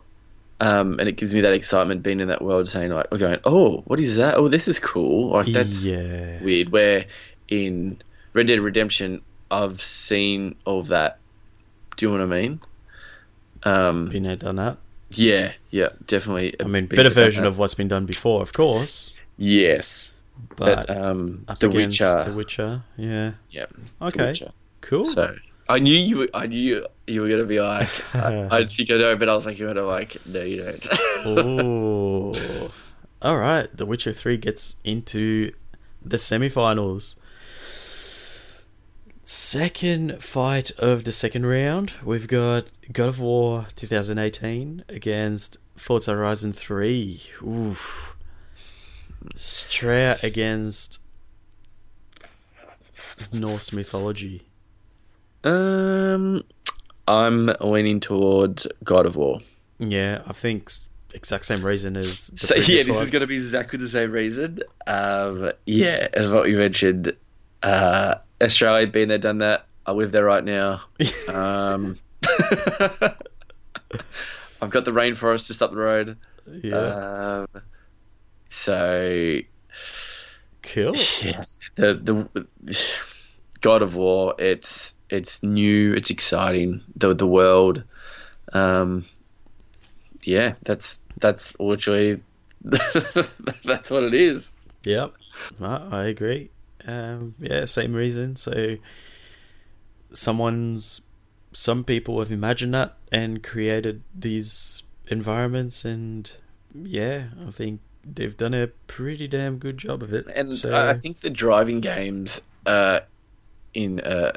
Um, 0.62 0.98
and 1.00 1.08
it 1.08 1.16
gives 1.16 1.32
me 1.32 1.40
that 1.40 1.54
excitement 1.54 2.02
being 2.02 2.20
in 2.20 2.28
that 2.28 2.42
world, 2.42 2.68
saying 2.68 2.90
like, 2.90 3.08
going, 3.11 3.38
oh, 3.44 3.78
what 3.86 3.98
is 3.98 4.16
that? 4.16 4.36
Oh, 4.36 4.48
this 4.48 4.68
is 4.68 4.78
cool. 4.78 5.30
Like 5.30 5.46
that's 5.46 5.84
yeah, 5.86 6.42
weird. 6.42 6.70
Where 6.70 7.06
in 7.48 8.02
Red 8.34 8.46
Dead 8.48 8.61
Redemption, 8.61 9.22
I've 9.50 9.80
seen 9.80 10.56
all 10.66 10.80
of 10.80 10.88
that. 10.88 11.18
Do 11.96 12.06
you 12.06 12.12
know 12.18 12.26
what 12.26 12.36
I 12.36 12.40
mean? 12.42 12.61
Um, 13.62 14.08
been 14.11 14.22
there, 14.24 14.36
done 14.36 14.56
that. 14.56 14.76
yeah, 15.11 15.52
yeah, 15.70 15.88
definitely. 16.06 16.54
I 16.61 16.64
mean, 16.64 16.86
better 16.86 17.11
version 17.11 17.44
of 17.46 17.56
what's 17.58 17.74
been 17.74 17.88
done 17.88 18.06
before, 18.06 18.42
of 18.42 18.52
course. 18.52 19.18
yes, 19.38 20.14
But, 20.56 20.86
but, 20.86 20.90
um, 20.96 21.44
The 21.58 21.68
Witcher. 21.70 22.22
The 22.24 22.32
Witcher, 22.32 22.82
yeah. 22.96 23.32
yeah, 23.50 23.66
Okay, 24.00 24.26
Witcher. 24.26 24.52
cool. 24.82 25.04
So 25.06 25.34
I 25.70 25.78
knew 25.78 25.94
you. 25.94 26.18
were- 26.18 26.28
I 26.34 26.46
knew 26.46 26.58
you, 26.58 26.86
you 27.06 27.20
were 27.22 27.28
gonna 27.28 27.44
be 27.44 27.60
like, 27.60 27.88
I, 28.14 28.48
I 28.60 28.66
think 28.66 28.90
I 28.90 28.96
know, 28.96 29.16
but 29.16 29.28
I 29.28 29.34
was 29.34 29.46
like, 29.46 29.58
you're 29.58 29.72
gonna 29.72 29.86
like, 29.86 30.16
no, 30.26 30.42
you 30.42 30.62
don't. 30.62 30.86
Oh, 31.24 32.68
all 33.22 33.36
right. 33.38 33.68
The 33.76 33.86
Witcher 33.86 34.12
Three 34.12 34.36
gets 34.36 34.76
into 34.84 35.52
the 36.04 36.16
semifinals. 36.16 37.16
Second 39.22 40.20
fight 40.22 40.72
of 40.72 41.04
the 41.04 41.12
second 41.12 41.46
round, 41.46 41.92
we've 42.04 42.26
got 42.26 42.72
God 42.92 43.08
of 43.10 43.20
War 43.20 43.66
2018 43.76 44.84
against 44.88 45.58
Forza 45.76 46.12
Horizon 46.12 46.52
3. 46.52 47.22
Oof. 47.46 48.16
Straight 49.36 50.16
against 50.24 51.00
Norse 53.32 53.72
mythology. 53.72 54.42
Um, 55.45 56.43
I'm 57.09 57.47
leaning 57.61 58.01
towards 58.01 58.66
God 58.84 59.07
of 59.07 59.16
War. 59.16 59.41
Yeah, 59.78 60.22
I 60.26 60.32
think 60.32 60.70
exact 61.14 61.45
same 61.45 61.64
reason 61.64 61.97
as 61.97 62.30
So 62.36 62.55
yeah, 62.57 62.62
this 62.84 62.88
one. 62.88 63.03
is 63.03 63.11
going 63.11 63.20
to 63.22 63.26
be 63.26 63.34
exactly 63.36 63.78
the 63.78 63.88
same 63.88 64.12
reason. 64.12 64.61
Um, 64.86 65.53
yeah, 65.66 66.09
as 66.12 66.28
what 66.28 66.49
you 66.49 66.57
mentioned, 66.59 67.14
uh, 67.62 68.16
Australia 68.41 68.86
been 68.86 69.09
there, 69.09 69.18
done 69.18 69.38
that. 69.38 69.66
I 69.86 69.93
live 69.93 70.12
there 70.12 70.24
right 70.24 70.45
now. 70.45 70.82
Um, 71.32 71.99
I've 74.62 74.68
got 74.70 74.84
the 74.84 74.93
rainforest 74.93 75.47
just 75.47 75.62
up 75.62 75.70
the 75.70 75.76
road. 75.78 76.16
yeah, 76.62 76.76
Um, 77.55 77.62
so 78.51 79.38
cool. 80.62 80.95
yeah, 81.22 81.45
the 81.76 81.95
the 82.64 82.78
God 83.62 83.82
of 83.82 83.95
War. 83.97 84.34
It's 84.38 84.93
it's 85.11 85.42
new. 85.42 85.94
It's 85.94 86.11
exciting. 86.11 86.82
The 86.96 87.14
the 87.14 87.26
world. 87.26 87.82
Um, 88.52 89.04
yeah, 90.22 90.54
that's 90.62 90.98
that's 91.18 91.58
literally 91.58 92.20
that's 92.62 93.90
what 93.90 94.04
it 94.04 94.14
is. 94.14 94.50
Yep, 94.84 95.14
I, 95.61 95.76
I 95.90 96.04
agree. 96.06 96.50
Um, 96.86 97.34
yeah, 97.38 97.64
same 97.66 97.92
reason. 97.94 98.36
So, 98.36 98.76
someone's, 100.12 101.00
some 101.52 101.84
people 101.84 102.18
have 102.20 102.32
imagined 102.32 102.74
that 102.74 102.96
and 103.12 103.42
created 103.42 104.02
these 104.14 104.82
environments, 105.08 105.84
and 105.84 106.30
yeah, 106.74 107.24
I 107.46 107.50
think 107.50 107.80
they've 108.04 108.36
done 108.36 108.54
a 108.54 108.68
pretty 108.86 109.28
damn 109.28 109.58
good 109.58 109.76
job 109.78 110.02
of 110.02 110.12
it. 110.12 110.26
And 110.34 110.56
so, 110.56 110.74
I 110.74 110.94
think 110.94 111.20
the 111.20 111.30
driving 111.30 111.80
games 111.80 112.40
are 112.66 113.02
in 113.74 114.00
a, 114.04 114.32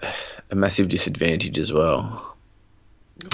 a 0.52 0.56
massive 0.56 0.90
disadvantage 0.90 1.58
as 1.60 1.72
well. 1.74 2.38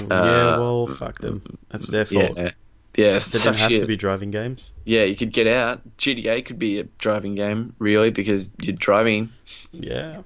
yeah, 0.00 0.06
uh, 0.16 0.58
well, 0.60 0.86
fuck 0.86 1.18
them. 1.20 1.42
That's 1.70 1.88
their 1.88 2.04
fault. 2.04 2.32
Yeah, 2.36 2.50
yeah, 2.96 3.18
They 3.18 3.38
didn't 3.38 3.54
have 3.58 3.70
shit. 3.70 3.80
to 3.80 3.86
be 3.86 3.96
driving 3.96 4.30
games. 4.30 4.72
Yeah, 4.84 5.04
you 5.04 5.16
could 5.16 5.32
get 5.32 5.46
out. 5.46 5.80
GTA 5.98 6.44
could 6.44 6.58
be 6.58 6.78
a 6.80 6.84
driving 6.98 7.34
game, 7.34 7.74
really, 7.78 8.10
because 8.10 8.50
you're 8.60 8.74
driving. 8.76 9.30
Yeah. 9.72 10.22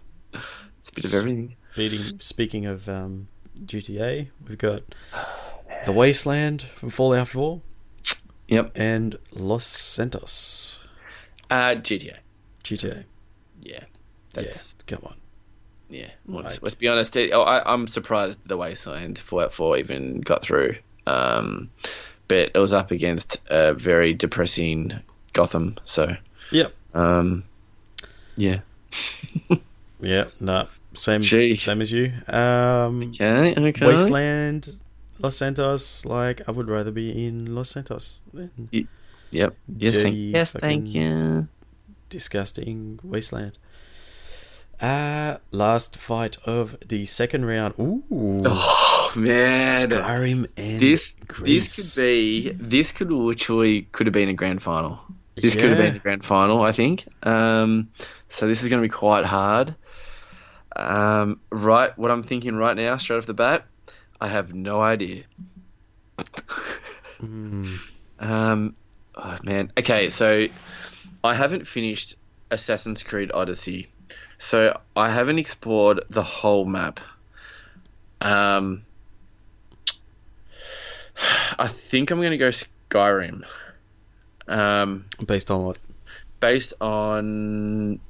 It's 0.78 0.88
a 0.90 0.94
bit 0.94 1.04
of 1.04 1.14
everything. 1.14 1.56
Speaking, 1.74 2.20
speaking 2.20 2.66
of 2.66 2.88
um, 2.88 3.28
GTA, 3.66 4.28
we've 4.48 4.58
got 4.58 4.82
The 5.84 5.92
Wasteland 5.92 6.62
from 6.62 6.90
Fallout 6.90 7.28
4 7.28 7.60
Yep. 8.48 8.72
and 8.76 9.18
Los 9.32 9.64
Santos 9.66 10.78
Uh, 11.50 11.74
GTA. 11.76 12.16
GTA. 12.62 13.04
Yeah. 13.62 13.84
That's 14.34 14.76
yeah, 14.88 14.96
come 14.96 15.06
on. 15.08 15.16
Yeah. 15.95 16.11
Let's, 16.26 16.55
Like- 16.55 16.62
let's 16.62 16.74
be 16.74 16.88
honest. 16.88 17.16
It, 17.16 17.32
oh, 17.32 17.42
I, 17.42 17.72
I'm 17.72 17.86
surprised 17.86 18.38
the 18.47 18.57
Wasteland 18.57 19.18
Fallout 19.18 19.53
4 19.53 19.78
even 19.78 20.20
got 20.20 20.42
through. 20.42 20.76
Um, 21.07 21.70
but 22.28 22.51
it 22.55 22.59
was 22.59 22.72
up 22.74 22.90
against 22.90 23.38
a 23.49 23.74
very 23.74 24.14
depressing 24.14 24.92
Gotham. 25.32 25.76
So, 25.84 26.16
Yep. 26.51 26.74
um, 26.95 27.45
yeah. 28.36 28.61
Yeah, 30.01 30.24
no, 30.38 30.68
same, 30.92 31.22
Gee. 31.22 31.57
same 31.57 31.80
as 31.80 31.90
you. 31.90 32.12
Um, 32.28 33.03
Okay. 33.09 33.55
Okay. 33.57 33.86
Wasteland, 33.86 34.78
Los 35.18 35.36
Santos. 35.36 36.05
Like, 36.05 36.42
I 36.47 36.51
would 36.51 36.68
rather 36.68 36.90
be 36.90 37.26
in 37.26 37.55
Los 37.55 37.70
Santos 37.70 38.20
than 38.34 38.68
Yep. 39.30 39.57
Yes. 39.78 39.92
Thank, 39.92 40.05
dirty 40.05 40.16
yes. 40.16 40.51
Thank 40.53 40.86
fucking- 40.86 41.03
you. 41.03 41.49
disgusting 42.11 43.01
wasteland. 43.03 43.57
Uh, 44.80 45.38
last 45.50 45.96
fight 45.96 46.36
of 46.44 46.76
the 46.86 47.06
second 47.06 47.44
round. 47.44 47.74
Ooh. 47.78 48.02
Oh 48.44 49.12
man, 49.16 49.88
Skyrim 49.88 50.48
and 50.56 50.80
this 50.80 51.12
Greece. 51.26 51.76
this 51.76 51.94
could 51.96 52.06
be 52.06 52.50
this 52.50 52.92
could 52.92 53.12
literally 53.12 53.82
could 53.92 54.06
have 54.06 54.12
been 54.14 54.28
a 54.28 54.34
grand 54.34 54.62
final. 54.62 55.00
This 55.36 55.54
could 55.54 55.70
have 55.70 55.78
been 55.78 55.94
the 55.94 56.00
grand 56.00 56.24
final, 56.24 56.62
I 56.62 56.72
think. 56.72 57.06
Um, 57.22 57.90
so 58.28 58.46
this 58.46 58.62
is 58.62 58.68
going 58.68 58.80
to 58.82 58.88
be 58.88 58.92
quite 58.92 59.24
hard. 59.24 59.74
Um, 60.76 61.40
right, 61.50 61.96
what 61.98 62.10
I'm 62.10 62.22
thinking 62.22 62.54
right 62.54 62.76
now, 62.76 62.96
straight 62.96 63.18
off 63.18 63.26
the 63.26 63.34
bat, 63.34 63.66
I 64.20 64.28
have 64.28 64.54
no 64.54 64.80
idea. 64.80 65.24
Mm. 67.20 67.78
Um, 68.18 68.76
oh 69.14 69.38
man. 69.42 69.72
Okay, 69.78 70.10
so 70.10 70.46
I 71.22 71.34
haven't 71.34 71.66
finished 71.66 72.16
Assassin's 72.50 73.02
Creed 73.02 73.30
Odyssey, 73.32 73.88
so 74.45 74.78
I 74.95 75.09
haven't 75.09 75.38
explored 75.38 76.01
the 76.11 76.22
whole 76.22 76.66
map. 76.66 77.01
Um, 78.20 78.84
I 81.59 81.68
think 81.68 82.11
I'm 82.11 82.20
gonna 82.20 82.36
go 82.36 82.51
Skyrim. 82.51 83.45
Um, 84.47 85.07
Based 85.26 85.51
on 85.51 85.64
what? 85.64 85.78
based 86.40 86.74
on 86.78 88.01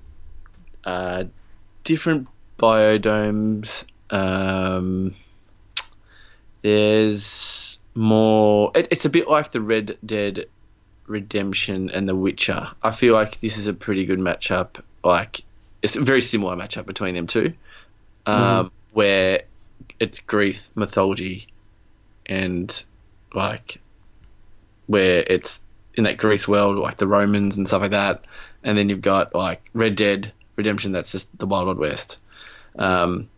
uh, 0.83 1.25
different 1.85 2.27
biodomes. 2.59 3.85
Um, 4.11 5.15
there's 6.63 7.79
more. 7.95 8.73
It, 8.75 8.89
it's 8.91 9.05
a 9.05 9.11
bit 9.11 9.29
like 9.29 9.53
the 9.53 9.61
Red 9.61 9.99
Dead 10.05 10.47
Redemption 11.07 11.91
and 11.91 12.09
The 12.09 12.17
Witcher. 12.17 12.67
I 12.83 12.91
feel 12.91 13.15
like 13.15 13.41
this 13.41 13.57
is 13.57 13.69
a 13.69 13.73
pretty 13.73 14.05
good 14.05 14.19
matchup. 14.19 14.83
Like 15.05 15.45
it's 15.85 15.97
a 15.97 16.03
very 16.03 16.23
similar 16.23 16.57
matchup 16.57 16.87
between 16.87 17.15
them 17.15 17.27
two, 17.27 17.53
um, 18.25 18.73
where 18.95 19.43
it's 20.01 20.19
Greek 20.21 20.59
mythology 20.75 21.47
and 22.25 22.85
like 23.35 23.83
where 24.87 25.23
it's 25.29 25.63
in 25.93 26.05
that 26.05 26.17
Greece 26.17 26.49
world, 26.49 26.79
like 26.79 26.97
the 26.97 27.07
Romans 27.07 27.59
and 27.59 27.69
stuff 27.69 27.83
like 27.83 27.91
that. 27.91 28.25
And 28.63 28.79
then 28.79 28.89
you've 28.89 29.03
got 29.03 29.35
like 29.35 29.69
Red 29.75 29.97
Dead 29.97 30.33
Redemption, 30.57 30.93
that's 30.93 31.13
just 31.13 31.29
the 31.39 31.45
Wild 31.45 31.67
Wild 31.67 31.79
West. 31.79 32.17
Um, 32.79 33.29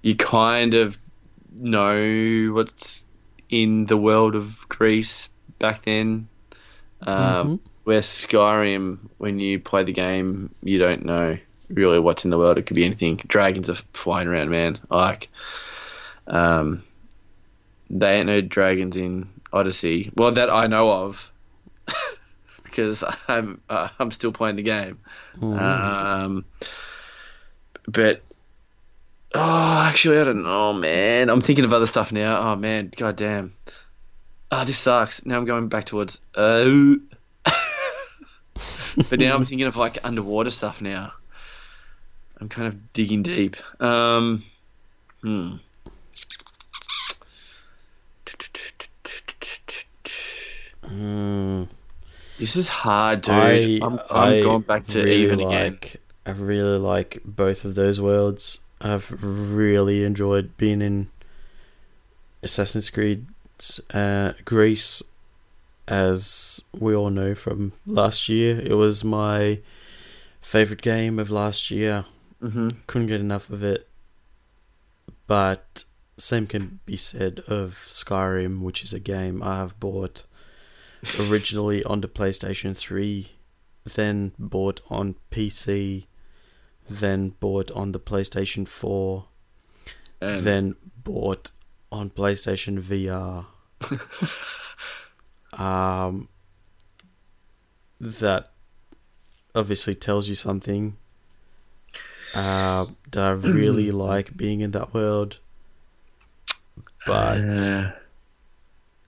you 0.00 0.16
kind 0.16 0.72
of 0.72 0.96
know 1.58 2.50
what's 2.54 3.04
in 3.50 3.84
the 3.84 3.98
world 3.98 4.36
of 4.36 4.66
Greece 4.70 5.28
back 5.58 5.84
then. 5.84 6.28
Um, 7.02 7.46
Mhm. 7.46 7.60
Where 7.84 8.00
Skyrim, 8.00 9.00
when 9.18 9.38
you 9.38 9.60
play 9.60 9.84
the 9.84 9.92
game, 9.92 10.54
you 10.62 10.78
don't 10.78 11.04
know 11.04 11.36
really 11.74 11.98
what's 11.98 12.24
in 12.24 12.30
the 12.30 12.38
world. 12.38 12.58
It 12.58 12.66
could 12.66 12.76
be 12.76 12.84
anything. 12.84 13.20
Dragons 13.26 13.68
are 13.68 13.76
flying 13.92 14.28
around, 14.28 14.50
man. 14.50 14.78
Like, 14.90 15.28
um, 16.26 16.82
they 17.90 18.16
ain't 18.16 18.26
no 18.26 18.40
dragons 18.40 18.96
in 18.96 19.28
Odyssey. 19.52 20.10
Well, 20.16 20.32
that 20.32 20.50
I 20.50 20.66
know 20.66 20.90
of, 20.90 21.30
because 22.62 23.04
I'm 23.28 23.60
uh, 23.68 23.88
I'm 23.98 24.10
still 24.10 24.32
playing 24.32 24.56
the 24.56 24.62
game. 24.62 24.98
Mm. 25.36 25.60
Um, 25.60 26.44
but 27.86 28.22
oh, 29.34 29.80
actually, 29.82 30.18
I 30.18 30.24
don't 30.24 30.42
know, 30.42 30.72
man. 30.72 31.28
I'm 31.28 31.40
thinking 31.40 31.64
of 31.64 31.72
other 31.72 31.86
stuff 31.86 32.12
now. 32.12 32.52
Oh 32.52 32.56
man, 32.56 32.90
god 32.96 33.16
damn. 33.16 33.54
Oh, 34.50 34.64
this 34.64 34.78
sucks. 34.78 35.24
Now 35.26 35.36
I'm 35.36 35.44
going 35.44 35.68
back 35.68 35.86
towards. 35.86 36.20
Uh, 36.34 36.94
but 39.10 39.18
now 39.18 39.34
I'm 39.34 39.44
thinking 39.46 39.66
of 39.66 39.76
like 39.76 39.98
underwater 40.04 40.50
stuff 40.50 40.80
now. 40.80 41.12
I'm 42.40 42.48
kind 42.48 42.68
of 42.68 42.92
digging 42.92 43.22
deep. 43.22 43.56
Um, 43.80 44.44
hmm. 45.22 45.56
Mm. 50.84 51.68
This 52.38 52.56
is 52.56 52.68
hard, 52.68 53.22
dude. 53.22 53.34
I, 53.34 53.80
I'm, 53.82 54.00
I'm 54.10 54.42
going 54.42 54.62
back 54.62 54.86
to 54.88 55.02
really 55.02 55.22
even 55.22 55.40
again. 55.40 55.78
I 56.26 56.30
really 56.30 56.78
like 56.78 57.20
both 57.24 57.64
of 57.64 57.74
those 57.74 58.00
worlds. 58.00 58.60
I've 58.80 59.10
really 59.22 60.04
enjoyed 60.04 60.56
being 60.56 60.82
in 60.82 61.08
Assassin's 62.42 62.90
Creed 62.90 63.26
uh, 63.92 64.32
Greece, 64.44 65.02
as 65.86 66.62
we 66.78 66.94
all 66.94 67.10
know 67.10 67.34
from 67.34 67.72
last 67.86 68.28
year. 68.28 68.60
It 68.60 68.74
was 68.74 69.04
my 69.04 69.60
favorite 70.40 70.82
game 70.82 71.18
of 71.18 71.30
last 71.30 71.70
year. 71.70 72.04
Hmm 72.50 72.68
Couldn't 72.86 73.08
get 73.08 73.20
enough 73.20 73.50
of 73.50 73.62
it. 73.62 73.88
But 75.26 75.84
same 76.18 76.46
can 76.46 76.80
be 76.84 76.96
said 76.96 77.40
of 77.46 77.84
Skyrim, 77.88 78.60
which 78.60 78.84
is 78.84 78.92
a 78.92 79.00
game 79.00 79.42
I 79.42 79.58
have 79.58 79.78
bought 79.80 80.24
originally 81.18 81.82
on 81.92 82.00
the 82.00 82.08
PlayStation 82.08 82.76
3, 82.76 83.30
then 83.94 84.32
bought 84.38 84.80
on 84.88 85.16
PC, 85.30 86.06
then 86.88 87.30
bought 87.40 87.70
on 87.72 87.92
the 87.92 88.00
PlayStation 88.00 88.68
4, 88.68 89.24
And 90.20 90.42
then 90.42 90.76
bought 91.02 91.50
on 91.90 92.10
PlayStation 92.10 92.80
VR. 92.80 93.46
um, 95.58 96.28
that 98.00 98.52
obviously 99.54 99.94
tells 99.94 100.28
you 100.28 100.34
something. 100.34 100.96
Uh, 102.34 102.86
that 103.12 103.22
I 103.22 103.30
really 103.32 103.90
like 103.92 104.36
being 104.36 104.60
in 104.60 104.72
that 104.72 104.92
world, 104.92 105.38
but 107.06 107.70
Uh, 107.70 107.92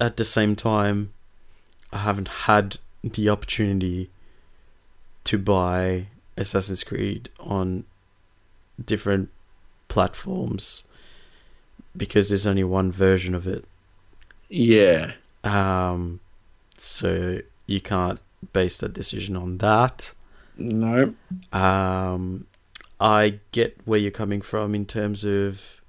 at 0.01 0.16
the 0.16 0.24
same 0.24 0.57
time, 0.57 1.12
I 1.93 1.99
haven't 1.99 2.29
had 2.29 2.79
the 3.03 3.29
opportunity 3.31 4.11
to 5.24 5.39
buy 5.39 6.09
Assassin's 6.39 6.85
Creed 6.85 7.31
on 7.41 7.85
different 8.85 9.31
platforms 9.89 10.85
because 11.97 12.29
there's 12.29 12.47
only 12.47 12.64
one 12.64 12.93
version 12.93 13.35
of 13.35 13.47
it. 13.47 13.64
yeah. 14.49 15.12
Um, 15.45 16.20
so 16.79 17.41
you 17.66 17.81
can't 17.81 18.20
base 18.53 18.79
that 18.79 18.93
decision 18.95 19.37
on 19.37 19.59
that. 19.59 20.12
No. 20.57 21.14
Um, 21.53 22.47
I 22.99 23.40
get 23.53 23.76
where 23.84 23.99
you're 23.99 24.11
coming 24.11 24.40
from 24.40 24.74
in 24.74 24.86
terms 24.86 25.24
of 25.24 25.80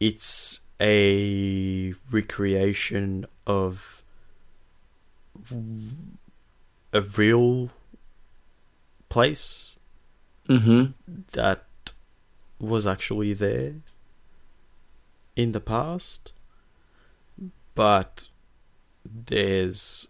it's 0.00 0.60
a 0.80 1.94
recreation 2.10 3.26
of 3.46 4.02
a 6.92 7.00
real 7.16 7.70
place 9.08 9.78
Mm-hmm. 10.48 10.90
that 11.32 11.64
was 12.60 12.86
actually 12.86 13.32
there 13.32 13.76
in 15.36 15.52
the 15.52 15.60
past, 15.60 16.32
but 17.74 18.28
there's 19.26 20.08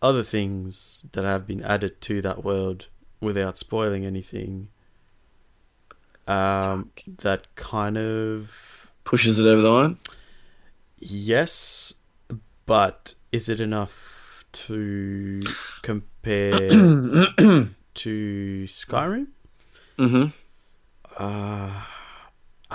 other 0.00 0.22
things 0.22 1.04
that 1.10 1.24
have 1.24 1.44
been 1.44 1.62
added 1.62 2.00
to 2.02 2.22
that 2.22 2.44
world 2.44 2.86
without 3.22 3.56
spoiling 3.56 4.04
anything. 4.04 4.68
Um, 6.26 6.90
that 7.18 7.54
kind 7.56 7.96
of 7.96 8.90
Pushes 9.04 9.38
it 9.38 9.46
over 9.46 9.62
the 9.62 9.70
line. 9.70 9.98
yes, 10.98 11.94
but 12.66 13.14
is 13.32 13.48
it 13.48 13.60
enough 13.60 14.44
to 14.52 15.42
compare 15.82 16.68
to 16.70 18.64
Skyrim? 18.66 19.26
Mm-hmm. 19.98 20.26
Uh, 21.16 21.82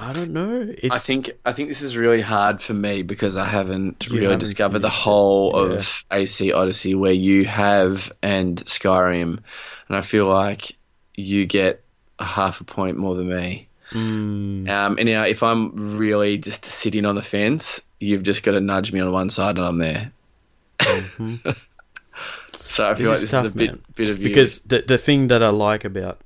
I 0.10 0.14
don't 0.14 0.32
know. 0.32 0.74
It's, 0.78 0.92
I 0.92 0.98
think 0.98 1.32
I 1.46 1.52
think 1.52 1.70
this 1.70 1.82
is 1.82 1.98
really 1.98 2.22
hard 2.22 2.62
for 2.62 2.74
me 2.74 3.02
because 3.04 3.36
I 3.36 3.46
haven't 3.46 4.06
You 4.08 4.14
really 4.14 4.24
haven't 4.26 4.40
discovered 4.40 4.80
the 4.80 4.88
it, 4.88 4.94
whole 4.94 5.52
yeah. 5.54 5.76
of 5.76 6.06
AC 6.12 6.52
Odyssey 6.54 6.96
where 6.96 7.12
you 7.12 7.46
have 7.46 8.12
and 8.22 8.58
Skyrim, 8.66 9.40
and 9.88 9.98
I 9.98 10.02
feel 10.02 10.26
like 10.28 10.76
you 11.16 11.46
get 11.46 11.84
a 12.20 12.26
half 12.26 12.62
a 12.62 12.64
point 12.64 12.98
more 12.98 13.16
than 13.16 13.30
me. 13.30 13.68
Mm, 13.92 14.70
Um, 14.70 14.98
and 14.98 15.06
now 15.10 15.24
if 15.24 15.44
I'm 15.44 15.98
really 15.98 16.38
just 16.38 16.66
sitting 16.66 17.06
on 17.06 17.16
the 17.16 17.22
fence, 17.22 17.82
you've 18.00 18.24
just 18.24 18.44
got 18.44 18.52
to 18.52 18.62
nudge 18.62 18.92
me 18.94 19.00
on 19.00 19.12
one 19.12 19.30
side 19.30 19.58
and 19.58 19.66
I'm 19.66 19.78
there. 19.78 20.12
mhm. 20.80 21.56
So 22.70 22.86
I 22.86 22.94
This 22.94 23.00
feel 23.00 23.08
like 23.10 23.16
is 23.16 23.22
this 23.22 23.32
tough, 23.32 23.46
is 23.46 23.52
a 23.52 23.56
bit 23.56 23.96
bit 23.96 24.10
of 24.10 24.20
you. 24.20 24.28
because 24.28 24.60
the 24.62 24.82
the 24.82 24.98
thing 24.98 25.30
that 25.30 25.42
I 25.42 25.50
like 25.50 25.86
about 25.86 26.20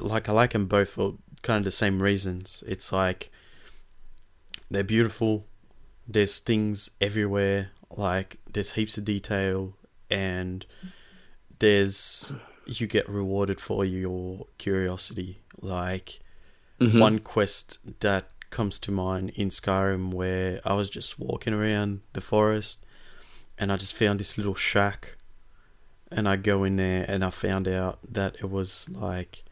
like 0.00 0.28
I 0.28 0.32
like 0.32 0.52
them 0.52 0.66
both 0.66 0.90
for 0.90 1.14
kind 1.46 1.58
of 1.58 1.64
the 1.64 1.70
same 1.70 2.02
reasons. 2.02 2.62
It's 2.66 2.92
like 2.92 3.30
they're 4.70 4.84
beautiful. 4.84 5.46
There's 6.08 6.38
things 6.40 6.90
everywhere. 7.00 7.70
Like 7.96 8.38
there's 8.52 8.70
heaps 8.72 8.98
of 8.98 9.04
detail, 9.04 9.74
and 10.10 10.64
there's 11.58 12.34
you 12.66 12.86
get 12.86 13.08
rewarded 13.08 13.60
for 13.60 13.84
your 13.84 14.46
curiosity. 14.58 15.40
Like 15.60 16.20
Mhm. 16.80 17.00
one 17.00 17.18
quest 17.20 17.78
that 18.00 18.28
comes 18.50 18.78
to 18.80 18.90
mind 18.90 19.30
in 19.30 19.48
Skyrim 19.50 20.12
where 20.12 20.60
I 20.64 20.74
was 20.74 20.90
just 20.90 21.18
walking 21.18 21.54
around 21.54 22.00
the 22.12 22.20
forest 22.20 22.84
and 23.58 23.72
I 23.72 23.76
just 23.76 23.94
found 23.94 24.20
this 24.20 24.36
little 24.36 24.54
shack 24.54 25.16
and 26.10 26.28
I 26.28 26.36
go 26.36 26.64
in 26.64 26.76
there 26.76 27.04
and 27.08 27.24
I 27.24 27.30
found 27.30 27.66
out 27.68 27.98
that 28.12 28.36
it 28.36 28.50
was 28.50 28.88
like 28.90 29.44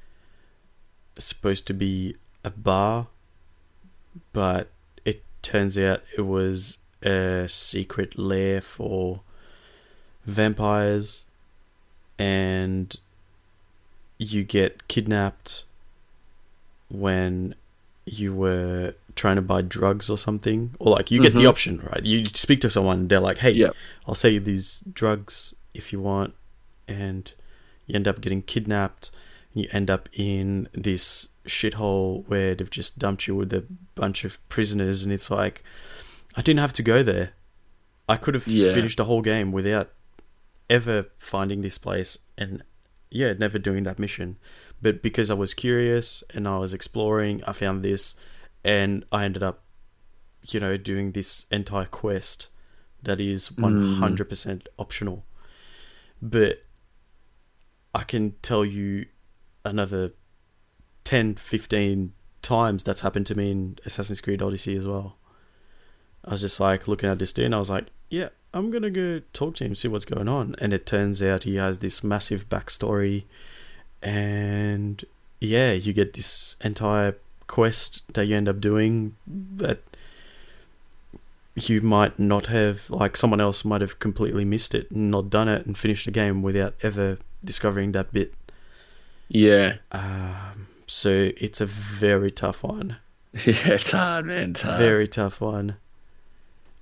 supposed 1.19 1.67
to 1.67 1.75
be 1.75 2.17
a 2.43 2.51
bar 2.51 3.07
but 4.33 4.69
it 5.05 5.23
turns 5.43 5.79
out 5.79 6.03
it 6.17 6.23
was 6.23 6.79
a 7.03 7.47
secret 7.49 8.19
lair 8.19 8.61
for 8.61 9.21
vampires 10.27 11.25
and 12.19 12.97
you 14.19 14.45
get 14.45 14.87
kidnapped 14.89 15.65
when 16.91 17.55
you 18.07 18.35
were 18.35 18.95
trying 19.17 19.37
to 19.37 19.43
buy 19.43 19.63
drugs 19.63 20.09
or 20.11 20.19
something 20.19 20.75
or 20.79 20.91
like 20.93 21.11
you 21.11 21.21
get 21.23 21.33
the 21.35 21.41
Mhm. 21.45 21.49
option 21.49 21.79
right 21.93 22.05
you 22.05 22.25
speak 22.35 22.61
to 22.61 22.71
someone 22.71 23.09
they're 23.09 23.21
like 23.21 23.39
hey 23.39 23.51
Yep. 23.53 23.75
i'll 24.07 24.15
sell 24.15 24.31
you 24.31 24.41
these 24.41 24.83
drugs 24.93 25.55
if 25.73 25.93
you 25.93 26.01
want 26.01 26.35
and 26.87 27.33
you 27.87 27.95
end 27.95 28.07
up 28.07 28.21
getting 28.21 28.43
kidnapped 28.43 29.11
you 29.55 29.69
end 29.73 29.89
up 29.91 30.09
in 30.13 30.69
this 30.75 31.29
shithole 31.47 32.27
where 32.29 32.55
they've 32.55 32.71
just 32.71 32.99
dumped 32.99 33.27
you 33.27 33.35
with 33.37 33.53
a 33.53 33.65
bunch 33.95 34.25
of 34.25 34.47
prisoners 34.49 35.03
and 35.05 35.13
it's 35.13 35.31
like 35.31 35.63
i 36.37 36.43
didn't 36.43 36.61
have 36.61 36.73
to 36.73 36.83
go 36.83 37.03
there. 37.03 37.31
I 38.09 38.17
could 38.17 38.35
have 38.35 38.47
Yeah. 38.47 38.75
finished 38.75 38.99
the 38.99 39.05
whole 39.07 39.23
game 39.23 39.51
without 39.53 39.93
ever 40.69 41.07
finding 41.17 41.63
this 41.63 41.79
place 41.79 42.19
and 42.37 42.63
yeah 43.11 43.33
never 43.33 43.59
doing 43.59 43.85
that 43.85 43.99
mission. 43.99 44.37
But 44.83 45.03
because 45.03 45.31
i 45.31 45.35
was 45.35 45.55
curious 45.55 46.23
and 46.35 46.47
i 46.49 46.59
was 46.59 46.75
exploring 46.75 47.43
i 47.47 47.53
found 47.53 47.83
this 47.83 48.15
and 48.65 49.05
i 49.13 49.25
ended 49.25 49.43
up 49.43 49.63
you 50.49 50.61
know 50.61 50.77
doing 50.77 51.13
this 51.13 51.47
entire 51.51 51.87
quest 51.87 52.49
that 53.03 53.21
is 53.21 53.49
hmm. 53.49 54.03
100% 54.03 54.67
optional. 54.79 55.25
But 56.21 56.65
i 57.95 58.03
can 58.03 58.33
tell 58.43 58.65
you 58.65 59.07
another 59.65 60.13
10 61.05 61.35
15 61.37 62.13
times 62.43 62.85
that's 62.85 63.01
happened 63.01 63.27
to 63.27 63.35
me 63.35 63.51
in 63.51 63.79
assassin's 63.85 64.21
creed 64.21 64.43
odyssey 64.43 64.77
as 64.77 64.87
well. 64.87 65.17
I 66.25 66.33
was 66.33 66.41
just 66.41 66.61
like 66.61 66.89
looking 66.89 67.09
at 67.09 67.19
this 67.19 67.33
dude 67.33 67.47
and 67.47 67.55
i 67.55 67.59
was 67.59 67.69
like 67.69 67.87
yeah 68.09 68.31
i'm 68.55 68.71
gonna 68.71 68.91
go 68.91 69.21
talk 69.33 69.57
to 69.57 69.65
him 69.65 69.75
see 69.75 69.89
what's 69.89 70.05
going 70.05 70.29
on. 70.29 70.55
And 70.59 70.73
it 70.73 70.87
turns 70.87 71.23
out 71.23 71.43
he 71.45 71.57
has 71.57 71.79
this 71.79 72.05
massive 72.05 72.49
backstory 72.49 73.25
and 74.03 75.05
yeah 75.41 75.73
you 75.73 75.93
get 75.93 76.13
this 76.15 76.57
entire 76.63 77.17
quest 77.47 78.03
that 78.15 78.27
you 78.27 78.37
end 78.37 78.49
up 78.49 78.61
doing 78.61 79.15
that 79.27 79.81
you 81.55 81.81
might 81.81 82.19
not 82.19 82.47
have 82.47 82.89
like 82.91 83.17
someone 83.17 83.41
else 83.41 83.65
might 83.65 83.81
have 83.81 83.99
completely 83.99 84.45
missed 84.45 84.75
it 84.75 84.91
and 84.91 85.11
not 85.11 85.31
done 85.31 85.49
it 85.49 85.65
and 85.67 85.79
finished 85.79 86.07
the 86.07 86.11
game 86.11 86.43
without 86.43 86.75
ever 86.83 87.19
discovering 87.45 87.93
that 87.93 88.13
bit 88.13 88.35
Yeah. 89.29 89.77
um, 89.93 90.67
so 90.87 91.31
it's 91.37 91.61
a 91.61 91.67
very 91.67 92.31
tough 92.31 92.63
one 92.63 92.97
Yeah, 93.45 93.69
it's 93.73 93.91
hard, 93.91 94.27
man. 94.27 94.51
It's 94.51 94.61
hard. 94.61 94.79
very 94.79 95.09
tough 95.09 95.41
one 95.41 95.77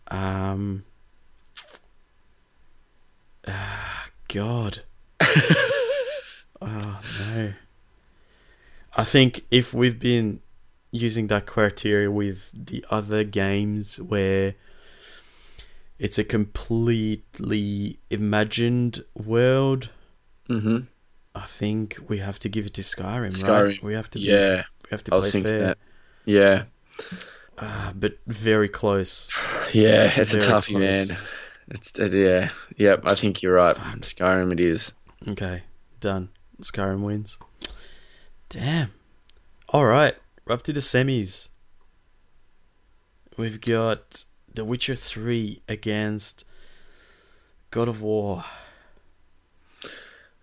um 0.08 0.84
ah, 3.48 4.06
god 4.28 4.82
oh 6.60 7.00
no 7.18 7.52
i 8.96 9.04
think 9.04 9.44
if 9.50 9.72
we've 9.72 9.98
been 9.98 10.40
using 10.90 11.28
that 11.28 11.46
criteria 11.46 12.10
with 12.10 12.50
the 12.52 12.84
other 12.90 13.24
games 13.24 13.98
where 14.00 14.54
it's 15.98 16.18
a 16.18 16.24
completely 16.24 17.98
imagined 18.10 19.02
world 19.14 19.88
hmm 20.48 20.80
i 21.34 21.46
think 21.46 21.98
we 22.08 22.18
have 22.18 22.38
to 22.38 22.48
give 22.48 22.66
it 22.66 22.74
to 22.74 22.82
skyrim, 22.82 23.42
right 23.42 23.82
we 23.82 23.94
have 23.94 24.10
to 24.10 24.18
be, 24.18 24.24
Yeah, 24.26 24.64
we 24.84 24.88
have 24.90 25.04
to 25.04 25.14
I 25.14 25.18
play 25.20 25.30
fair 25.30 25.58
that. 25.60 25.78
Yeah, 26.24 26.64
Ah, 27.58 27.92
but 27.94 28.18
very 28.26 28.68
close 28.68 29.30
yeah, 29.72 30.12
it's 30.16 30.34
a 30.34 30.38
Very 30.38 30.52
toughie, 30.52 30.76
close. 30.76 31.08
man. 31.10 31.18
It's 31.68 31.92
uh, 31.98 32.04
yeah, 32.16 32.50
yep. 32.76 33.02
I 33.04 33.14
think 33.14 33.40
you're 33.42 33.54
right. 33.54 33.74
Fuck. 33.76 34.00
Skyrim, 34.00 34.52
it 34.52 34.60
is. 34.60 34.92
Okay, 35.26 35.62
done. 36.00 36.28
Skyrim 36.60 37.00
wins. 37.00 37.38
Damn. 38.48 38.90
All 39.68 39.86
right, 39.86 40.14
we're 40.44 40.54
up 40.54 40.64
to 40.64 40.72
the 40.72 40.80
semis. 40.80 41.48
We've 43.38 43.60
got 43.60 44.24
The 44.54 44.64
Witcher 44.64 44.94
3 44.96 45.62
against 45.68 46.44
God 47.70 47.88
of 47.88 48.02
War. 48.02 48.44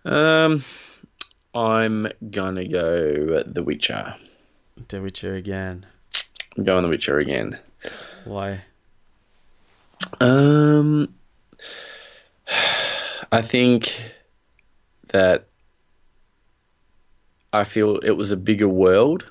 Um, 0.04 0.64
I'm 1.54 2.08
gonna 2.30 2.66
go 2.66 3.42
The 3.46 3.62
Witcher. 3.62 4.16
The 4.88 5.00
Witcher 5.00 5.34
again. 5.34 5.86
I'm 6.56 6.64
going 6.64 6.82
The 6.82 6.88
Witcher 6.88 7.18
again. 7.18 7.58
Why? 8.24 8.62
Um, 10.20 11.14
I 13.32 13.42
think 13.42 13.92
that 15.08 15.46
I 17.52 17.64
feel 17.64 17.98
it 17.98 18.12
was 18.12 18.30
a 18.30 18.36
bigger 18.36 18.68
world. 18.68 19.30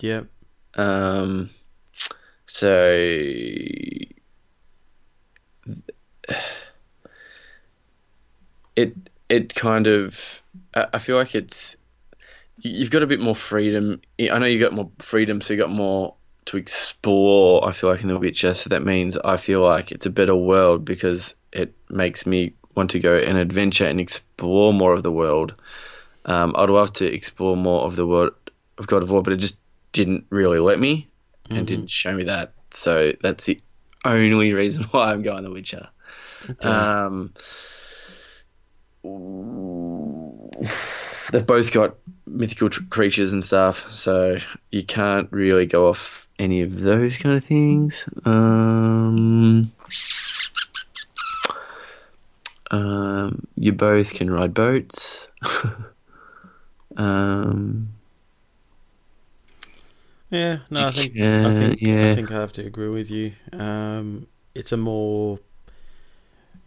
Yep. 0.00 0.26
Um, 0.74 1.50
so 2.46 2.92
it 8.76 8.94
it 9.28 9.54
kind 9.54 9.86
of 9.86 10.42
I 10.74 10.98
feel 10.98 11.16
like 11.16 11.34
it's 11.34 11.76
you- 12.60 12.78
you've 12.78 12.90
got 12.90 13.02
a 13.02 13.06
bit 13.06 13.20
more 13.20 13.36
freedom. 13.36 14.00
I 14.20 14.38
know 14.38 14.46
you 14.46 14.58
got 14.60 14.72
more 14.72 14.90
freedom, 14.98 15.40
so 15.40 15.54
you 15.54 15.60
got 15.60 15.70
more 15.70 16.14
to 16.46 16.56
explore. 16.56 17.66
I 17.68 17.72
feel 17.72 17.90
like 17.90 18.02
in 18.02 18.08
The 18.08 18.18
Witcher, 18.18 18.54
so 18.54 18.70
that 18.70 18.82
means 18.82 19.16
I 19.18 19.36
feel 19.36 19.60
like 19.60 19.92
it's 19.92 20.06
a 20.06 20.10
better 20.10 20.34
world 20.34 20.84
because 20.84 21.34
it 21.52 21.74
makes 21.90 22.26
me 22.26 22.54
want 22.74 22.90
to 22.92 23.00
go 23.00 23.16
and 23.16 23.36
adventure 23.38 23.84
and 23.86 24.00
explore 24.00 24.72
more 24.72 24.92
of 24.94 25.02
the 25.02 25.12
world. 25.12 25.54
Um, 26.24 26.54
I'd 26.56 26.70
love 26.70 26.92
to 26.94 27.06
explore 27.06 27.56
more 27.56 27.84
of 27.84 27.96
the 27.96 28.06
world 28.06 28.32
of 28.78 28.86
God 28.86 29.02
of 29.02 29.10
War, 29.10 29.22
but 29.22 29.32
it 29.32 29.38
just 29.38 29.58
didn't 29.92 30.26
really 30.30 30.58
let 30.58 30.78
me 30.78 31.08
and 31.50 31.66
didn't 31.66 31.90
show 31.90 32.12
me 32.14 32.24
that. 32.24 32.52
So 32.70 33.12
that's 33.20 33.46
the 33.46 33.58
only 34.04 34.52
reason 34.52 34.82
why 34.90 35.12
I'm 35.12 35.22
going 35.22 35.42
The 35.44 35.50
Witcher. 35.50 35.88
Okay. 36.50 36.68
Um, 36.68 37.32
they've 41.32 41.46
both 41.46 41.72
got 41.72 41.96
mythical 42.26 42.70
tr- 42.70 42.82
creatures 42.90 43.32
and 43.32 43.44
stuff, 43.44 43.92
so 43.92 44.38
you 44.70 44.84
can't 44.84 45.30
really 45.32 45.66
go 45.66 45.88
off 45.88 46.26
any 46.38 46.62
of 46.62 46.78
those 46.80 47.18
kind 47.18 47.36
of 47.36 47.44
things. 47.44 48.08
Um, 48.24 49.72
um, 52.70 53.46
you 53.56 53.72
both 53.72 54.12
can 54.12 54.30
ride 54.30 54.54
boats. 54.54 55.28
um, 56.96 57.88
yeah, 60.30 60.58
no, 60.70 60.88
I 60.88 60.90
think 60.92 61.14
I 61.42 61.50
Yeah, 61.50 61.50
think 61.50 61.80
I 62.02 62.08
think 62.08 62.30
I 62.30 62.34
have 62.40 62.52
to 62.54 62.64
agree 62.66 62.88
with 62.88 63.10
you. 63.10 63.32
Um, 63.52 64.26
it's 64.54 64.72
a 64.72 64.76
more 64.76 65.38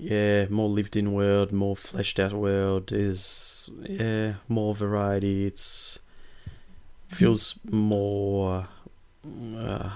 yeah, 0.02 0.48
more 0.50 0.68
lived 0.68 0.96
in 0.96 1.14
world, 1.14 1.52
more 1.52 1.76
fleshed 1.76 2.20
out 2.20 2.34
world 2.34 2.92
is 2.92 3.70
yeah, 3.84 4.34
more 4.48 4.74
variety. 4.74 5.46
It's 5.46 6.00
feels 7.08 7.54
more 7.70 8.68
uh, 9.56 9.90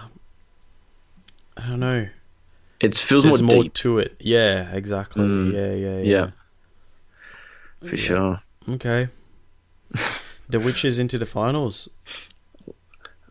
I 1.58 1.68
don't 1.68 1.80
know. 1.80 2.08
it 2.80 2.96
feels 2.96 3.24
There's 3.24 3.42
more 3.42 3.56
more 3.56 3.64
deep 3.64 3.74
to 3.74 3.98
it. 3.98 4.16
Yeah, 4.20 4.72
exactly. 4.76 5.24
Mm. 5.24 5.54
Yeah, 5.54 5.74
yeah, 5.74 5.98
yeah. 5.98 6.32
Yeah. 7.82 7.90
for 7.90 7.98
sure. 7.98 8.42
Okay. 8.70 9.08
the 10.50 10.60
Witcher's 10.60 11.00
into 11.00 11.18
the 11.18 11.26
finals. 11.26 11.90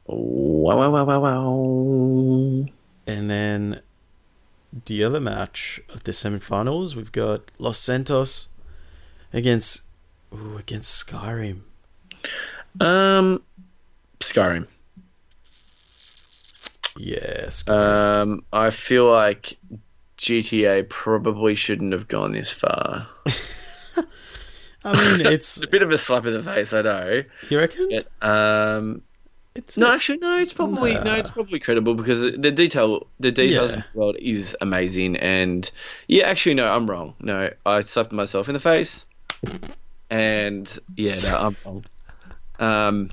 Wow, 0.07 0.79
wow, 0.79 0.91
wow, 0.91 1.05
wow, 1.05 1.21
wow. 1.21 2.67
And 3.07 3.31
then 3.31 3.81
the 4.87 5.05
other 5.05 5.21
match 5.21 5.81
of 5.89 6.05
the 6.05 6.13
semifinals, 6.13 6.95
we've 6.97 7.13
got 7.13 7.51
Los 7.59 7.79
Santos 7.79 8.49
against 9.33 9.83
ooh, 10.35 10.57
against 10.59 11.07
Skyrim. 11.07 11.61
Um, 12.81 13.43
Skyrim. 14.21 14.67
Yeah, 16.97 17.47
Skyrim. 17.47 18.23
Um, 18.23 18.45
I 18.53 18.71
feel 18.71 19.11
like 19.11 19.57
GTA 20.19 20.89
probably 20.89 21.55
shouldn't 21.55 21.93
have 21.93 22.09
gone 22.09 22.33
this 22.33 22.51
far. 22.51 23.09
I 24.85 25.17
mean, 25.17 25.27
it's 25.27 25.57
It's 25.57 25.65
a 25.65 25.69
bit 25.69 25.83
of 25.83 25.91
a 25.91 25.99
slap 25.99 26.27
in 26.27 26.33
the 26.35 26.43
face, 26.43 26.73
I 26.73 26.83
know. 26.83 27.23
you 27.49 27.59
reckon? 27.59 27.89
But, 27.91 28.27
um, 28.29 29.03
It's 29.55 29.79
no, 29.79 29.89
a- 29.91 29.95
actually, 29.95 30.19
no. 30.19 30.37
It's 30.39 30.53
probably 30.53 30.95
no. 30.95 31.15
It's 31.15 31.31
probably 31.31 31.61
credible 31.61 31.95
because 31.95 32.23
the 32.23 32.51
detail, 32.51 33.07
the 33.21 33.31
details 33.31 33.73
Yeah. 33.73 33.79
of 33.79 33.85
the 33.93 33.99
world 33.99 34.17
is 34.19 34.57
amazing. 34.61 35.17
And 35.17 35.71
yeah, 36.09 36.25
actually, 36.25 36.55
no, 36.55 36.69
I'm 36.73 36.91
wrong. 36.91 37.15
No, 37.21 37.51
I 37.65 37.81
slapped 37.83 38.11
myself 38.13 38.49
in 38.49 38.55
the 38.55 38.61
face. 38.61 39.07
And 40.11 40.79
yeah, 40.97 41.17
no, 41.17 41.37
I'm 41.37 41.57
wrong. 41.65 41.85
Um, 42.59 43.11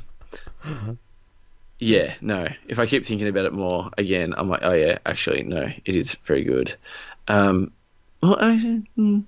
yeah, 1.80 2.16
no. 2.22 2.48
If 2.68 2.80
I 2.80 2.86
keep 2.88 3.06
thinking 3.06 3.28
about 3.28 3.46
it 3.46 3.54
more 3.54 3.92
again, 3.98 4.34
I'm 4.36 4.50
like, 4.50 4.62
oh 4.64 4.74
yeah, 4.74 4.98
actually, 5.06 5.44
no, 5.44 5.72
it 5.86 5.96
is 5.96 6.16
very 6.26 6.44
good. 6.44 6.76
Um, 7.28 7.72
well, 8.22 8.38
I, 8.40 8.82
mm, 8.98 9.24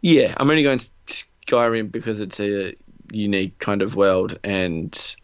yeah, 0.00 0.34
I'm 0.38 0.48
only 0.50 0.62
going 0.62 0.80
Skyrim 1.06 1.92
because 1.92 2.20
it's 2.20 2.40
a 2.40 2.74
unique 3.10 3.58
kind 3.58 3.82
of 3.82 3.96
world, 3.96 4.38
and 4.44 5.16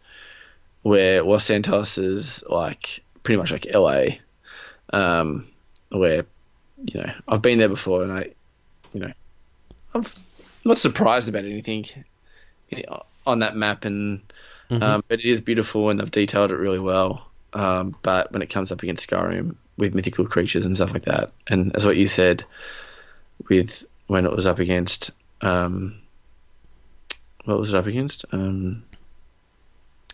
where 0.81 1.23
Los 1.23 1.45
Santos 1.45 1.97
is 1.97 2.43
like 2.49 3.01
pretty 3.23 3.37
much 3.37 3.51
like 3.51 3.67
LA, 3.73 4.17
um, 4.93 5.47
where 5.89 6.25
you 6.85 7.01
know 7.01 7.13
I've 7.27 7.41
been 7.41 7.59
there 7.59 7.69
before, 7.69 8.03
and 8.03 8.11
I, 8.11 8.29
you 8.93 9.01
know, 9.01 9.11
I'm 9.93 10.05
not 10.63 10.77
surprised 10.77 11.29
about 11.29 11.45
anything 11.45 11.85
on 13.25 13.39
that 13.39 13.55
map, 13.55 13.85
and 13.85 14.21
um, 14.69 15.03
but 15.07 15.19
it 15.19 15.25
is 15.25 15.41
beautiful, 15.41 15.89
and 15.89 15.99
they've 15.99 16.11
detailed 16.11 16.51
it 16.51 16.57
really 16.57 16.79
well. 16.79 17.25
Um, 17.53 17.95
but 18.01 18.31
when 18.31 18.41
it 18.41 18.49
comes 18.49 18.71
up 18.71 18.83
against 18.83 19.09
Skyrim 19.09 19.55
with 19.77 19.95
mythical 19.95 20.25
creatures 20.25 20.65
and 20.65 20.75
stuff 20.75 20.93
like 20.93 21.05
that, 21.05 21.31
and 21.47 21.75
as 21.75 21.85
what 21.85 21.97
you 21.97 22.07
said, 22.07 22.43
with 23.49 23.85
when 24.07 24.25
it 24.25 24.31
was 24.31 24.47
up 24.47 24.59
against, 24.59 25.11
um, 25.41 25.99
what 27.47 27.59
was 27.59 27.73
it 27.73 27.77
up 27.77 27.87
against? 27.87 28.25
Um, 28.31 28.83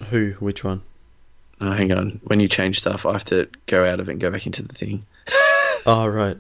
Who? 0.09 0.31
Which 0.39 0.63
one? 0.63 0.81
oh, 1.61 1.71
hang 1.71 1.91
on, 1.91 2.19
when 2.23 2.39
you 2.39 2.47
change 2.47 2.79
stuff, 2.79 3.05
I 3.05 3.13
have 3.13 3.25
to 3.25 3.47
go 3.67 3.85
out 3.85 3.99
of 3.99 4.09
it 4.09 4.13
and 4.13 4.21
go 4.21 4.31
back 4.31 4.45
into 4.45 4.63
the 4.63 4.73
thing. 4.73 5.05
Oh, 5.85 6.07
right. 6.07 6.37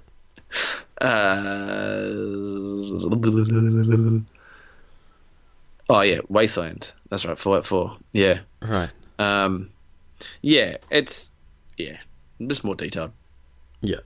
Uh, 1.01 2.05
oh 5.89 5.99
yeah, 5.99 6.19
Wasteland. 6.29 6.93
That's 7.09 7.25
right. 7.25 7.37
Fallout 7.37 7.65
Four. 7.65 7.97
Yeah. 8.13 8.39
Right. 8.61 8.89
Um, 9.19 9.69
yeah. 10.41 10.77
It's 10.89 11.29
yeah, 11.77 11.97
just 12.47 12.63
more 12.63 12.75
detailed. 12.75 13.11
Yeah. 13.81 13.99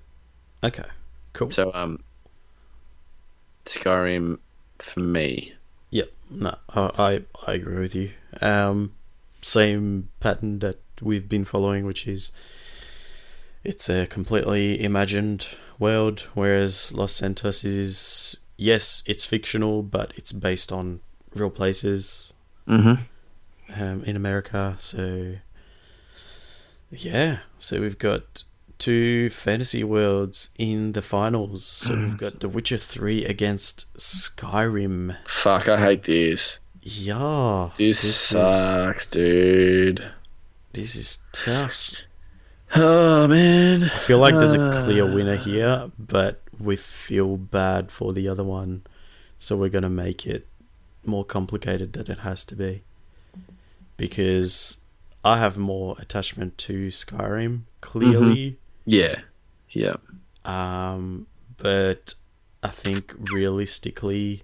Okay. 0.64 0.86
Cool. 1.34 1.52
So 1.52 1.72
um, 1.72 2.00
Skyrim 3.66 4.40
for 4.80 5.00
me. 5.00 5.54
No, 6.30 6.56
I, 6.70 6.82
I 6.98 7.22
I 7.48 7.54
agree 7.54 7.80
with 7.80 7.96
you. 7.96 8.12
Um, 8.42 8.94
same 9.42 10.10
pattern 10.20 10.60
that 10.60 10.80
we've 11.02 11.28
been 11.30 11.46
following, 11.46 11.86
which 11.86 12.08
is 12.08 12.32
it's 13.64 13.90
a 13.90 14.08
completely 14.08 14.82
imagined 14.84 15.48
world, 15.80 16.28
whereas 16.34 16.94
Los 16.94 17.14
Santos 17.14 17.64
is 17.64 18.38
yes, 18.58 19.04
it's 19.06 19.26
fictional, 19.26 19.84
but 19.84 20.14
it's 20.16 20.32
based 20.32 20.72
on 20.72 21.00
real 21.36 21.50
places 21.50 22.34
Mm-hmm. 22.68 23.82
um, 23.82 24.04
in 24.04 24.16
America. 24.18 24.76
So 24.78 25.36
yeah, 26.92 27.40
so 27.60 27.80
we've 27.80 27.98
got 27.98 28.44
two 28.80 29.30
fantasy 29.32 29.84
worlds 29.84 30.50
in 30.58 30.94
the 30.94 31.02
finals. 31.02 31.64
So 31.66 31.96
we've 31.96 32.18
got 32.18 32.40
The 32.40 32.50
Witcher 32.50 32.78
Three 32.78 33.26
against 33.26 33.92
Skyrim. 33.98 35.18
Fuck, 35.28 35.68
I 35.68 35.78
hate 35.80 36.04
this. 36.04 36.60
Yeah, 36.84 37.72
This, 37.78 38.04
is 38.06 38.16
sucks, 38.16 39.08
dude. 39.08 40.04
this 40.74 40.96
is 40.96 41.20
tough. 41.34 41.92
Oh 42.76 43.28
man. 43.28 43.84
I 43.86 43.98
feel 44.00 44.20
like 44.20 44.36
there's 44.36 44.54
a 44.54 44.84
clear 44.84 45.04
Uh. 45.10 45.14
winner 45.14 45.36
here, 45.36 45.92
but 46.00 46.42
we 46.60 46.76
feel 46.76 47.38
bad 47.38 47.92
for 47.92 48.14
the 48.14 48.28
other 48.30 48.44
one, 48.44 48.84
so 49.38 49.56
we're 49.58 49.70
gonna 49.70 49.90
make 49.90 50.26
it 50.26 50.48
more 51.06 51.24
complicated 51.26 51.94
than 51.94 52.10
it 52.12 52.20
has 52.20 52.44
to 52.46 52.56
be. 52.56 52.84
Because 53.98 54.78
I 55.24 55.38
have 55.40 55.58
more 55.58 55.96
attachment 56.00 56.58
to 56.60 56.88
Skyrim, 56.90 57.62
clearly, 57.82 58.58
Yeah. 58.88 59.16
Yeah. 59.70 59.96
um, 60.46 61.28
but 61.58 62.14
I 62.64 62.70
think 62.70 63.14
realistically, 63.32 64.44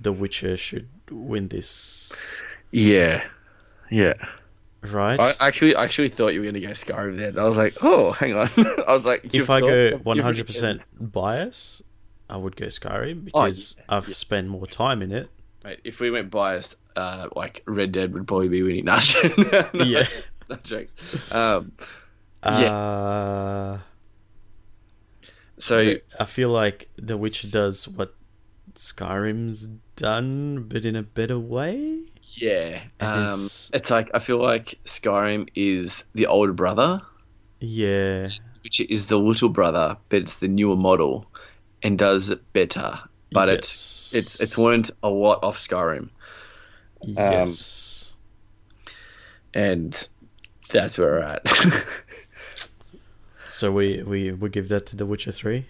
The 0.00 0.12
Witcher 0.12 0.56
should 0.56 0.88
win 1.10 1.48
this, 1.48 2.42
Yeah. 2.72 3.22
Yeah. 3.90 4.14
right? 4.82 5.20
I 5.20 5.34
actually 5.40 5.74
I 5.76 5.84
actually 5.84 6.08
thought 6.08 6.34
you 6.34 6.40
were 6.40 6.46
gonna 6.46 6.60
go 6.60 6.68
Skyrim 6.70 7.16
then. 7.18 7.38
I 7.38 7.44
was 7.44 7.56
like, 7.56 7.74
oh, 7.82 8.10
hang 8.12 8.34
on. 8.34 8.48
I 8.88 8.92
was 8.92 9.04
like, 9.04 9.32
if 9.34 9.48
I 9.48 9.60
go 9.60 9.96
100 9.98 10.46
percent 10.46 10.82
bias, 10.98 11.82
I 12.28 12.36
would 12.36 12.56
go 12.56 12.66
Skyrim 12.66 13.18
Oh, 13.18 13.44
because 13.44 13.76
I've 13.88 14.14
spent 14.16 14.48
more 14.48 14.66
time 14.66 15.02
in 15.02 15.12
it. 15.12 15.28
Mate, 15.64 15.80
if 15.84 16.00
we 16.00 16.10
went 16.10 16.30
biased, 16.30 16.76
uh, 16.96 17.28
like 17.36 17.62
Red 17.66 17.92
Dead 17.92 18.12
would 18.14 18.26
probably 18.26 18.48
be 18.48 18.62
winning. 18.62 18.84
No, 19.52 19.68
Yeah. 19.74 20.02
no 20.50 20.56
jokes. 20.64 20.92
Um, 21.32 21.70
Yeah. 22.44 22.74
Uh, 22.76 23.78
so 25.58 25.94
I 26.18 26.24
feel 26.24 26.48
like 26.50 26.88
The 26.96 27.16
Witcher 27.16 27.48
does 27.50 27.86
what 27.86 28.14
Skyrim's 28.74 29.68
done, 29.96 30.64
but 30.64 30.84
in 30.84 30.96
a 30.96 31.02
better 31.02 31.38
way. 31.38 32.00
yeah, 32.34 32.82
um, 33.00 33.24
is- 33.24 33.70
it's 33.74 33.90
like 33.90 34.10
I 34.14 34.18
feel 34.18 34.38
like 34.38 34.78
Skyrim 34.86 35.48
is 35.54 36.02
the 36.14 36.26
older 36.26 36.52
brother, 36.52 37.00
Yeah, 37.60 38.30
which 38.64 38.80
is 38.80 39.06
the 39.08 39.18
little 39.18 39.50
brother, 39.50 39.96
but 40.08 40.22
it's 40.22 40.38
the 40.38 40.48
newer 40.48 40.76
model 40.76 41.26
and 41.82 41.98
does 41.98 42.30
it 42.30 42.52
better. 42.52 42.98
But 43.30 43.48
it's 43.48 44.14
it's 44.14 44.40
it's 44.40 44.58
learned 44.58 44.90
a 45.02 45.08
lot 45.08 45.40
off 45.44 45.58
Skyrim, 45.58 46.08
yes. 47.02 48.12
and 49.54 50.08
that's 50.70 50.98
where 50.98 51.08
we're 51.12 51.18
at. 51.20 51.84
so 53.52 53.70
we, 53.72 54.02
we 54.02 54.32
we 54.32 54.48
give 54.48 54.68
that 54.70 54.86
to 54.86 54.96
The 54.96 55.06
Witcher 55.06 55.32
Three. 55.32 55.66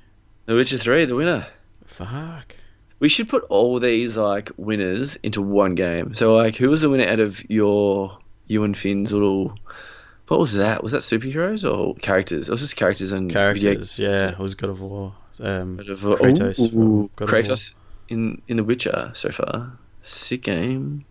the 0.46 0.54
Witcher 0.54 0.78
Three, 0.78 1.04
the 1.04 1.14
winner. 1.16 1.46
Fuck. 1.86 2.56
We 2.98 3.08
should 3.08 3.28
put 3.28 3.42
all 3.48 3.80
these 3.80 4.16
like 4.16 4.50
winners 4.56 5.16
into 5.22 5.42
one 5.42 5.74
game. 5.74 6.14
So 6.14 6.34
like, 6.36 6.56
who 6.56 6.70
was 6.70 6.80
the 6.80 6.88
winner 6.90 7.08
out 7.08 7.20
of 7.20 7.48
your 7.50 8.18
you 8.46 8.62
and 8.64 8.76
Finn's 8.76 9.12
little? 9.12 9.54
What 10.28 10.38
was 10.40 10.54
that? 10.54 10.82
Was 10.82 10.92
that 10.92 11.02
superheroes 11.02 11.68
or 11.70 11.94
characters? 11.96 12.48
It 12.48 12.52
was 12.52 12.60
just 12.60 12.76
characters 12.76 13.12
and 13.12 13.30
Characters, 13.30 13.98
yeah. 13.98 14.30
It 14.30 14.38
was 14.38 14.54
God 14.54 14.70
of 14.70 14.80
War. 14.80 15.14
Um, 15.40 15.76
Bit 15.76 15.88
of 15.90 16.04
a- 16.04 16.14
Kratos 16.16 16.60
Ooh, 16.72 17.10
God 17.16 17.24
of 17.24 17.32
War. 17.32 17.40
Kratos 17.42 17.74
in 18.08 18.40
in 18.48 18.56
The 18.58 18.64
Witcher 18.64 19.10
so 19.14 19.30
far. 19.30 19.72
Sick 20.02 20.42
game. 20.44 21.04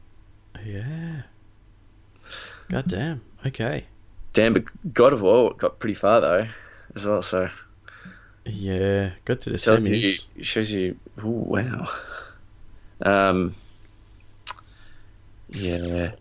yeah. 0.65 1.23
God 2.69 2.85
damn. 2.87 3.21
Okay. 3.45 3.85
Damn, 4.33 4.53
but 4.53 4.63
God 4.93 5.11
of 5.13 5.21
War 5.21 5.53
got 5.57 5.79
pretty 5.79 5.93
far 5.93 6.21
though, 6.21 6.47
as 6.95 7.05
well. 7.05 7.21
So 7.21 7.49
Yeah. 8.45 9.11
Got 9.25 9.41
to 9.41 9.49
the 9.51 9.53
you, 9.53 9.57
semis. 9.57 10.25
it 10.35 10.45
shows 10.45 10.71
you. 10.71 10.97
Ooh, 11.23 11.27
wow. 11.29 11.89
Um. 13.03 13.55
Yeah. 15.49 16.11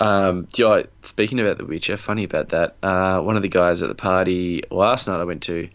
Um, 0.00 0.48
do 0.52 0.62
you 0.62 0.68
know, 0.68 0.84
speaking 1.02 1.40
about 1.40 1.58
The 1.58 1.64
Witcher, 1.64 1.96
funny 1.96 2.24
about 2.24 2.50
that. 2.50 2.74
Uh, 2.82 3.20
one 3.20 3.36
of 3.36 3.42
the 3.42 3.48
guys 3.48 3.82
at 3.82 3.88
the 3.88 3.94
party 3.94 4.62
last 4.70 5.06
night 5.06 5.20
I 5.20 5.24
went 5.24 5.44
to, 5.44 5.68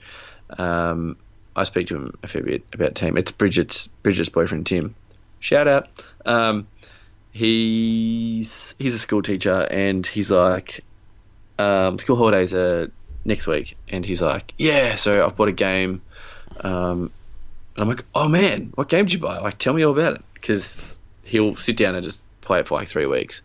um, 0.58 1.18
I 1.56 1.64
speak 1.64 1.88
to 1.88 1.96
him 1.96 2.18
a 2.22 2.28
fair 2.28 2.44
bit 2.44 2.64
about 2.74 2.96
team. 2.96 3.18
It's 3.18 3.32
Bridget's 3.32 3.88
Bridget's 4.04 4.30
boyfriend 4.30 4.68
Tim. 4.68 4.94
Shout 5.40 5.68
out. 5.68 5.88
Um, 6.26 6.68
he's 7.32 8.76
he's 8.78 8.94
a 8.94 9.00
school 9.00 9.22
teacher 9.22 9.62
and 9.72 10.06
he's 10.06 10.30
like, 10.30 10.84
um, 11.58 11.98
school 11.98 12.18
holidays 12.18 12.54
are 12.54 12.92
next 13.26 13.48
week, 13.48 13.78
and 13.90 14.06
he's 14.06 14.22
like, 14.22 14.54
yeah. 14.58 14.96
So 14.96 15.26
I've 15.26 15.36
bought 15.36 15.50
a 15.50 15.54
game. 15.54 16.02
Um, 16.62 17.12
and 17.76 17.84
I'm 17.84 17.88
like, 17.88 18.04
oh 18.16 18.28
man, 18.28 18.72
what 18.76 18.90
game 18.90 19.06
did 19.06 19.14
you 19.14 19.20
buy? 19.20 19.40
Like, 19.40 19.58
tell 19.58 19.74
me 19.74 19.84
all 19.86 19.94
about 19.94 20.16
it. 20.16 20.22
Because 20.34 20.78
he'll 21.24 21.56
sit 21.56 21.78
down 21.78 21.96
and 21.96 22.04
just 22.04 22.22
play 22.42 22.60
it 22.60 22.68
for 22.68 22.78
like 22.80 22.88
three 22.88 23.06
weeks. 23.06 23.42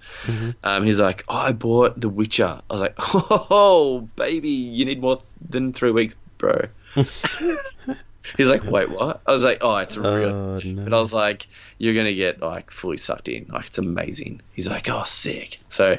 Um, 0.62 0.85
he's 0.85 0.99
like, 0.99 1.25
oh, 1.29 1.37
I 1.37 1.53
bought 1.53 2.01
The 2.01 2.09
Witcher. 2.09 2.62
I 2.68 2.72
was 2.72 2.81
like, 2.81 2.95
oh, 2.99 4.09
baby, 4.16 4.49
you 4.51 4.85
need 4.85 5.01
more 5.01 5.16
th- 5.16 5.29
than 5.51 5.72
three 5.72 5.91
weeks, 5.91 6.16
bro. 6.39 6.66
he's 6.95 8.49
like, 8.49 8.64
wait, 8.64 8.89
what? 8.91 9.20
I 9.27 9.33
was 9.33 9.45
like, 9.45 9.59
oh, 9.61 9.77
it's 9.77 9.97
real. 9.97 10.09
Oh, 10.09 10.61
But 10.64 10.95
I 10.95 11.01
was 11.01 11.12
like, 11.12 11.47
you're 11.79 11.95
gonna 11.95 12.14
get 12.14 12.41
like 12.41 12.70
fully 12.70 12.97
sucked 12.97 13.29
in. 13.29 13.47
Like 13.53 13.66
it's 13.66 13.79
amazing. 13.79 14.41
He's 14.55 14.68
like, 14.68 14.89
oh, 14.89 15.05
sick. 15.05 15.59
So, 15.68 15.99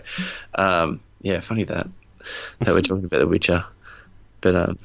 um, 0.55 0.99
yeah, 1.21 1.41
funny 1.41 1.63
that 1.65 1.87
that 2.59 2.73
we're 2.73 2.81
talking 2.81 3.05
about 3.05 3.19
The 3.19 3.27
Witcher. 3.27 3.65
But 4.41 4.55
um, 4.55 4.79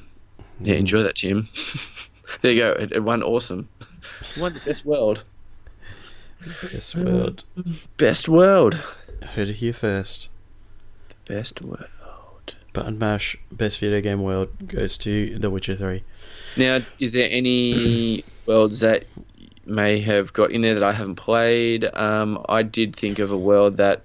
yeah, 0.61 0.75
enjoy 0.75 1.03
that, 1.03 1.15
Jim. 1.15 1.49
there 2.41 2.51
you 2.51 2.61
go. 2.61 2.71
It, 2.71 2.91
it 2.91 3.03
won 3.03 3.23
awesome. 3.23 3.67
It 4.35 4.37
won 4.39 4.53
the 4.53 4.59
best 4.61 4.85
world. 4.85 5.23
Best 6.71 6.95
world. 6.95 7.43
Best 7.97 8.27
world. 8.27 8.81
Heard 9.35 9.49
it 9.49 9.55
here 9.55 9.73
first. 9.73 10.29
Best 11.25 11.61
world. 11.61 11.87
Button 12.73 12.97
Mash, 12.97 13.37
best 13.51 13.79
video 13.79 14.01
game 14.01 14.23
world 14.23 14.49
goes 14.67 14.97
to 14.99 15.37
The 15.37 15.49
Witcher 15.49 15.75
3. 15.75 16.03
Now, 16.57 16.79
is 16.99 17.13
there 17.13 17.27
any 17.29 18.23
worlds 18.45 18.79
that 18.79 19.05
may 19.65 19.99
have 20.01 20.31
got 20.33 20.51
in 20.51 20.61
there 20.61 20.73
that 20.73 20.83
I 20.83 20.93
haven't 20.93 21.15
played? 21.15 21.85
Um, 21.93 22.43
I 22.47 22.63
did 22.63 22.95
think 22.95 23.19
of 23.19 23.31
a 23.31 23.37
world 23.37 23.77
that 23.77 24.01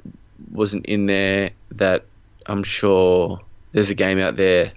wasn't 0.51 0.85
in 0.87 1.07
there 1.07 1.51
that 1.73 2.05
I'm 2.47 2.63
sure 2.63 3.41
there's 3.73 3.91
a 3.91 3.95
game 3.95 4.19
out 4.19 4.37
there, 4.37 4.73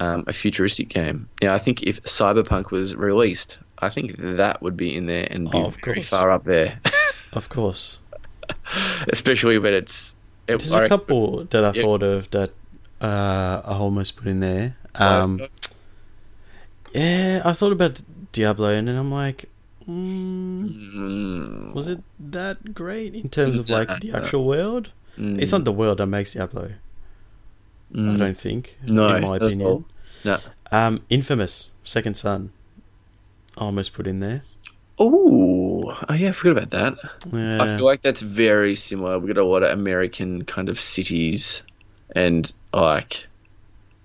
um, 0.00 0.24
a 0.26 0.32
futuristic 0.32 0.88
game. 0.88 1.28
Now, 1.42 1.54
I 1.54 1.58
think 1.58 1.82
if 1.82 2.02
Cyberpunk 2.04 2.70
was 2.70 2.94
released, 2.94 3.58
I 3.78 3.88
think 3.88 4.16
that 4.18 4.62
would 4.62 4.76
be 4.76 4.94
in 4.96 5.06
there 5.06 5.26
and 5.30 5.50
be 5.50 5.58
Oh, 5.58 5.66
of 5.66 5.76
very 5.76 5.96
course. 5.96 6.10
far 6.10 6.30
up 6.30 6.44
there, 6.44 6.80
Of 7.32 7.48
course. 7.48 7.98
especially 9.08 9.58
when 9.58 9.74
it's. 9.74 10.14
It, 10.48 10.60
There's 10.60 10.72
I 10.74 10.84
a 10.84 10.88
couple 10.88 11.44
that 11.50 11.64
I 11.64 11.72
Yeah. 11.72 11.82
thought 11.82 12.02
of 12.02 12.30
that 12.30 12.50
uh, 13.00 13.60
I 13.64 13.72
almost 13.74 14.16
put 14.16 14.26
in 14.28 14.40
there. 14.40 14.76
Um, 14.94 15.40
yeah, 16.94 17.42
I 17.44 17.52
thought 17.52 17.72
about 17.72 18.00
Diablo, 18.32 18.72
and 18.72 18.86
then 18.88 18.96
I'm 18.96 19.10
like, 19.10 19.48
mm, 19.88 20.70
Mm, 20.70 21.74
was 21.74 21.88
it 21.88 21.98
that 22.30 22.74
great 22.74 23.14
in 23.14 23.28
terms 23.28 23.58
of 23.58 23.68
like 23.68 23.88
the 24.00 24.12
actual 24.14 24.44
world? 24.46 24.90
Mm, 25.18 25.40
It's 25.40 25.52
not 25.52 25.64
the 25.64 25.72
world 25.72 25.98
that 25.98 26.06
makes 26.06 26.32
Diablo. 26.32 26.72
I 27.92 27.96
mm, 27.96 28.18
don't 28.18 28.36
think. 28.36 28.78
No, 28.84 29.14
in 29.14 29.22
my 29.22 29.36
opinion. 29.36 29.84
No. 30.24 30.38
Um, 30.72 31.02
Infamous 31.08 31.70
Second 31.84 32.16
Son. 32.16 32.52
I 33.56 33.62
almost 33.62 33.94
put 33.94 34.06
in 34.06 34.20
there. 34.20 34.42
Oh, 34.98 35.94
oh 36.08 36.14
yeah, 36.14 36.30
I 36.30 36.32
forgot 36.32 36.64
about 36.64 36.70
that. 36.70 37.12
Yeah. 37.32 37.62
I 37.62 37.76
feel 37.76 37.84
like 37.84 38.02
that's 38.02 38.20
very 38.20 38.74
similar. 38.74 39.18
We've 39.18 39.34
got 39.34 39.40
a 39.40 39.44
lot 39.44 39.62
of 39.62 39.70
American 39.70 40.44
kind 40.44 40.68
of 40.68 40.80
cities 40.80 41.62
and 42.14 42.50
like 42.72 43.26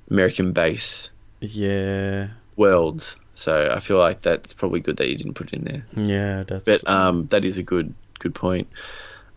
American 0.09 0.51
base 0.51 1.09
yeah. 1.39 2.28
worlds. 2.55 3.16
So 3.36 3.72
I 3.74 3.80
feel 3.80 3.97
like 3.97 4.22
that's 4.22 4.53
probably 4.53 4.82
good 4.82 4.97
that 4.97 5.09
you 5.09 5.18
didn't 5.18 5.34
put 5.34 5.47
it 5.47 5.53
in 5.53 5.64
there. 5.64 5.86
Yeah, 5.95 6.43
that's 6.43 6.66
But 6.66 6.88
um, 6.88 7.28
that 7.28 7.45
is 7.45 7.57
a 7.57 7.64
good 7.64 7.93
good 8.20 8.36
point. 8.36 8.68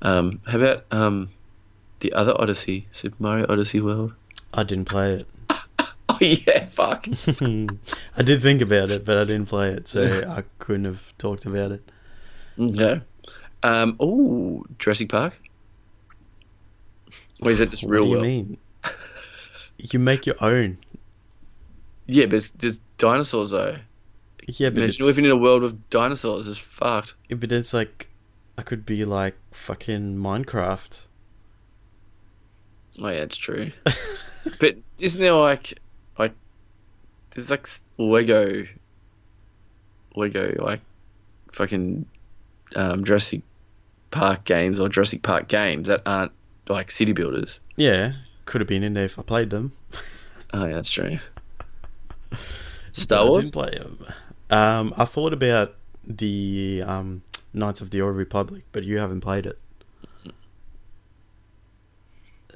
Um, 0.02 0.40
how 0.46 0.58
about 0.58 0.84
um, 0.90 1.30
the 2.00 2.12
other 2.12 2.34
Odyssey, 2.40 2.86
Super 2.92 3.16
Mario 3.18 3.46
Odyssey 3.48 3.80
World? 3.80 4.12
I 4.52 4.62
didn't 4.62 4.86
play 4.86 5.14
it. 5.14 5.28
Oh 6.06 6.18
yeah, 6.20 6.66
fuck. 6.66 7.06
I 7.40 8.22
did 8.22 8.42
think 8.42 8.60
about 8.60 8.90
it, 8.90 9.06
but 9.06 9.16
I 9.16 9.24
didn't 9.24 9.46
play 9.46 9.70
it, 9.70 9.88
so 9.88 10.22
I 10.28 10.44
couldn't 10.58 10.84
have 10.84 11.16
talked 11.16 11.46
about 11.46 11.72
it. 11.72 11.90
Okay. 12.58 13.00
Um, 13.62 13.96
oh, 13.98 14.64
Jurassic 14.78 15.08
Park. 15.08 15.32
Or 17.40 17.50
is 17.50 17.58
that 17.58 17.70
just 17.70 17.84
What 17.84 17.90
real 17.90 18.02
do 18.04 18.08
you 18.08 18.12
world? 18.16 18.22
mean? 18.22 18.58
You 19.78 19.98
make 19.98 20.26
your 20.26 20.36
own. 20.40 20.78
Yeah, 22.06 22.26
but 22.26 22.34
it's- 22.36 22.52
there's 22.58 22.78
dinosaurs 22.98 23.50
though. 23.50 23.78
Yeah, 24.46 24.68
but 24.68 24.78
Imagine 24.82 24.88
it's, 24.90 25.00
living 25.00 25.24
in 25.24 25.30
a 25.30 25.36
world 25.36 25.62
with 25.62 25.88
dinosaurs 25.90 26.46
is 26.46 26.58
fucked. 26.58 27.14
but 27.30 27.50
it's 27.50 27.72
like 27.72 28.08
I 28.58 28.62
could 28.62 28.84
be 28.84 29.04
like 29.06 29.36
fucking 29.52 30.16
Minecraft. 30.16 31.00
Oh 33.00 33.08
yeah, 33.08 33.22
it's 33.22 33.36
true. 33.36 33.72
but 34.60 34.76
isn't 34.98 35.20
there 35.20 35.32
like 35.32 35.78
like 36.18 36.32
there's 37.30 37.50
like 37.50 37.66
Lego 37.98 38.66
Lego 40.14 40.54
like 40.62 40.80
fucking 41.52 42.06
um, 42.76 43.04
Jurassic 43.04 43.42
Park 44.10 44.44
games 44.44 44.78
or 44.78 44.88
Jurassic 44.88 45.22
Park 45.22 45.48
games 45.48 45.88
that 45.88 46.02
aren't 46.06 46.32
like 46.68 46.90
city 46.90 47.12
builders. 47.12 47.58
Yeah, 47.76 48.12
could 48.46 48.60
have 48.60 48.68
been 48.68 48.82
in 48.84 48.92
there 48.94 49.04
if 49.06 49.18
I 49.18 49.22
played 49.22 49.50
them. 49.50 49.72
Oh 50.52 50.64
yeah, 50.66 50.74
that's 50.74 50.90
true. 50.90 51.18
Star 52.92 53.22
I 53.22 53.24
Wars. 53.24 53.38
didn't 53.38 53.52
play 53.52 53.70
them. 53.76 54.06
Um, 54.50 54.94
I 54.96 55.04
thought 55.04 55.32
about 55.32 55.74
the 56.06 56.84
um, 56.86 57.22
Knights 57.52 57.80
of 57.80 57.90
the 57.90 58.02
Old 58.02 58.14
Republic, 58.14 58.62
but 58.70 58.84
you 58.84 58.98
haven't 58.98 59.20
played 59.20 59.46
it. 59.46 59.58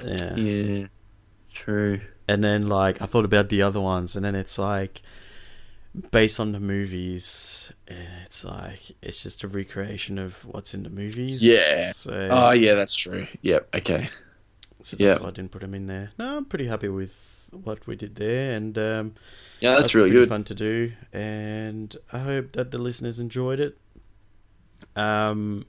Yeah. 0.02 0.34
Yeah, 0.36 0.86
true. 1.52 2.00
And 2.26 2.42
then 2.44 2.68
like 2.68 3.00
I 3.02 3.06
thought 3.06 3.24
about 3.24 3.48
the 3.48 3.62
other 3.62 3.80
ones, 3.80 4.16
and 4.16 4.24
then 4.24 4.34
it's 4.34 4.58
like 4.58 5.02
based 6.10 6.38
on 6.40 6.52
the 6.52 6.60
movies, 6.60 7.72
and 7.88 8.06
it's 8.24 8.44
like 8.44 8.80
it's 9.02 9.22
just 9.22 9.42
a 9.44 9.48
recreation 9.48 10.18
of 10.18 10.34
what's 10.44 10.74
in 10.74 10.82
the 10.82 10.90
movies. 10.90 11.42
Yeah. 11.42 11.92
So, 11.92 12.12
Oh 12.30 12.50
yeah, 12.50 12.74
that's 12.74 12.94
true. 12.94 13.26
Yep. 13.42 13.68
Okay. 13.76 14.10
so 14.82 14.96
that's 14.96 15.00
yeah. 15.18 15.22
why 15.22 15.28
I 15.28 15.32
didn't 15.32 15.50
put 15.50 15.62
them 15.62 15.74
in 15.74 15.86
there. 15.86 16.10
No, 16.18 16.36
I'm 16.36 16.44
pretty 16.44 16.66
happy 16.66 16.88
with 16.88 17.48
what 17.50 17.86
we 17.86 17.96
did 17.96 18.14
there, 18.14 18.54
and 18.56 18.76
um, 18.76 19.14
Yeah, 19.60 19.76
that's 19.76 19.94
really 19.94 20.10
good. 20.10 20.28
fun 20.28 20.44
to 20.44 20.54
do, 20.54 20.92
and 21.14 21.96
I 22.12 22.18
hope 22.18 22.52
that 22.52 22.70
the 22.70 22.78
listeners 22.78 23.18
enjoyed 23.20 23.58
it. 23.58 23.78
Um, 24.96 25.64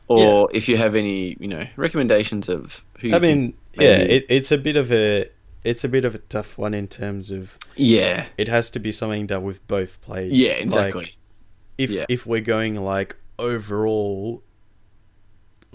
or 0.08 0.48
if 0.52 0.68
you 0.68 0.76
have 0.76 0.94
any, 0.94 1.36
you 1.38 1.48
know, 1.48 1.64
recommendations 1.76 2.48
of 2.48 2.82
who. 2.98 3.08
You 3.08 3.16
I 3.16 3.18
mean, 3.18 3.54
yeah, 3.74 3.98
it, 3.98 4.26
it's 4.28 4.50
a 4.52 4.58
bit 4.58 4.76
of 4.76 4.92
a 4.92 5.28
it's 5.64 5.84
a 5.84 5.88
bit 5.88 6.04
of 6.04 6.14
a 6.14 6.18
tough 6.18 6.58
one 6.58 6.74
in 6.74 6.86
terms 6.88 7.30
of 7.30 7.56
yeah, 7.76 8.26
it 8.38 8.48
has 8.48 8.70
to 8.70 8.78
be 8.78 8.92
something 8.92 9.26
that 9.28 9.42
we've 9.42 9.64
both 9.66 10.00
played. 10.02 10.32
yeah, 10.32 10.52
Like, 10.52 10.62
exactly. 10.62 11.14
if 11.78 11.90
Yeah. 11.90 12.06
if 12.08 12.26
we're 12.26 12.40
going 12.40 12.76
like 12.76 13.16
overall, 13.38 14.42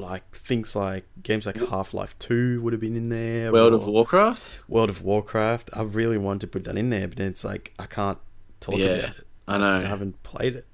like 0.02 0.36
things 0.36 0.76
like 0.76 1.06
games 1.24 1.46
like 1.46 1.56
Half 1.58 1.94
Life 1.94 2.18
Two 2.20 2.62
would 2.62 2.74
have 2.74 2.80
been 2.82 2.96
in 2.98 3.10
there. 3.10 3.52
World 3.54 3.74
or 3.74 3.78
of 3.78 3.86
Warcraft. 3.88 4.50
World 4.68 4.90
of 4.90 5.04
Warcraft. 5.04 5.70
I 5.74 5.84
really 5.84 6.18
want 6.18 6.42
to 6.42 6.48
put 6.48 6.64
that 6.66 6.78
in 6.78 6.90
there, 6.90 7.08
but 7.08 7.18
then 7.18 7.28
it's 7.28 7.44
like 7.44 7.74
I 7.80 7.86
can't 7.86 8.18
talk 8.60 8.78
Yeah, 8.78 8.86
about 8.88 9.10
it. 9.18 9.28
I 9.48 9.58
know. 9.58 9.78
I 9.78 9.82
haven't 9.86 10.22
played 10.24 10.56
it. 10.56 10.66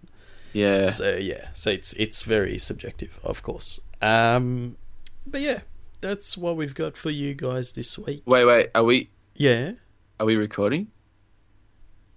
Yeah, 0.53 0.85
So 0.85 1.15
yeah, 1.15 1.49
so 1.53 1.69
it's 1.69 1.93
it's 1.93 2.23
very 2.23 2.57
subjective, 2.57 3.19
of 3.23 3.43
course. 3.43 3.79
Um, 4.01 4.77
but 5.27 5.41
yeah, 5.41 5.59
that's 5.99 6.37
what 6.37 6.55
we've 6.55 6.73
got 6.73 6.97
for 6.97 7.09
you 7.11 7.35
guys 7.35 7.73
this 7.73 7.97
week. 7.99 8.23
wait, 8.25 8.45
wait. 8.45 8.69
Are 8.73 8.83
we 8.83 9.09
Yeah. 9.35 9.73
are 10.19 10.25
we 10.25 10.35
recording? 10.35 10.87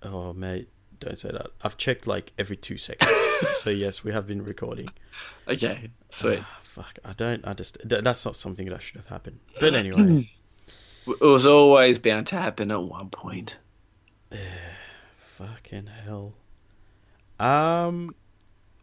Oh, 0.03 0.33
mate, 0.33 0.69
don't 1.01 1.19
say 1.19 1.31
that. 1.31 1.49
I've 1.63 1.77
checked 1.77 2.07
like 2.07 2.33
every 2.39 2.57
two 2.57 2.79
seconds. 2.79 3.13
so 3.59 3.69
yes, 3.71 4.03
we 4.05 4.13
have 4.13 4.27
been 4.27 4.43
recording. 4.43 4.89
Okay, 5.49 5.91
sweet. 6.11 6.39
Ah, 6.43 6.60
fuck, 6.83 6.99
I 7.05 7.13
don't 7.13 7.45
understand. 7.45 7.91
Th- 7.91 8.03
that's 8.03 8.25
not 8.25 8.37
something 8.37 8.69
that 8.69 8.83
should 8.83 8.97
have 8.97 9.07
happened. 9.07 9.39
But 9.59 9.75
anyway, 9.75 10.31
It 11.07 11.21
was 11.21 11.47
always 11.47 11.99
bound 11.99 12.27
to 12.29 12.37
happen 12.37 12.71
at 12.71 12.83
one 12.83 13.09
point. 13.09 13.57
fucking 15.37 15.87
hell. 16.05 16.35
Um, 17.39 18.15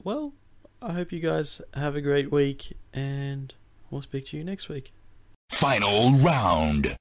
well, 0.03 0.33
I 0.81 0.93
hope 0.93 1.11
you 1.11 1.19
guys 1.19 1.61
have 1.73 1.95
a 1.95 2.01
great 2.01 2.31
week, 2.31 2.75
and 2.93 3.53
we'll 3.89 4.01
speak 4.01 4.25
to 4.27 4.37
you 4.37 4.43
next 4.43 4.67
week. 4.67 4.91
Final 5.51 6.13
round. 6.17 6.95